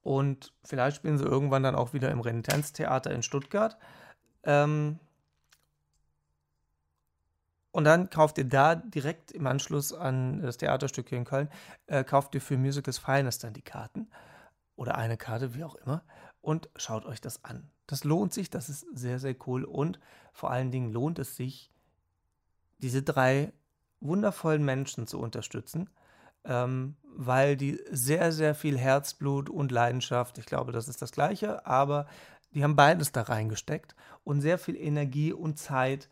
und 0.01 0.53
vielleicht 0.63 0.97
spielen 0.97 1.17
sie 1.17 1.25
irgendwann 1.25 1.63
dann 1.63 1.75
auch 1.75 1.93
wieder 1.93 2.09
im 2.09 2.21
Renitenztheater 2.21 3.11
in 3.11 3.21
Stuttgart. 3.21 3.77
Ähm, 4.43 4.99
und 7.71 7.83
dann 7.83 8.09
kauft 8.09 8.37
ihr 8.37 8.45
da 8.45 8.75
direkt 8.75 9.31
im 9.31 9.45
Anschluss 9.47 9.93
an 9.93 10.41
das 10.41 10.57
Theaterstück 10.57 11.09
hier 11.09 11.17
in 11.17 11.25
Köln, 11.25 11.49
äh, 11.87 12.03
kauft 12.03 12.33
ihr 12.35 12.41
für 12.41 12.57
Musicals 12.57 12.97
Finest 12.97 13.43
dann 13.43 13.53
die 13.53 13.61
Karten 13.61 14.09
oder 14.75 14.95
eine 14.95 15.17
Karte, 15.17 15.53
wie 15.55 15.63
auch 15.63 15.75
immer, 15.75 16.03
und 16.41 16.69
schaut 16.75 17.05
euch 17.05 17.21
das 17.21 17.43
an. 17.43 17.69
Das 17.85 18.03
lohnt 18.03 18.33
sich, 18.33 18.49
das 18.49 18.69
ist 18.69 18.85
sehr, 18.93 19.19
sehr 19.19 19.35
cool 19.45 19.63
und 19.63 19.99
vor 20.33 20.51
allen 20.51 20.71
Dingen 20.71 20.91
lohnt 20.91 21.19
es 21.19 21.35
sich, 21.35 21.71
diese 22.79 23.03
drei 23.03 23.51
wundervollen 23.99 24.63
Menschen 24.63 25.05
zu 25.05 25.19
unterstützen 25.19 25.89
ähm, 26.45 26.95
weil 27.03 27.57
die 27.57 27.79
sehr, 27.91 28.31
sehr 28.31 28.55
viel 28.55 28.77
Herzblut 28.77 29.49
und 29.49 29.71
Leidenschaft, 29.71 30.37
ich 30.37 30.45
glaube, 30.45 30.71
das 30.71 30.87
ist 30.87 31.01
das 31.01 31.11
Gleiche, 31.11 31.65
aber 31.65 32.07
die 32.53 32.63
haben 32.63 32.75
beides 32.75 33.11
da 33.11 33.21
reingesteckt 33.21 33.95
und 34.23 34.41
sehr 34.41 34.57
viel 34.57 34.75
Energie 34.75 35.33
und 35.33 35.57
Zeit. 35.57 36.09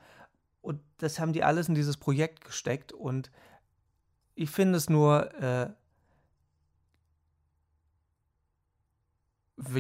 Und 0.61 0.81
das 0.97 1.19
haben 1.19 1.33
die 1.33 1.43
alles 1.43 1.67
in 1.69 1.75
dieses 1.75 1.97
Projekt 1.97 2.45
gesteckt. 2.45 2.93
Und 2.93 3.31
ich 4.35 4.49
finde 4.49 4.77
es 4.77 4.89
nur, 4.89 5.33
äh, 5.41 5.69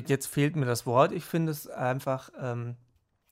jetzt 0.07 0.27
fehlt 0.27 0.55
mir 0.55 0.65
das 0.65 0.85
Wort, 0.85 1.11
ich 1.11 1.23
finde 1.23 1.51
es 1.51 1.67
einfach 1.67 2.31
ähm, 2.39 2.75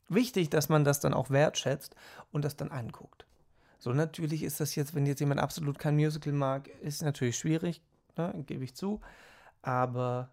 wichtig, 0.07 0.49
dass 0.49 0.69
man 0.69 0.84
das 0.84 0.99
dann 0.99 1.13
auch 1.13 1.30
wertschätzt 1.30 1.95
und 2.32 2.45
das 2.45 2.55
dann 2.55 2.71
anguckt. 2.71 3.26
So, 3.80 3.93
natürlich 3.93 4.43
ist 4.43 4.59
das 4.59 4.76
jetzt, 4.76 4.95
wenn 4.95 5.05
jetzt 5.05 5.19
jemand 5.19 5.41
absolut 5.41 5.80
kein 5.80 5.95
Musical 5.95 6.34
mag, 6.34 6.67
ist 6.82 7.01
natürlich 7.01 7.38
schwierig, 7.38 7.82
ne, 8.17 8.43
gebe 8.45 8.63
ich 8.63 8.76
zu. 8.76 9.01
Aber 9.61 10.30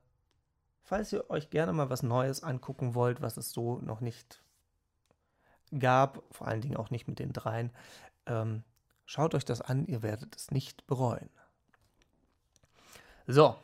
falls 0.82 1.12
ihr 1.12 1.28
euch 1.30 1.50
gerne 1.50 1.72
mal 1.72 1.90
was 1.90 2.02
Neues 2.02 2.42
angucken 2.42 2.94
wollt, 2.94 3.22
was 3.22 3.36
es 3.36 3.52
so 3.52 3.78
noch 3.80 4.00
nicht 4.00 4.42
gab, 5.78 6.22
vor 6.30 6.48
allen 6.48 6.60
Dingen 6.60 6.76
auch 6.76 6.90
nicht 6.90 7.08
mit 7.08 7.18
den 7.18 7.32
dreien, 7.32 7.70
ähm, 8.26 8.62
schaut 9.06 9.34
euch 9.34 9.44
das 9.44 9.60
an, 9.60 9.86
ihr 9.86 10.02
werdet 10.02 10.36
es 10.36 10.50
nicht 10.50 10.86
bereuen. 10.86 11.30
So, 13.26 13.56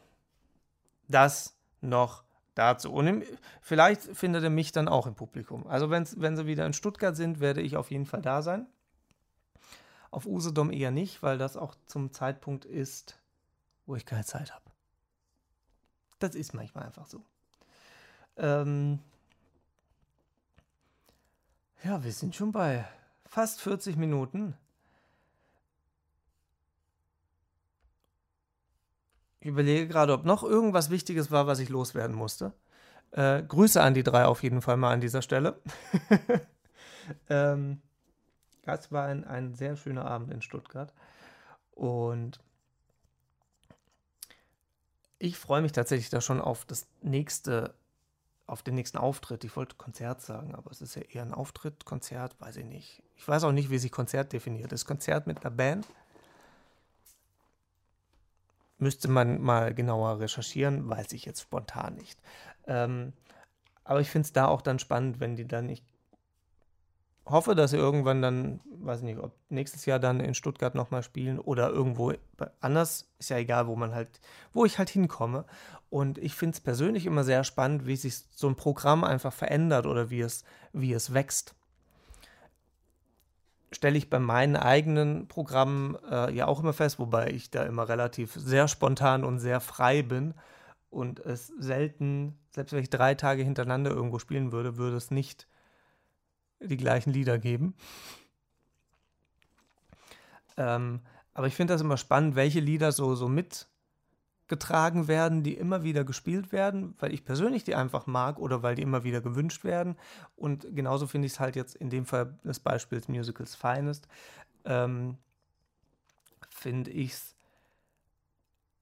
das 1.08 1.56
noch 1.80 2.24
dazu. 2.54 2.92
Und 2.92 3.24
vielleicht 3.60 4.02
findet 4.02 4.42
ihr 4.42 4.50
mich 4.50 4.72
dann 4.72 4.88
auch 4.88 5.06
im 5.06 5.14
Publikum. 5.14 5.66
Also 5.66 5.90
wenn 5.90 6.04
sie 6.06 6.46
wieder 6.46 6.66
in 6.66 6.72
Stuttgart 6.72 7.16
sind, 7.16 7.40
werde 7.40 7.60
ich 7.60 7.76
auf 7.76 7.90
jeden 7.90 8.06
Fall 8.06 8.22
da 8.22 8.42
sein. 8.42 8.66
Auf 10.10 10.26
Usedom 10.26 10.70
eher 10.70 10.90
nicht, 10.90 11.22
weil 11.22 11.38
das 11.38 11.56
auch 11.56 11.74
zum 11.86 12.12
Zeitpunkt 12.12 12.64
ist, 12.64 13.20
wo 13.86 13.94
ich 13.96 14.06
keine 14.06 14.24
Zeit 14.24 14.52
habe. 14.54 14.67
Das 16.18 16.34
ist 16.34 16.54
manchmal 16.54 16.84
einfach 16.84 17.06
so. 17.06 17.22
Ähm 18.36 18.98
ja, 21.84 22.02
wir 22.02 22.12
sind 22.12 22.34
schon 22.34 22.52
bei 22.52 22.84
fast 23.26 23.60
40 23.60 23.96
Minuten. 23.96 24.54
Ich 29.40 29.46
überlege 29.46 29.86
gerade, 29.86 30.12
ob 30.12 30.24
noch 30.24 30.42
irgendwas 30.42 30.90
Wichtiges 30.90 31.30
war, 31.30 31.46
was 31.46 31.60
ich 31.60 31.68
loswerden 31.68 32.16
musste. 32.16 32.52
Äh, 33.12 33.42
Grüße 33.42 33.80
an 33.80 33.94
die 33.94 34.02
drei 34.02 34.26
auf 34.26 34.42
jeden 34.42 34.60
Fall 34.60 34.76
mal 34.76 34.92
an 34.92 35.00
dieser 35.00 35.22
Stelle. 35.22 35.60
ähm, 37.30 37.80
das 38.62 38.90
war 38.92 39.06
ein, 39.06 39.24
ein 39.24 39.54
sehr 39.54 39.76
schöner 39.76 40.04
Abend 40.04 40.32
in 40.32 40.42
Stuttgart. 40.42 40.92
Und 41.70 42.40
ich 45.18 45.36
freue 45.36 45.62
mich 45.62 45.72
tatsächlich 45.72 46.10
da 46.10 46.20
schon 46.20 46.40
auf 46.40 46.64
das 46.64 46.86
nächste, 47.02 47.74
auf 48.46 48.62
den 48.62 48.74
nächsten 48.74 48.98
Auftritt. 48.98 49.44
Ich 49.44 49.56
wollte 49.56 49.76
Konzert 49.76 50.20
sagen, 50.20 50.54
aber 50.54 50.70
es 50.70 50.80
ist 50.80 50.94
ja 50.94 51.02
eher 51.02 51.22
ein 51.22 51.34
Auftritt, 51.34 51.84
Konzert, 51.84 52.40
weiß 52.40 52.56
ich 52.56 52.64
nicht. 52.64 53.02
Ich 53.16 53.26
weiß 53.26 53.44
auch 53.44 53.52
nicht, 53.52 53.70
wie 53.70 53.78
sich 53.78 53.90
Konzert 53.90 54.32
definiert. 54.32 54.72
Das 54.72 54.84
Konzert 54.84 55.26
mit 55.26 55.44
einer 55.44 55.54
Band 55.54 55.86
müsste 58.78 59.08
man 59.08 59.40
mal 59.40 59.74
genauer 59.74 60.20
recherchieren, 60.20 60.88
weiß 60.88 61.12
ich 61.12 61.24
jetzt 61.24 61.42
spontan 61.42 61.96
nicht. 61.96 62.18
Ähm, 62.66 63.12
aber 63.82 64.00
ich 64.00 64.10
finde 64.10 64.26
es 64.26 64.32
da 64.32 64.46
auch 64.46 64.62
dann 64.62 64.78
spannend, 64.78 65.18
wenn 65.18 65.34
die 65.34 65.48
dann, 65.48 65.68
ich 65.68 65.82
hoffe, 67.30 67.54
dass 67.54 67.70
sie 67.70 67.76
irgendwann 67.76 68.22
dann, 68.22 68.60
weiß 68.80 69.00
ich 69.00 69.04
nicht, 69.04 69.18
ob 69.18 69.32
nächstes 69.48 69.86
Jahr 69.86 69.98
dann 69.98 70.20
in 70.20 70.34
Stuttgart 70.34 70.74
nochmal 70.74 71.02
spielen 71.02 71.38
oder 71.38 71.70
irgendwo 71.70 72.12
anders. 72.60 73.08
Ist 73.18 73.30
ja 73.30 73.38
egal, 73.38 73.66
wo 73.66 73.76
man 73.76 73.94
halt, 73.94 74.20
wo 74.52 74.64
ich 74.64 74.78
halt 74.78 74.90
hinkomme. 74.90 75.44
Und 75.90 76.18
ich 76.18 76.34
finde 76.34 76.54
es 76.54 76.60
persönlich 76.60 77.06
immer 77.06 77.24
sehr 77.24 77.44
spannend, 77.44 77.86
wie 77.86 77.96
sich 77.96 78.24
so 78.30 78.48
ein 78.48 78.56
Programm 78.56 79.04
einfach 79.04 79.32
verändert 79.32 79.86
oder 79.86 80.10
wie 80.10 80.20
es, 80.20 80.44
wie 80.72 80.92
es 80.92 81.14
wächst. 81.14 81.54
Stelle 83.70 83.98
ich 83.98 84.08
bei 84.08 84.18
meinen 84.18 84.56
eigenen 84.56 85.28
Programmen 85.28 85.96
äh, 86.10 86.32
ja 86.32 86.46
auch 86.46 86.60
immer 86.60 86.72
fest, 86.72 86.98
wobei 86.98 87.28
ich 87.28 87.50
da 87.50 87.64
immer 87.64 87.88
relativ 87.88 88.32
sehr 88.32 88.66
spontan 88.66 89.24
und 89.24 89.38
sehr 89.38 89.60
frei 89.60 90.02
bin 90.02 90.34
und 90.90 91.20
es 91.20 91.48
selten, 91.58 92.38
selbst 92.50 92.72
wenn 92.72 92.82
ich 92.82 92.90
drei 92.90 93.14
Tage 93.14 93.42
hintereinander 93.42 93.90
irgendwo 93.90 94.18
spielen 94.18 94.52
würde, 94.52 94.78
würde 94.78 94.96
es 94.96 95.10
nicht 95.10 95.46
die 96.60 96.76
gleichen 96.76 97.12
Lieder 97.12 97.38
geben. 97.38 97.74
Ähm, 100.56 101.00
aber 101.34 101.46
ich 101.46 101.54
finde 101.54 101.72
das 101.74 101.80
immer 101.80 101.96
spannend, 101.96 102.34
welche 102.34 102.60
Lieder 102.60 102.90
so, 102.90 103.14
so 103.14 103.28
mitgetragen 103.28 105.06
werden, 105.06 105.44
die 105.44 105.54
immer 105.54 105.84
wieder 105.84 106.04
gespielt 106.04 106.50
werden, 106.50 106.94
weil 106.98 107.14
ich 107.14 107.24
persönlich 107.24 107.62
die 107.62 107.76
einfach 107.76 108.06
mag 108.06 108.38
oder 108.40 108.62
weil 108.62 108.74
die 108.74 108.82
immer 108.82 109.04
wieder 109.04 109.20
gewünscht 109.20 109.62
werden. 109.62 109.96
Und 110.34 110.66
genauso 110.74 111.06
finde 111.06 111.26
ich 111.26 111.34
es 111.34 111.40
halt 111.40 111.54
jetzt 111.54 111.76
in 111.76 111.90
dem 111.90 112.06
Fall 112.06 112.36
des 112.42 112.58
Beispiels 112.58 113.06
Musicals 113.08 113.54
Finest, 113.54 114.08
ähm, 114.64 115.16
finde 116.50 116.90
ich 116.90 117.12
es 117.12 117.36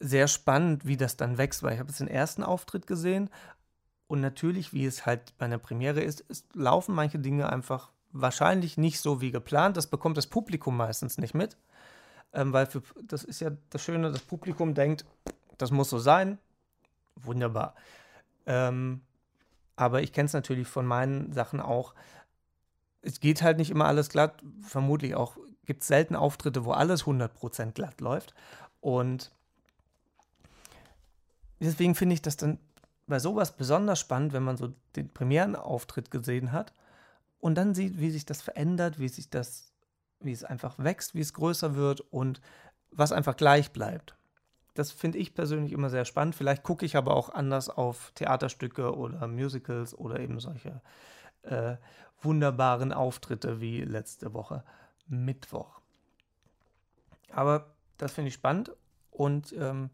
sehr 0.01 0.29
spannend, 0.29 0.87
wie 0.87 0.97
das 0.97 1.16
dann 1.16 1.39
wächst, 1.39 1.62
weil 1.62 1.74
ich 1.74 1.79
habe 1.79 1.89
jetzt 1.91 2.01
den 2.01 2.09
ersten 2.09 2.43
Auftritt 2.43 2.87
gesehen 2.87 3.31
und 4.09 4.20
natürlich, 4.20 4.72
wie 4.72 4.86
es 4.86 5.04
halt 5.07 5.36
bei 5.38 5.46
einer 5.46 5.59
Premiere 5.59 6.00
ist, 6.00 6.24
laufen 6.54 6.94
manche 6.94 7.18
Dinge 7.18 7.50
einfach 7.50 7.90
wahrscheinlich 8.12 8.78
nicht 8.78 9.00
so 9.00 9.20
wie 9.20 9.32
geplant. 9.32 9.76
Das 9.76 9.88
bekommt 9.88 10.16
das 10.16 10.26
Publikum 10.26 10.76
meistens 10.76 11.18
nicht 11.18 11.34
mit. 11.34 11.57
Ähm, 12.32 12.52
weil 12.52 12.66
für, 12.66 12.82
das 13.02 13.24
ist 13.24 13.40
ja 13.40 13.50
das 13.70 13.82
Schöne, 13.82 14.12
das 14.12 14.20
Publikum 14.20 14.74
denkt, 14.74 15.04
das 15.59 15.70
muss 15.70 15.90
so 15.90 15.98
sein. 15.98 16.38
Wunderbar. 17.16 17.74
Ähm, 18.46 19.00
Aber 19.74 20.02
ich 20.02 20.12
kenne 20.12 20.26
es 20.26 20.32
natürlich 20.32 20.68
von 20.68 20.86
meinen 20.86 21.32
Sachen 21.32 21.61
auch. 21.61 21.94
Es 23.02 23.20
geht 23.20 23.42
halt 23.42 23.59
nicht 23.59 23.70
immer 23.70 23.86
alles 23.86 24.09
glatt. 24.09 24.42
Vermutlich 24.62 25.14
auch 25.14 25.36
gibt 25.64 25.82
es 25.82 25.88
selten 25.88 26.14
Auftritte, 26.14 26.64
wo 26.64 26.72
alles 26.72 27.04
100% 27.04 27.72
glatt 27.72 28.00
läuft. 28.00 28.34
Und 28.80 29.32
deswegen 31.59 31.94
finde 31.94 32.14
ich 32.14 32.22
das 32.22 32.36
dann 32.36 32.59
bei 33.07 33.18
sowas 33.18 33.57
besonders 33.57 34.00
spannend, 34.00 34.32
wenn 34.32 34.42
man 34.42 34.57
so 34.57 34.74
den 34.96 35.09
Premierenauftritt 35.09 36.11
gesehen 36.11 36.52
hat 36.52 36.72
und 37.38 37.54
dann 37.57 37.74
sieht, 37.74 38.00
wie 38.00 38.11
sich 38.11 38.26
das 38.26 38.42
verändert, 38.42 38.98
wie 38.98 39.09
sich 39.09 39.30
das, 39.30 39.72
wie 40.20 40.32
es 40.32 40.44
einfach 40.44 40.78
wächst, 40.78 41.14
wie 41.14 41.20
es 41.20 41.32
größer 41.32 41.76
wird 41.76 42.00
und 42.00 42.40
was 42.90 43.12
einfach 43.12 43.36
gleich 43.36 43.72
bleibt. 43.72 44.16
Das 44.74 44.92
finde 44.92 45.18
ich 45.18 45.34
persönlich 45.34 45.72
immer 45.72 45.88
sehr 45.88 46.04
spannend. 46.04 46.34
Vielleicht 46.34 46.62
gucke 46.62 46.84
ich 46.84 46.96
aber 46.96 47.14
auch 47.14 47.30
anders 47.30 47.70
auf 47.70 48.12
Theaterstücke 48.14 48.94
oder 48.94 49.26
Musicals 49.26 49.96
oder 49.96 50.20
eben 50.20 50.38
solche 50.40 50.82
äh, 51.42 51.76
wunderbaren 52.20 52.92
Auftritte 52.92 53.61
wie 53.61 53.82
letzte 53.82 54.34
Woche 54.34 54.64
Mittwoch. 55.07 55.80
Aber 57.30 57.74
das 57.96 58.12
finde 58.12 58.28
ich 58.28 58.34
spannend 58.34 58.72
und 59.11 59.52
ähm, 59.52 59.90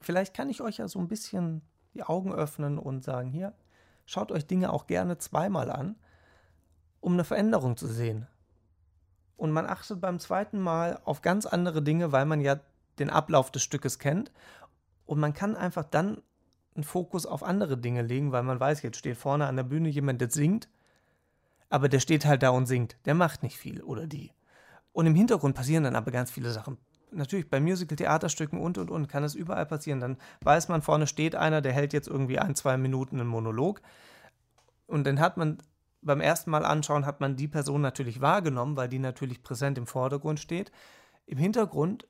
vielleicht 0.00 0.34
kann 0.34 0.50
ich 0.50 0.60
euch 0.60 0.78
ja 0.78 0.88
so 0.88 0.98
ein 0.98 1.08
bisschen 1.08 1.62
die 1.96 2.02
Augen 2.02 2.32
öffnen 2.32 2.78
und 2.78 3.02
sagen, 3.02 3.30
hier, 3.30 3.54
schaut 4.04 4.30
euch 4.30 4.46
Dinge 4.46 4.72
auch 4.72 4.86
gerne 4.86 5.16
zweimal 5.18 5.70
an, 5.70 5.96
um 7.00 7.14
eine 7.14 7.24
Veränderung 7.24 7.76
zu 7.76 7.86
sehen. 7.86 8.26
Und 9.36 9.50
man 9.50 9.66
achtet 9.66 10.00
beim 10.00 10.18
zweiten 10.18 10.60
Mal 10.60 11.00
auf 11.04 11.22
ganz 11.22 11.46
andere 11.46 11.82
Dinge, 11.82 12.12
weil 12.12 12.26
man 12.26 12.40
ja 12.40 12.60
den 12.98 13.10
Ablauf 13.10 13.50
des 13.50 13.62
Stückes 13.62 13.98
kennt. 13.98 14.30
Und 15.06 15.20
man 15.20 15.32
kann 15.32 15.56
einfach 15.56 15.84
dann 15.84 16.22
einen 16.74 16.84
Fokus 16.84 17.26
auf 17.26 17.42
andere 17.42 17.78
Dinge 17.78 18.02
legen, 18.02 18.32
weil 18.32 18.42
man 18.42 18.60
weiß, 18.60 18.82
jetzt 18.82 18.98
steht 18.98 19.16
vorne 19.16 19.46
an 19.46 19.56
der 19.56 19.62
Bühne 19.62 19.88
jemand, 19.88 20.20
der 20.20 20.30
singt, 20.30 20.68
aber 21.70 21.88
der 21.88 22.00
steht 22.00 22.26
halt 22.26 22.42
da 22.42 22.50
und 22.50 22.66
singt. 22.66 22.96
Der 23.06 23.14
macht 23.14 23.42
nicht 23.42 23.56
viel 23.56 23.82
oder 23.82 24.06
die. 24.06 24.32
Und 24.92 25.06
im 25.06 25.14
Hintergrund 25.14 25.54
passieren 25.54 25.84
dann 25.84 25.96
aber 25.96 26.10
ganz 26.10 26.30
viele 26.30 26.50
Sachen 26.50 26.78
natürlich 27.16 27.50
bei 27.50 27.60
Musical-Theaterstücken 27.60 28.60
und 28.60 28.78
und 28.78 28.90
und 28.90 29.08
kann 29.08 29.24
es 29.24 29.34
überall 29.34 29.66
passieren. 29.66 30.00
Dann 30.00 30.16
weiß 30.42 30.68
man, 30.68 30.82
vorne 30.82 31.06
steht 31.06 31.34
einer, 31.34 31.60
der 31.60 31.72
hält 31.72 31.92
jetzt 31.92 32.08
irgendwie 32.08 32.38
ein, 32.38 32.54
zwei 32.54 32.76
Minuten 32.76 33.20
einen 33.20 33.28
Monolog. 33.28 33.80
Und 34.86 35.06
dann 35.06 35.20
hat 35.20 35.36
man 35.36 35.58
beim 36.02 36.20
ersten 36.20 36.50
Mal 36.50 36.64
anschauen, 36.64 37.06
hat 37.06 37.20
man 37.20 37.36
die 37.36 37.48
Person 37.48 37.80
natürlich 37.80 38.20
wahrgenommen, 38.20 38.76
weil 38.76 38.88
die 38.88 39.00
natürlich 39.00 39.42
präsent 39.42 39.76
im 39.76 39.86
Vordergrund 39.86 40.38
steht. 40.38 40.70
Im 41.26 41.38
Hintergrund 41.38 42.06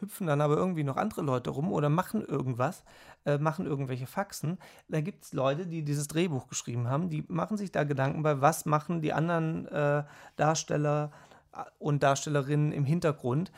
hüpfen 0.00 0.26
dann 0.26 0.40
aber 0.40 0.56
irgendwie 0.56 0.84
noch 0.84 0.96
andere 0.96 1.22
Leute 1.22 1.50
rum 1.50 1.72
oder 1.72 1.88
machen 1.88 2.24
irgendwas, 2.24 2.84
äh, 3.24 3.38
machen 3.38 3.66
irgendwelche 3.66 4.06
Faxen. 4.06 4.58
Da 4.88 5.00
gibt 5.00 5.24
es 5.24 5.32
Leute, 5.32 5.66
die 5.66 5.82
dieses 5.82 6.08
Drehbuch 6.08 6.48
geschrieben 6.48 6.88
haben, 6.88 7.08
die 7.08 7.24
machen 7.28 7.56
sich 7.56 7.72
da 7.72 7.84
Gedanken 7.84 8.22
bei, 8.22 8.40
was 8.40 8.66
machen 8.66 9.00
die 9.00 9.12
anderen 9.12 9.66
äh, 9.66 10.04
Darsteller 10.36 11.10
äh, 11.52 11.62
und 11.78 12.02
Darstellerinnen 12.02 12.72
im 12.72 12.84
Hintergrund 12.84 13.50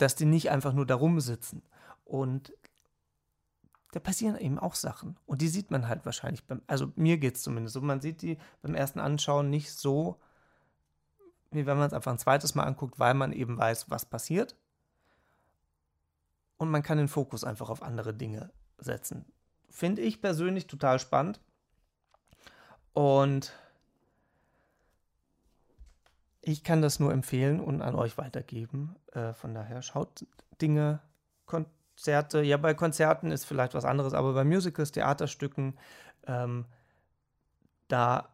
dass 0.00 0.14
die 0.14 0.24
nicht 0.24 0.50
einfach 0.50 0.72
nur 0.72 0.86
da 0.86 0.94
rumsitzen. 0.94 1.62
Und 2.04 2.52
da 3.92 4.00
passieren 4.00 4.36
eben 4.36 4.58
auch 4.58 4.74
Sachen. 4.74 5.16
Und 5.26 5.42
die 5.42 5.48
sieht 5.48 5.70
man 5.70 5.88
halt 5.88 6.04
wahrscheinlich 6.04 6.44
beim, 6.46 6.62
also 6.66 6.92
mir 6.96 7.18
geht 7.18 7.36
es 7.36 7.42
zumindest 7.42 7.74
so, 7.74 7.80
man 7.80 8.00
sieht 8.00 8.22
die 8.22 8.38
beim 8.62 8.74
ersten 8.74 9.00
Anschauen 9.00 9.50
nicht 9.50 9.72
so, 9.72 10.20
wie 11.50 11.66
wenn 11.66 11.76
man 11.76 11.88
es 11.88 11.92
einfach 11.92 12.12
ein 12.12 12.18
zweites 12.18 12.54
Mal 12.54 12.64
anguckt, 12.64 12.98
weil 12.98 13.14
man 13.14 13.32
eben 13.32 13.58
weiß, 13.58 13.90
was 13.90 14.06
passiert. 14.06 14.56
Und 16.56 16.70
man 16.70 16.82
kann 16.82 16.98
den 16.98 17.08
Fokus 17.08 17.42
einfach 17.42 17.70
auf 17.70 17.82
andere 17.82 18.14
Dinge 18.14 18.52
setzen. 18.78 19.24
Finde 19.68 20.02
ich 20.02 20.20
persönlich 20.20 20.66
total 20.66 20.98
spannend. 20.98 21.40
Und 22.92 23.52
ich 26.42 26.64
kann 26.64 26.82
das 26.82 27.00
nur 27.00 27.12
empfehlen 27.12 27.60
und 27.60 27.82
an 27.82 27.94
euch 27.94 28.18
weitergeben. 28.18 28.96
Äh, 29.12 29.34
von 29.34 29.54
daher 29.54 29.82
schaut 29.82 30.26
Dinge, 30.60 31.00
Konzerte. 31.46 32.42
Ja, 32.42 32.56
bei 32.56 32.74
Konzerten 32.74 33.30
ist 33.30 33.44
vielleicht 33.44 33.74
was 33.74 33.84
anderes, 33.84 34.14
aber 34.14 34.32
bei 34.32 34.44
Musicals, 34.44 34.92
Theaterstücken, 34.92 35.78
ähm, 36.26 36.64
da 37.88 38.28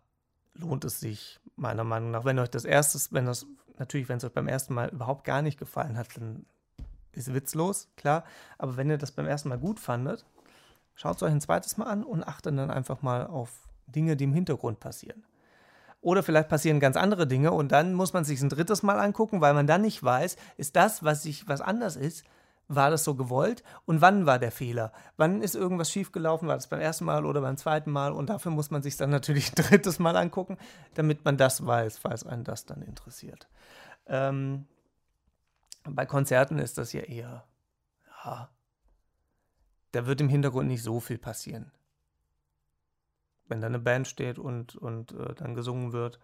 lohnt 0.54 0.84
es 0.84 1.00
sich 1.00 1.40
meiner 1.56 1.84
Meinung 1.84 2.10
nach. 2.10 2.24
Wenn 2.24 2.38
euch 2.38 2.50
das 2.50 2.64
erste, 2.64 2.98
wenn 3.12 3.26
das 3.26 3.46
natürlich, 3.78 4.08
wenn 4.08 4.18
es 4.18 4.24
euch 4.24 4.32
beim 4.32 4.48
ersten 4.48 4.74
Mal 4.74 4.88
überhaupt 4.90 5.24
gar 5.24 5.42
nicht 5.42 5.58
gefallen 5.58 5.96
hat, 5.96 6.16
dann 6.16 6.46
ist 7.12 7.32
witzlos, 7.32 7.88
klar. 7.96 8.24
Aber 8.58 8.76
wenn 8.76 8.90
ihr 8.90 8.98
das 8.98 9.12
beim 9.12 9.26
ersten 9.26 9.48
Mal 9.48 9.58
gut 9.58 9.80
fandet, 9.80 10.24
schaut 10.94 11.16
es 11.16 11.22
euch 11.22 11.32
ein 11.32 11.40
zweites 11.40 11.76
Mal 11.76 11.86
an 11.86 12.04
und 12.04 12.22
achtet 12.22 12.56
dann 12.56 12.70
einfach 12.70 13.02
mal 13.02 13.26
auf 13.26 13.50
Dinge, 13.86 14.16
die 14.16 14.24
im 14.24 14.34
Hintergrund 14.34 14.80
passieren. 14.80 15.24
Oder 16.06 16.22
vielleicht 16.22 16.48
passieren 16.48 16.78
ganz 16.78 16.96
andere 16.96 17.26
Dinge 17.26 17.50
und 17.50 17.72
dann 17.72 17.92
muss 17.92 18.12
man 18.12 18.22
sich 18.22 18.40
ein 18.40 18.48
drittes 18.48 18.84
Mal 18.84 19.00
angucken, 19.00 19.40
weil 19.40 19.54
man 19.54 19.66
dann 19.66 19.82
nicht 19.82 20.00
weiß, 20.04 20.36
ist 20.56 20.76
das, 20.76 21.02
was 21.02 21.24
sich 21.24 21.48
was 21.48 21.60
anders 21.60 21.96
ist, 21.96 22.24
war 22.68 22.90
das 22.90 23.02
so 23.02 23.16
gewollt 23.16 23.64
und 23.86 24.02
wann 24.02 24.24
war 24.24 24.38
der 24.38 24.52
Fehler? 24.52 24.92
Wann 25.16 25.42
ist 25.42 25.56
irgendwas 25.56 25.90
schiefgelaufen? 25.90 26.46
War 26.46 26.54
das 26.54 26.68
beim 26.68 26.78
ersten 26.78 27.06
Mal 27.06 27.26
oder 27.26 27.40
beim 27.40 27.56
zweiten 27.56 27.90
Mal? 27.90 28.12
Und 28.12 28.30
dafür 28.30 28.52
muss 28.52 28.70
man 28.70 28.82
sich 28.82 28.96
dann 28.96 29.10
natürlich 29.10 29.48
ein 29.56 29.56
drittes 29.56 29.98
Mal 29.98 30.16
angucken, 30.16 30.58
damit 30.94 31.24
man 31.24 31.36
das 31.36 31.66
weiß, 31.66 31.98
falls 31.98 32.24
einen 32.24 32.44
das 32.44 32.66
dann 32.66 32.82
interessiert. 32.82 33.48
Ähm, 34.06 34.68
bei 35.82 36.06
Konzerten 36.06 36.60
ist 36.60 36.78
das 36.78 36.92
ja 36.92 37.00
eher, 37.00 37.42
ja, 38.24 38.48
da 39.90 40.06
wird 40.06 40.20
im 40.20 40.28
Hintergrund 40.28 40.68
nicht 40.68 40.84
so 40.84 41.00
viel 41.00 41.18
passieren 41.18 41.72
wenn 43.48 43.60
da 43.60 43.66
eine 43.66 43.78
Band 43.78 44.08
steht 44.08 44.38
und, 44.38 44.76
und 44.76 45.12
äh, 45.12 45.34
dann 45.34 45.54
gesungen 45.54 45.92
wird. 45.92 46.18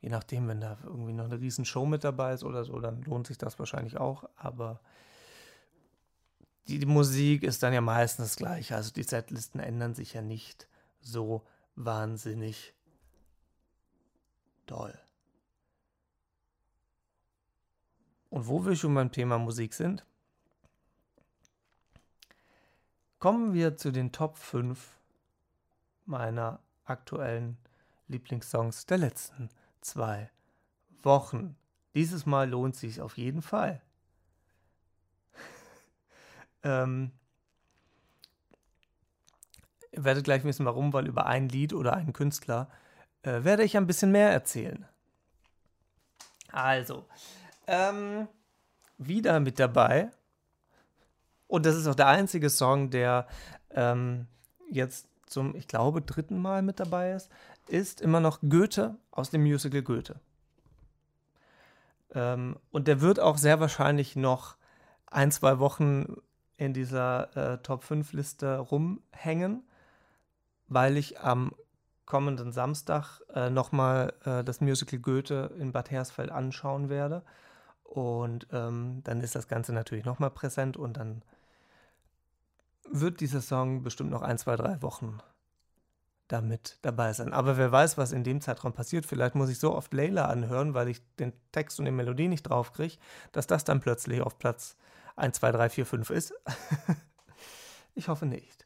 Je 0.00 0.08
nachdem, 0.08 0.48
wenn 0.48 0.60
da 0.60 0.78
irgendwie 0.84 1.12
noch 1.12 1.26
eine 1.26 1.40
riesen 1.40 1.64
Show 1.64 1.84
mit 1.86 2.04
dabei 2.04 2.32
ist 2.32 2.44
oder 2.44 2.64
so, 2.64 2.78
dann 2.80 3.02
lohnt 3.02 3.26
sich 3.26 3.38
das 3.38 3.58
wahrscheinlich 3.58 3.98
auch. 3.98 4.24
Aber 4.36 4.80
die, 6.68 6.78
die 6.78 6.86
Musik 6.86 7.42
ist 7.42 7.62
dann 7.62 7.72
ja 7.72 7.80
meistens 7.80 8.28
das 8.28 8.36
gleiche. 8.36 8.76
Also 8.76 8.92
die 8.92 9.02
Setlisten 9.02 9.60
ändern 9.60 9.94
sich 9.94 10.14
ja 10.14 10.22
nicht 10.22 10.68
so 11.00 11.46
wahnsinnig 11.76 12.74
doll. 14.66 14.98
Und 18.30 18.46
wo 18.46 18.64
wir 18.64 18.76
schon 18.76 18.94
beim 18.94 19.10
Thema 19.10 19.38
Musik 19.38 19.74
sind, 19.74 20.06
kommen 23.18 23.52
wir 23.52 23.76
zu 23.76 23.90
den 23.90 24.12
Top 24.12 24.38
5 24.38 24.99
meiner 26.10 26.60
aktuellen 26.84 27.56
Lieblingssongs 28.08 28.86
der 28.86 28.98
letzten 28.98 29.48
zwei 29.80 30.30
Wochen. 31.02 31.56
Dieses 31.94 32.26
Mal 32.26 32.50
lohnt 32.50 32.76
sich 32.76 33.00
auf 33.00 33.16
jeden 33.16 33.40
Fall. 33.42 33.80
ähm, 36.62 37.12
ihr 39.92 40.04
werdet 40.04 40.24
gleich 40.24 40.44
wissen, 40.44 40.66
warum, 40.66 40.92
weil 40.92 41.06
über 41.06 41.26
ein 41.26 41.48
Lied 41.48 41.72
oder 41.72 41.94
einen 41.94 42.12
Künstler 42.12 42.68
äh, 43.22 43.44
werde 43.44 43.64
ich 43.64 43.76
ein 43.76 43.86
bisschen 43.86 44.12
mehr 44.12 44.30
erzählen. 44.30 44.86
Also, 46.52 47.06
ähm, 47.66 48.28
wieder 48.98 49.40
mit 49.40 49.58
dabei. 49.58 50.10
Und 51.46 51.66
das 51.66 51.76
ist 51.76 51.86
auch 51.86 51.94
der 51.94 52.08
einzige 52.08 52.50
Song, 52.50 52.90
der 52.90 53.26
ähm, 53.70 54.26
jetzt 54.70 55.09
zum, 55.30 55.54
ich 55.54 55.68
glaube, 55.68 56.02
dritten 56.02 56.40
Mal 56.40 56.62
mit 56.62 56.80
dabei 56.80 57.12
ist, 57.12 57.30
ist 57.68 58.00
immer 58.00 58.20
noch 58.20 58.40
Goethe 58.40 58.96
aus 59.10 59.30
dem 59.30 59.42
Musical 59.42 59.82
Goethe. 59.82 60.20
Ähm, 62.14 62.56
und 62.70 62.88
der 62.88 63.00
wird 63.00 63.20
auch 63.20 63.38
sehr 63.38 63.60
wahrscheinlich 63.60 64.16
noch 64.16 64.56
ein, 65.06 65.30
zwei 65.30 65.58
Wochen 65.58 66.16
in 66.56 66.74
dieser 66.74 67.36
äh, 67.36 67.58
Top 67.58 67.84
5 67.84 68.12
Liste 68.12 68.58
rumhängen, 68.58 69.62
weil 70.68 70.96
ich 70.96 71.20
am 71.20 71.54
kommenden 72.06 72.52
Samstag 72.52 73.20
äh, 73.34 73.50
nochmal 73.50 74.12
äh, 74.24 74.42
das 74.42 74.60
Musical 74.60 74.98
Goethe 74.98 75.52
in 75.58 75.72
Bad 75.72 75.90
Hersfeld 75.90 76.30
anschauen 76.30 76.88
werde. 76.88 77.22
Und 77.84 78.48
ähm, 78.52 79.00
dann 79.04 79.20
ist 79.20 79.34
das 79.34 79.48
Ganze 79.48 79.72
natürlich 79.72 80.04
nochmal 80.04 80.30
präsent 80.30 80.76
und 80.76 80.96
dann 80.96 81.22
wird 82.92 83.20
dieser 83.20 83.40
Song 83.40 83.82
bestimmt 83.82 84.10
noch 84.10 84.22
ein, 84.22 84.38
zwei, 84.38 84.56
drei 84.56 84.82
Wochen 84.82 85.18
damit 86.30 86.78
dabei 86.82 87.12
sein. 87.12 87.32
Aber 87.32 87.56
wer 87.56 87.72
weiß, 87.72 87.98
was 87.98 88.12
in 88.12 88.24
dem 88.24 88.40
Zeitraum 88.40 88.72
passiert. 88.72 89.04
Vielleicht 89.04 89.34
muss 89.34 89.50
ich 89.50 89.58
so 89.58 89.74
oft 89.74 89.92
Layla 89.92 90.26
anhören, 90.26 90.74
weil 90.74 90.88
ich 90.88 91.02
den 91.16 91.32
Text 91.52 91.78
und 91.78 91.86
die 91.86 91.90
Melodie 91.90 92.28
nicht 92.28 92.44
draufkriege, 92.44 92.96
dass 93.32 93.46
das 93.46 93.64
dann 93.64 93.80
plötzlich 93.80 94.20
auf 94.20 94.38
Platz 94.38 94.76
1, 95.16 95.36
2, 95.38 95.52
3, 95.52 95.68
4, 95.70 95.86
5 95.86 96.10
ist. 96.10 96.34
ich 97.94 98.08
hoffe 98.08 98.26
nicht. 98.26 98.64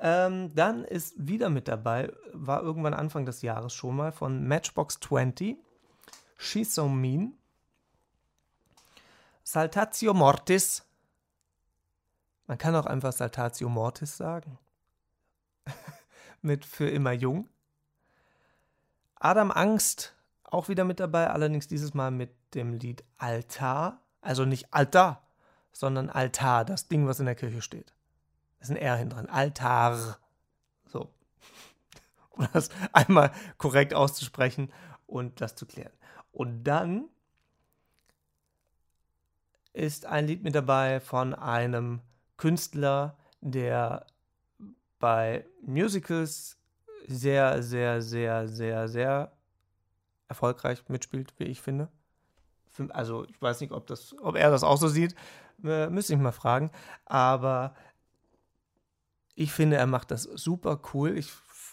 Ähm, 0.00 0.52
dann 0.54 0.84
ist 0.84 1.14
wieder 1.16 1.50
mit 1.50 1.68
dabei, 1.68 2.12
war 2.32 2.62
irgendwann 2.62 2.94
Anfang 2.94 3.26
des 3.26 3.42
Jahres 3.42 3.72
schon 3.72 3.96
mal 3.96 4.10
von 4.10 4.46
Matchbox 4.46 4.98
20, 5.00 5.56
She's 6.36 6.74
So 6.74 6.88
Mean, 6.88 7.34
Saltatio 9.44 10.14
Mortis, 10.14 10.83
man 12.46 12.58
kann 12.58 12.76
auch 12.76 12.86
einfach 12.86 13.12
Saltatio 13.12 13.68
Mortis 13.68 14.16
sagen. 14.16 14.58
mit 16.42 16.64
Für 16.64 16.88
immer 16.88 17.12
jung. 17.12 17.48
Adam 19.16 19.50
Angst 19.50 20.14
auch 20.42 20.68
wieder 20.68 20.84
mit 20.84 21.00
dabei, 21.00 21.30
allerdings 21.30 21.66
dieses 21.66 21.94
Mal 21.94 22.10
mit 22.10 22.30
dem 22.54 22.74
Lied 22.74 23.02
Altar. 23.16 24.00
Also 24.20 24.44
nicht 24.44 24.72
Altar, 24.72 25.22
sondern 25.72 26.10
Altar, 26.10 26.64
das 26.64 26.88
Ding, 26.88 27.06
was 27.06 27.20
in 27.20 27.26
der 27.26 27.34
Kirche 27.34 27.62
steht. 27.62 27.94
Da 28.58 28.62
ist 28.62 28.70
ein 28.70 28.76
R 28.76 28.96
hinten 28.96 29.14
dran. 29.14 29.28
Altar. 29.28 30.18
So. 30.86 31.10
Um 32.30 32.48
das 32.52 32.68
einmal 32.92 33.30
korrekt 33.58 33.94
auszusprechen 33.94 34.72
und 35.06 35.40
das 35.40 35.54
zu 35.54 35.66
klären. 35.66 35.92
Und 36.32 36.64
dann 36.64 37.08
ist 39.72 40.06
ein 40.06 40.26
Lied 40.26 40.42
mit 40.42 40.54
dabei 40.54 40.98
von 41.00 41.32
einem 41.32 42.00
Künstler, 42.36 43.16
der 43.40 44.06
bei 44.98 45.46
Musicals 45.62 46.56
sehr, 47.06 47.62
sehr, 47.62 48.00
sehr, 48.00 48.48
sehr, 48.48 48.88
sehr 48.88 49.32
erfolgreich 50.28 50.82
mitspielt, 50.88 51.34
wie 51.38 51.44
ich 51.44 51.60
finde. 51.60 51.88
Also 52.90 53.24
ich 53.24 53.40
weiß 53.40 53.60
nicht, 53.60 53.72
ob, 53.72 53.86
das, 53.86 54.16
ob 54.20 54.36
er 54.36 54.50
das 54.50 54.64
auch 54.64 54.78
so 54.78 54.88
sieht, 54.88 55.14
äh, 55.62 55.88
müsste 55.88 56.14
ich 56.14 56.18
mal 56.18 56.32
fragen. 56.32 56.70
Aber 57.04 57.74
ich 59.34 59.52
finde, 59.52 59.76
er 59.76 59.86
macht 59.86 60.10
das 60.10 60.22
super 60.22 60.80
cool. 60.92 61.16
Ich 61.16 61.32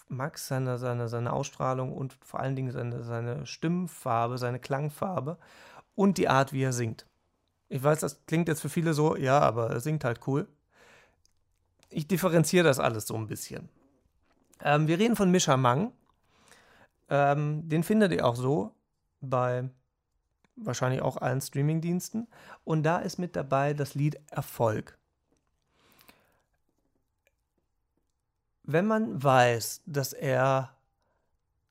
mag 0.10 0.38
seine, 0.38 0.78
seine, 0.78 1.08
seine 1.08 1.34
Ausstrahlung 1.34 1.94
und 1.94 2.14
vor 2.22 2.40
allen 2.40 2.56
Dingen 2.56 2.72
seine, 2.72 3.04
seine 3.04 3.46
Stimmfarbe, 3.46 4.38
seine 4.38 4.60
Klangfarbe 4.60 5.38
und 5.96 6.18
die 6.18 6.28
Art, 6.28 6.54
wie 6.54 6.64
er 6.64 6.74
singt. 6.74 7.06
Ich 7.72 7.82
weiß, 7.82 8.02
das 8.02 8.26
klingt 8.26 8.50
jetzt 8.50 8.60
für 8.60 8.68
viele 8.68 8.94
so, 8.94 9.16
ja, 9.16 9.40
aber 9.40 9.70
er 9.70 9.80
singt 9.80 10.04
halt 10.04 10.28
cool. 10.28 10.46
Ich 11.90 12.06
differenziere 12.06 12.66
das 12.66 12.80
alles 12.80 13.08
so 13.08 13.16
ein 13.16 13.28
bisschen. 13.28 13.70
Ähm, 14.62 14.88
wir 14.88 15.00
reden 15.00 15.16
von 15.16 15.32
Mischa 15.32 15.56
Mang. 15.56 15.94
Ähm, 17.08 17.70
den 17.70 17.84
findet 17.84 18.12
ihr 18.12 18.28
auch 18.28 18.36
so 18.36 18.76
bei 19.22 19.70
wahrscheinlich 20.58 21.02
auch 21.02 21.16
allen 21.16 21.40
Streamingdiensten. 21.40 22.28
Und 22.66 22.84
da 22.84 23.00
ist 23.00 23.20
mit 23.20 23.38
dabei 23.38 23.74
das 23.74 23.96
Lied 23.96 24.20
Erfolg. 24.30 24.98
Wenn 28.64 28.86
man 28.86 29.24
weiß, 29.24 29.84
dass 29.86 30.12
er 30.12 30.76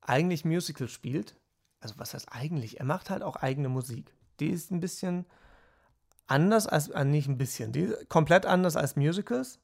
eigentlich 0.00 0.46
Musical 0.46 0.88
spielt, 0.88 1.36
also 1.80 1.98
was 1.98 2.14
heißt 2.14 2.32
eigentlich? 2.32 2.80
Er 2.80 2.86
macht 2.86 3.10
halt 3.10 3.22
auch 3.22 3.36
eigene 3.36 3.68
Musik. 3.68 4.14
Die 4.40 4.48
ist 4.48 4.70
ein 4.70 4.80
bisschen 4.80 5.26
anders 6.30 6.66
als, 6.66 6.88
äh, 6.88 7.04
nicht 7.04 7.28
ein 7.28 7.38
bisschen, 7.38 7.72
die 7.72 7.92
komplett 8.08 8.46
anders 8.46 8.76
als 8.76 8.96
Musicals. 8.96 9.58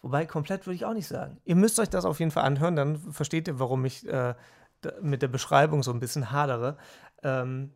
Wobei 0.00 0.26
komplett 0.26 0.66
würde 0.66 0.76
ich 0.76 0.84
auch 0.84 0.94
nicht 0.94 1.08
sagen. 1.08 1.40
Ihr 1.44 1.56
müsst 1.56 1.78
euch 1.80 1.90
das 1.90 2.04
auf 2.04 2.20
jeden 2.20 2.30
Fall 2.30 2.44
anhören, 2.44 2.76
dann 2.76 2.98
versteht 3.12 3.48
ihr, 3.48 3.58
warum 3.58 3.84
ich 3.84 4.06
äh, 4.06 4.34
mit 5.00 5.22
der 5.22 5.28
Beschreibung 5.28 5.82
so 5.82 5.92
ein 5.92 6.00
bisschen 6.00 6.30
hadere. 6.30 6.76
Ähm, 7.22 7.72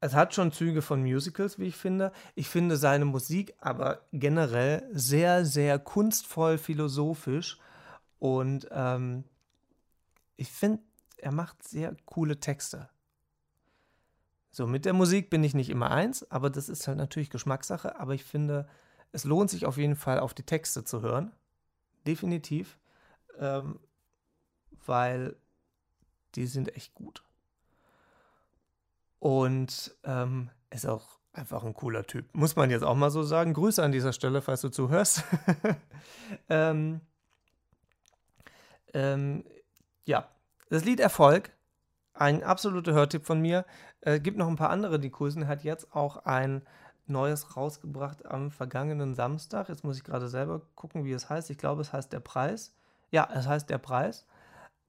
es 0.00 0.14
hat 0.14 0.34
schon 0.34 0.52
Züge 0.52 0.80
von 0.80 1.02
Musicals, 1.02 1.58
wie 1.58 1.66
ich 1.66 1.76
finde. 1.76 2.12
Ich 2.34 2.48
finde 2.48 2.76
seine 2.76 3.04
Musik 3.04 3.54
aber 3.60 4.00
generell 4.12 4.88
sehr, 4.92 5.44
sehr 5.44 5.78
kunstvoll, 5.78 6.56
philosophisch. 6.56 7.58
Und 8.18 8.68
ähm, 8.70 9.24
ich 10.36 10.50
finde, 10.50 10.82
er 11.18 11.32
macht 11.32 11.66
sehr 11.66 11.94
coole 12.06 12.40
Texte. 12.40 12.88
So, 14.50 14.66
mit 14.66 14.84
der 14.84 14.92
Musik 14.92 15.30
bin 15.30 15.44
ich 15.44 15.54
nicht 15.54 15.70
immer 15.70 15.90
eins, 15.90 16.28
aber 16.30 16.50
das 16.50 16.68
ist 16.68 16.88
halt 16.88 16.98
natürlich 16.98 17.30
Geschmackssache. 17.30 17.98
Aber 18.00 18.14
ich 18.14 18.24
finde, 18.24 18.68
es 19.12 19.24
lohnt 19.24 19.50
sich 19.50 19.66
auf 19.66 19.76
jeden 19.76 19.96
Fall, 19.96 20.18
auf 20.18 20.34
die 20.34 20.42
Texte 20.42 20.84
zu 20.84 21.02
hören. 21.02 21.32
Definitiv. 22.06 22.78
Ähm, 23.38 23.78
weil 24.86 25.36
die 26.34 26.46
sind 26.46 26.74
echt 26.74 26.94
gut. 26.94 27.22
Und 29.18 29.94
ähm, 30.04 30.50
ist 30.70 30.86
auch 30.86 31.20
einfach 31.32 31.64
ein 31.64 31.74
cooler 31.74 32.06
Typ. 32.06 32.34
Muss 32.34 32.56
man 32.56 32.70
jetzt 32.70 32.82
auch 32.82 32.94
mal 32.94 33.10
so 33.10 33.22
sagen. 33.22 33.54
Grüße 33.54 33.82
an 33.82 33.92
dieser 33.92 34.12
Stelle, 34.12 34.42
falls 34.42 34.62
du 34.62 34.68
zuhörst. 34.68 35.24
ähm, 36.48 37.00
ähm, 38.94 39.44
ja, 40.04 40.28
das 40.70 40.84
Lied 40.84 41.00
Erfolg, 41.00 41.52
ein 42.20 42.42
absoluter 42.42 42.92
Hörtipp 42.92 43.24
von 43.24 43.40
mir. 43.40 43.64
Äh, 44.02 44.20
gibt 44.20 44.36
noch 44.36 44.48
ein 44.48 44.56
paar 44.56 44.70
andere, 44.70 45.00
die 45.00 45.10
grüßen. 45.10 45.48
Hat 45.48 45.64
jetzt 45.64 45.94
auch 45.94 46.24
ein 46.26 46.62
Neues 47.06 47.56
rausgebracht 47.56 48.26
am 48.26 48.50
vergangenen 48.50 49.14
Samstag. 49.14 49.68
Jetzt 49.68 49.84
muss 49.84 49.96
ich 49.96 50.04
gerade 50.04 50.28
selber 50.28 50.60
gucken, 50.74 51.04
wie 51.04 51.12
es 51.12 51.30
heißt. 51.30 51.50
Ich 51.50 51.58
glaube, 51.58 51.80
es 51.80 51.92
heißt 51.92 52.12
Der 52.12 52.20
Preis. 52.20 52.74
Ja, 53.10 53.28
es 53.34 53.46
heißt 53.46 53.70
Der 53.70 53.78
Preis. 53.78 54.26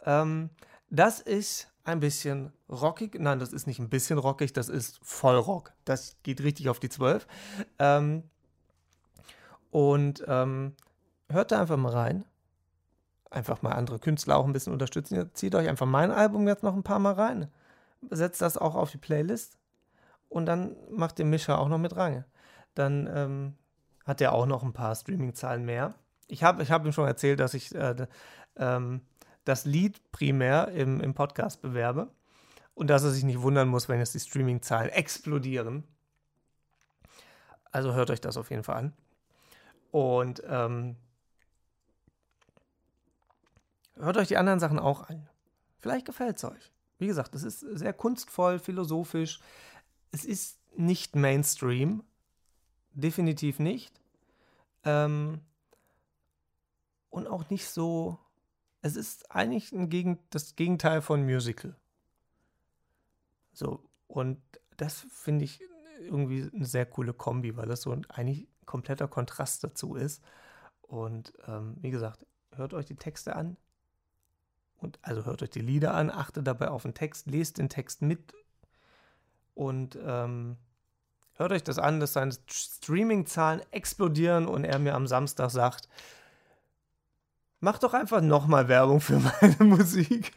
Ähm, 0.04 0.50
das 0.90 1.22
ist 1.22 1.72
ein 1.86 2.02
bisschen 2.02 2.52
rockig. 2.70 3.18
Nein, 3.18 3.40
das 3.40 3.54
ist 3.54 3.66
nicht 3.66 3.80
ein 3.80 3.90
bisschen 3.90 4.20
rockig, 4.20 4.52
das 4.52 4.68
ist 4.68 5.00
voll 5.02 5.38
Rock. 5.38 5.72
Das 5.86 6.18
geht 6.24 6.42
richtig 6.44 6.68
auf 6.70 6.80
die 6.80 6.90
12. 6.90 7.28
Ähm, 7.80 8.24
und 9.72 10.24
ähm, 10.28 10.76
hört 11.30 11.54
da 11.54 11.62
einfach 11.62 11.78
mal 11.78 11.94
rein. 11.94 12.26
Einfach 13.32 13.62
mal 13.62 13.72
andere 13.72 13.98
Künstler 13.98 14.38
auch 14.38 14.46
ein 14.46 14.54
bisschen 14.54 14.74
unterstützen. 14.74 15.32
Zieht 15.34 15.56
euch 15.56 15.68
einfach 15.68 15.88
mein 15.88 16.12
Album 16.12 16.48
jetzt 16.48 16.64
noch 16.64 16.76
ein 16.76 16.84
paar 16.84 17.00
Mal 17.00 17.14
rein. 17.14 17.48
Setzt 18.10 18.42
das 18.42 18.58
auch 18.58 18.76
auf 18.76 18.92
die 18.92 18.98
Playlist. 18.98 19.58
Und 20.30 20.46
dann 20.46 20.76
macht 20.92 21.18
den 21.18 21.30
Mischer 21.30 21.58
auch 21.58 21.70
noch 21.70 21.78
mit 21.78 21.96
Range. 21.96 22.26
Dann 22.76 23.10
ähm, 23.14 23.56
hat 24.06 24.22
er 24.22 24.34
auch 24.34 24.46
noch 24.46 24.64
ein 24.64 24.74
paar 24.74 24.96
Streaming-Zahlen 24.96 25.66
mehr. 25.66 25.96
Ich 26.28 26.44
habe 26.44 26.62
ich 26.62 26.72
hab 26.72 26.86
ihm 26.86 26.92
schon 26.92 27.08
erzählt, 27.08 27.40
dass 27.40 27.54
ich 27.54 27.74
äh, 27.74 28.08
ähm, 28.58 29.02
das 29.46 29.66
Lied 29.66 30.12
primär 30.12 30.68
im, 30.70 31.02
im 31.02 31.14
Podcast 31.14 31.62
bewerbe 31.62 32.10
und 32.74 32.90
dass 32.90 33.04
er 33.04 33.12
sich 33.12 33.24
nicht 33.24 33.42
wundern 33.42 33.68
muss, 33.68 33.90
wenn 33.90 34.00
jetzt 34.00 34.14
die 34.14 34.20
Streaming-Zahlen 34.20 34.90
explodieren. 34.90 35.84
Also 37.72 37.94
hört 37.94 38.12
euch 38.12 38.22
das 38.22 38.38
auf 38.38 38.50
jeden 38.50 38.64
Fall 38.64 38.76
an. 38.76 38.94
Und 39.92 40.44
ähm, 40.48 40.96
hört 44.02 44.18
euch 44.18 44.28
die 44.28 44.38
anderen 44.38 44.60
Sachen 44.60 44.80
auch 44.80 45.10
an. 45.10 45.30
Vielleicht 45.78 46.06
gefällt 46.06 46.38
es 46.38 46.44
euch. 46.44 46.72
Wie 46.98 47.08
gesagt, 47.08 47.34
es 47.36 47.44
ist 47.44 47.60
sehr 47.60 47.94
kunstvoll, 47.94 48.60
philosophisch. 48.60 49.40
Es 50.12 50.26
ist 50.26 50.60
nicht 50.76 51.16
Mainstream. 51.16 52.04
Definitiv 52.94 53.60
nicht. 53.60 54.00
Ähm, 54.84 55.42
und 57.10 57.28
auch 57.28 57.50
nicht 57.50 57.68
so 57.68 58.20
es 58.82 58.96
ist 58.96 59.32
eigentlich 59.32 59.72
ein 59.72 59.90
Gegen 59.90 60.20
das 60.32 60.56
Gegenteil 60.56 61.02
von 61.02 61.24
Musical. 61.24 61.76
So, 63.54 63.84
und 64.08 64.42
das 64.78 65.06
finde 65.12 65.46
ich 65.46 65.62
irgendwie 66.00 66.50
eine 66.54 66.66
sehr 66.66 66.86
coole 66.86 67.14
Kombi, 67.14 67.56
weil 67.56 67.68
das 67.68 67.84
so 67.84 67.92
ein 67.92 68.10
eigentlich 68.10 68.48
kompletter 68.66 69.08
Kontrast 69.08 69.64
dazu 69.64 69.96
ist. 69.96 70.24
Und 70.82 71.34
ähm, 71.48 71.76
wie 71.80 71.92
gesagt, 71.92 72.26
hört 72.56 72.74
euch 72.74 72.86
die 72.86 72.96
Texte 72.96 73.36
an. 73.36 73.58
Und 74.82 75.00
also 75.04 75.26
hört 75.26 75.44
euch 75.44 75.52
die 75.52 75.62
Lieder 75.62 75.94
an, 75.94 76.10
achtet 76.10 76.46
dabei 76.48 76.70
auf 76.70 76.84
den 76.84 76.94
Text, 76.94 77.28
lest 77.28 77.60
den 77.60 77.70
Text 77.70 78.02
mit 78.02 78.34
und 79.54 79.98
ähm, 80.04 80.58
hört 81.34 81.52
euch 81.52 81.64
das 81.64 81.78
an, 81.78 82.00
dass 82.00 82.14
seine 82.14 82.34
Streaming-Zahlen 82.50 83.62
explodieren 83.72 84.48
und 84.48 84.64
er 84.64 84.80
mir 84.80 84.96
am 84.96 85.08
Samstag 85.08 85.52
sagt, 85.52 85.88
Mach 87.64 87.78
doch 87.78 87.94
einfach 87.94 88.22
nochmal 88.22 88.68
Werbung 88.68 89.00
für 89.00 89.20
meine 89.42 89.64
Musik. 89.64 90.34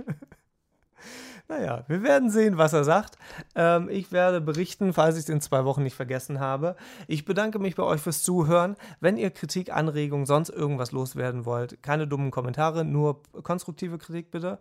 Naja, 1.54 1.84
wir 1.88 2.02
werden 2.02 2.30
sehen, 2.30 2.58
was 2.58 2.72
er 2.72 2.84
sagt. 2.84 3.16
Ähm, 3.54 3.88
ich 3.88 4.12
werde 4.12 4.40
berichten, 4.40 4.92
falls 4.92 5.16
ich 5.16 5.24
es 5.24 5.28
in 5.28 5.40
zwei 5.40 5.64
Wochen 5.64 5.82
nicht 5.82 5.94
vergessen 5.94 6.40
habe. 6.40 6.76
Ich 7.06 7.24
bedanke 7.24 7.58
mich 7.58 7.74
bei 7.74 7.82
euch 7.82 8.00
fürs 8.00 8.22
Zuhören. 8.22 8.76
Wenn 9.00 9.16
ihr 9.16 9.30
Kritik, 9.30 9.72
Anregungen, 9.72 10.26
sonst 10.26 10.50
irgendwas 10.50 10.92
loswerden 10.92 11.44
wollt, 11.44 11.82
keine 11.82 12.06
dummen 12.06 12.30
Kommentare, 12.30 12.84
nur 12.84 13.22
konstruktive 13.42 13.98
Kritik 13.98 14.30
bitte. 14.30 14.58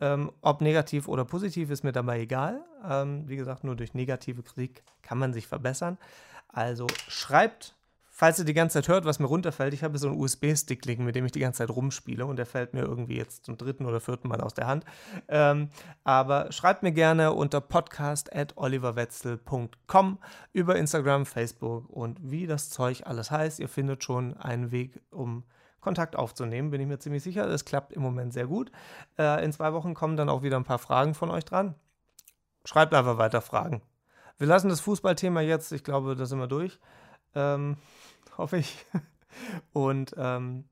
Ähm, 0.00 0.30
ob 0.42 0.60
negativ 0.60 1.08
oder 1.08 1.24
positiv 1.24 1.70
ist 1.70 1.82
mir 1.82 1.92
dabei 1.92 2.20
egal. 2.20 2.62
Ähm, 2.88 3.24
wie 3.26 3.36
gesagt, 3.36 3.64
nur 3.64 3.76
durch 3.76 3.94
negative 3.94 4.42
Kritik 4.42 4.82
kann 5.02 5.18
man 5.18 5.32
sich 5.32 5.46
verbessern. 5.46 5.98
Also 6.48 6.86
schreibt 7.08 7.75
falls 8.16 8.38
ihr 8.38 8.44
die 8.46 8.54
ganze 8.54 8.80
Zeit 8.80 8.88
hört, 8.88 9.04
was 9.04 9.18
mir 9.18 9.26
runterfällt, 9.26 9.74
ich 9.74 9.84
habe 9.84 9.98
so 9.98 10.08
einen 10.08 10.18
USB-Stick 10.18 10.86
liegen, 10.86 11.04
mit 11.04 11.16
dem 11.16 11.26
ich 11.26 11.32
die 11.32 11.40
ganze 11.40 11.58
Zeit 11.58 11.68
rumspiele 11.68 12.24
und 12.24 12.36
der 12.36 12.46
fällt 12.46 12.72
mir 12.72 12.80
irgendwie 12.80 13.18
jetzt 13.18 13.44
zum 13.44 13.58
dritten 13.58 13.84
oder 13.84 14.00
vierten 14.00 14.28
Mal 14.28 14.40
aus 14.40 14.54
der 14.54 14.66
Hand. 14.66 14.86
Ähm, 15.28 15.68
aber 16.02 16.50
schreibt 16.50 16.82
mir 16.82 16.92
gerne 16.92 17.34
unter 17.34 17.60
podcast.oliverwetzel.com 17.60 20.18
über 20.54 20.76
Instagram, 20.76 21.26
Facebook 21.26 21.90
und 21.90 22.18
wie 22.22 22.46
das 22.46 22.70
Zeug 22.70 23.02
alles 23.04 23.30
heißt. 23.30 23.60
Ihr 23.60 23.68
findet 23.68 24.02
schon 24.02 24.34
einen 24.38 24.70
Weg, 24.70 25.02
um 25.10 25.44
Kontakt 25.82 26.16
aufzunehmen, 26.16 26.70
bin 26.70 26.80
ich 26.80 26.86
mir 26.86 26.98
ziemlich 26.98 27.22
sicher. 27.22 27.46
Das 27.46 27.66
klappt 27.66 27.92
im 27.92 28.00
Moment 28.00 28.32
sehr 28.32 28.46
gut. 28.46 28.72
Äh, 29.18 29.44
in 29.44 29.52
zwei 29.52 29.74
Wochen 29.74 29.92
kommen 29.92 30.16
dann 30.16 30.30
auch 30.30 30.42
wieder 30.42 30.56
ein 30.56 30.64
paar 30.64 30.78
Fragen 30.78 31.12
von 31.12 31.30
euch 31.30 31.44
dran. 31.44 31.74
Schreibt 32.64 32.94
einfach 32.94 33.18
weiter 33.18 33.42
Fragen. 33.42 33.82
Wir 34.38 34.46
lassen 34.46 34.70
das 34.70 34.80
Fußballthema 34.80 35.42
jetzt, 35.42 35.70
ich 35.72 35.84
glaube, 35.84 36.16
da 36.16 36.24
sind 36.24 36.38
wir 36.38 36.46
durch. 36.46 36.78
Ähm, 37.36 37.76
hoffe 38.36 38.56
ich. 38.56 38.84
Und 39.72 40.14
ähm, 40.16 40.64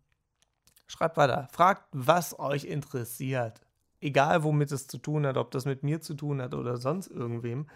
schreibt 0.86 1.16
weiter. 1.16 1.48
Fragt, 1.52 1.84
was 1.92 2.38
euch 2.38 2.64
interessiert. 2.64 3.60
Egal, 4.00 4.42
womit 4.42 4.72
es 4.72 4.86
zu 4.86 4.98
tun 4.98 5.26
hat, 5.26 5.36
ob 5.36 5.50
das 5.50 5.64
mit 5.66 5.82
mir 5.82 6.00
zu 6.00 6.14
tun 6.14 6.42
hat 6.42 6.54
oder 6.54 6.78
sonst 6.78 7.08
irgendwem. 7.08 7.68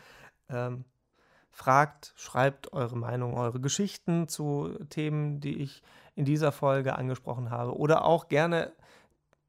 Ähm, 0.49 0.85
fragt, 1.51 2.13
schreibt 2.17 2.73
eure 2.73 2.97
Meinung, 2.97 3.35
eure 3.35 3.61
Geschichten 3.61 4.29
zu 4.29 4.79
Themen, 4.91 5.41
die 5.41 5.59
ich 5.59 5.83
in 6.15 6.25
dieser 6.25 6.53
Folge 6.53 6.97
angesprochen 6.97 7.51
habe. 7.51 7.77
Oder 7.77 8.05
auch 8.05 8.29
gerne 8.29 8.73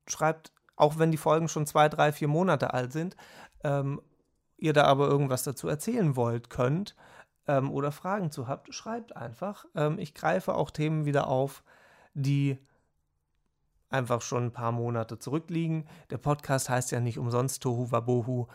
schreibt, 0.07 0.51
auch 0.75 0.97
wenn 0.97 1.11
die 1.11 1.17
Folgen 1.17 1.47
schon 1.47 1.65
zwei, 1.65 1.89
drei, 1.89 2.11
vier 2.11 2.27
Monate 2.27 2.73
alt 2.73 2.91
sind, 2.91 3.15
ähm, 3.63 4.01
ihr 4.57 4.73
da 4.73 4.85
aber 4.85 5.07
irgendwas 5.07 5.43
dazu 5.43 5.67
erzählen 5.67 6.15
wollt, 6.15 6.49
könnt 6.49 6.95
ähm, 7.49 7.71
oder 7.71 7.91
Fragen 7.91 8.31
zu 8.31 8.47
habt, 8.47 8.73
schreibt 8.73 9.17
einfach. 9.17 9.65
Ähm, 9.73 9.97
ich 9.97 10.13
greife 10.13 10.53
auch 10.53 10.69
Themen 10.69 11.05
wieder 11.05 11.27
auf, 11.27 11.63
die 12.13 12.59
einfach 13.89 14.21
schon 14.21 14.45
ein 14.45 14.53
paar 14.53 14.71
Monate 14.71 15.17
zurückliegen. 15.17 15.87
Der 16.11 16.19
Podcast 16.19 16.69
heißt 16.69 16.91
ja 16.91 16.99
nicht 16.99 17.17
umsonst 17.17 17.63
Tohu 17.63 17.91
Wabohu, 17.91 18.47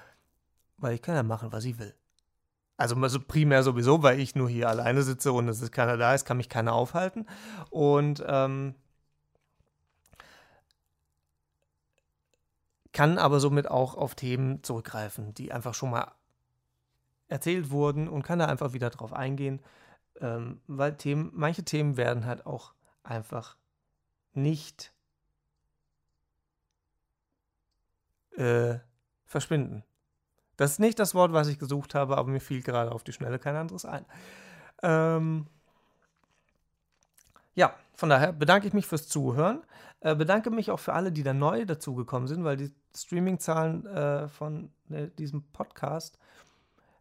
weil 0.78 0.94
ich 0.94 1.02
kann 1.02 1.16
ja 1.16 1.24
machen, 1.24 1.50
was 1.50 1.64
ich 1.64 1.78
will. 1.78 1.92
Also 2.76 2.96
primär 3.20 3.64
sowieso, 3.64 4.02
weil 4.04 4.20
ich 4.20 4.36
nur 4.36 4.48
hier 4.48 4.68
alleine 4.68 5.02
sitze 5.02 5.32
und 5.32 5.48
es 5.48 5.60
ist 5.60 5.72
keiner 5.72 5.96
da, 5.96 6.14
es 6.14 6.24
kann 6.24 6.36
mich 6.36 6.48
keiner 6.48 6.72
aufhalten. 6.72 7.26
Und 7.70 8.24
ähm, 8.26 8.76
kann 12.92 13.18
aber 13.18 13.40
somit 13.40 13.68
auch 13.68 13.96
auf 13.96 14.14
Themen 14.14 14.62
zurückgreifen, 14.62 15.34
die 15.34 15.52
einfach 15.52 15.74
schon 15.74 15.90
mal 15.90 16.12
erzählt 17.28 17.70
wurden 17.70 18.08
und 18.08 18.22
kann 18.22 18.38
da 18.38 18.46
einfach 18.46 18.72
wieder 18.72 18.90
drauf 18.90 19.12
eingehen, 19.12 19.60
ähm, 20.20 20.60
weil 20.66 20.96
Themen, 20.96 21.30
manche 21.34 21.64
Themen 21.64 21.96
werden 21.96 22.26
halt 22.26 22.46
auch 22.46 22.74
einfach 23.02 23.56
nicht 24.32 24.92
äh, 28.36 28.78
verschwinden. 29.26 29.84
Das 30.56 30.72
ist 30.72 30.78
nicht 30.80 30.98
das 30.98 31.14
Wort, 31.14 31.32
was 31.32 31.48
ich 31.48 31.58
gesucht 31.58 31.94
habe, 31.94 32.16
aber 32.16 32.30
mir 32.30 32.40
fiel 32.40 32.62
gerade 32.62 32.92
auf 32.92 33.02
die 33.02 33.12
Schnelle 33.12 33.38
kein 33.38 33.56
anderes 33.56 33.84
ein. 33.84 34.04
Ähm, 34.82 35.46
ja, 37.54 37.74
von 37.94 38.08
daher 38.08 38.32
bedanke 38.32 38.66
ich 38.66 38.74
mich 38.74 38.86
fürs 38.86 39.08
Zuhören. 39.08 39.62
Äh, 40.00 40.14
bedanke 40.14 40.50
mich 40.50 40.70
auch 40.70 40.80
für 40.80 40.92
alle, 40.92 41.12
die 41.12 41.22
da 41.22 41.32
neu 41.32 41.64
dazugekommen 41.64 42.28
sind, 42.28 42.44
weil 42.44 42.56
die 42.56 42.72
Streaming-Zahlen 42.94 43.86
äh, 43.86 44.28
von 44.28 44.70
äh, 44.90 45.08
diesem 45.18 45.42
Podcast 45.52 46.18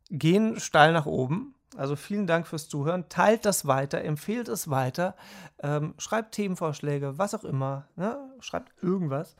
gehen 0.10 0.60
steil 0.60 0.94
nach 0.94 1.06
oben. 1.06 1.56
Also 1.76 1.96
vielen 1.96 2.28
Dank 2.28 2.48
fürs 2.48 2.70
Zuhören. 2.70 3.10
Teilt 3.10 3.46
das 3.46 3.66
weiter, 3.66 4.02
empfehlt 4.04 4.48
es 4.48 4.70
weiter, 4.70 5.16
ähm, 5.62 5.96
schreibt 5.98 6.34
Themenvorschläge, 6.36 7.18
was 7.18 7.34
auch 7.34 7.44
immer. 7.44 7.88
Ne? 7.96 8.18
Schreibt 8.40 8.72
irgendwas. 8.84 9.36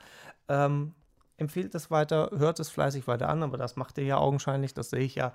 Ähm, 0.48 0.94
empfehlt 1.36 1.74
es 1.74 1.90
weiter, 1.90 2.30
hört 2.36 2.60
es 2.60 2.70
fleißig 2.70 3.06
weiter 3.06 3.28
an, 3.28 3.42
aber 3.42 3.56
das 3.56 3.76
macht 3.76 3.98
ihr 3.98 4.04
ja 4.04 4.18
augenscheinlich, 4.18 4.74
das 4.74 4.90
sehe 4.90 5.00
ich 5.00 5.14
ja. 5.14 5.32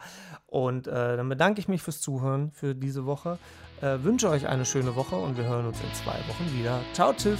Und 0.47 0.88
äh, 0.88 1.17
dann 1.17 1.27
bedanke 1.30 1.59
ich 1.59 1.67
mich 1.67 1.82
fürs 1.82 2.01
Zuhören 2.01 2.51
für 2.51 2.75
diese 2.75 3.05
Woche. 3.05 3.38
Äh, 3.82 4.03
wünsche 4.03 4.30
euch 4.30 4.47
eine 4.47 4.65
schöne 4.65 4.95
Woche 4.95 5.15
und 5.15 5.38
wir 5.38 5.45
hören 5.45 5.65
uns 5.65 5.80
in 5.82 5.93
zwei 5.93 6.17
Wochen 6.27 6.57
wieder. 6.57 6.80
Ciao, 6.93 7.13
tschüss. 7.13 7.39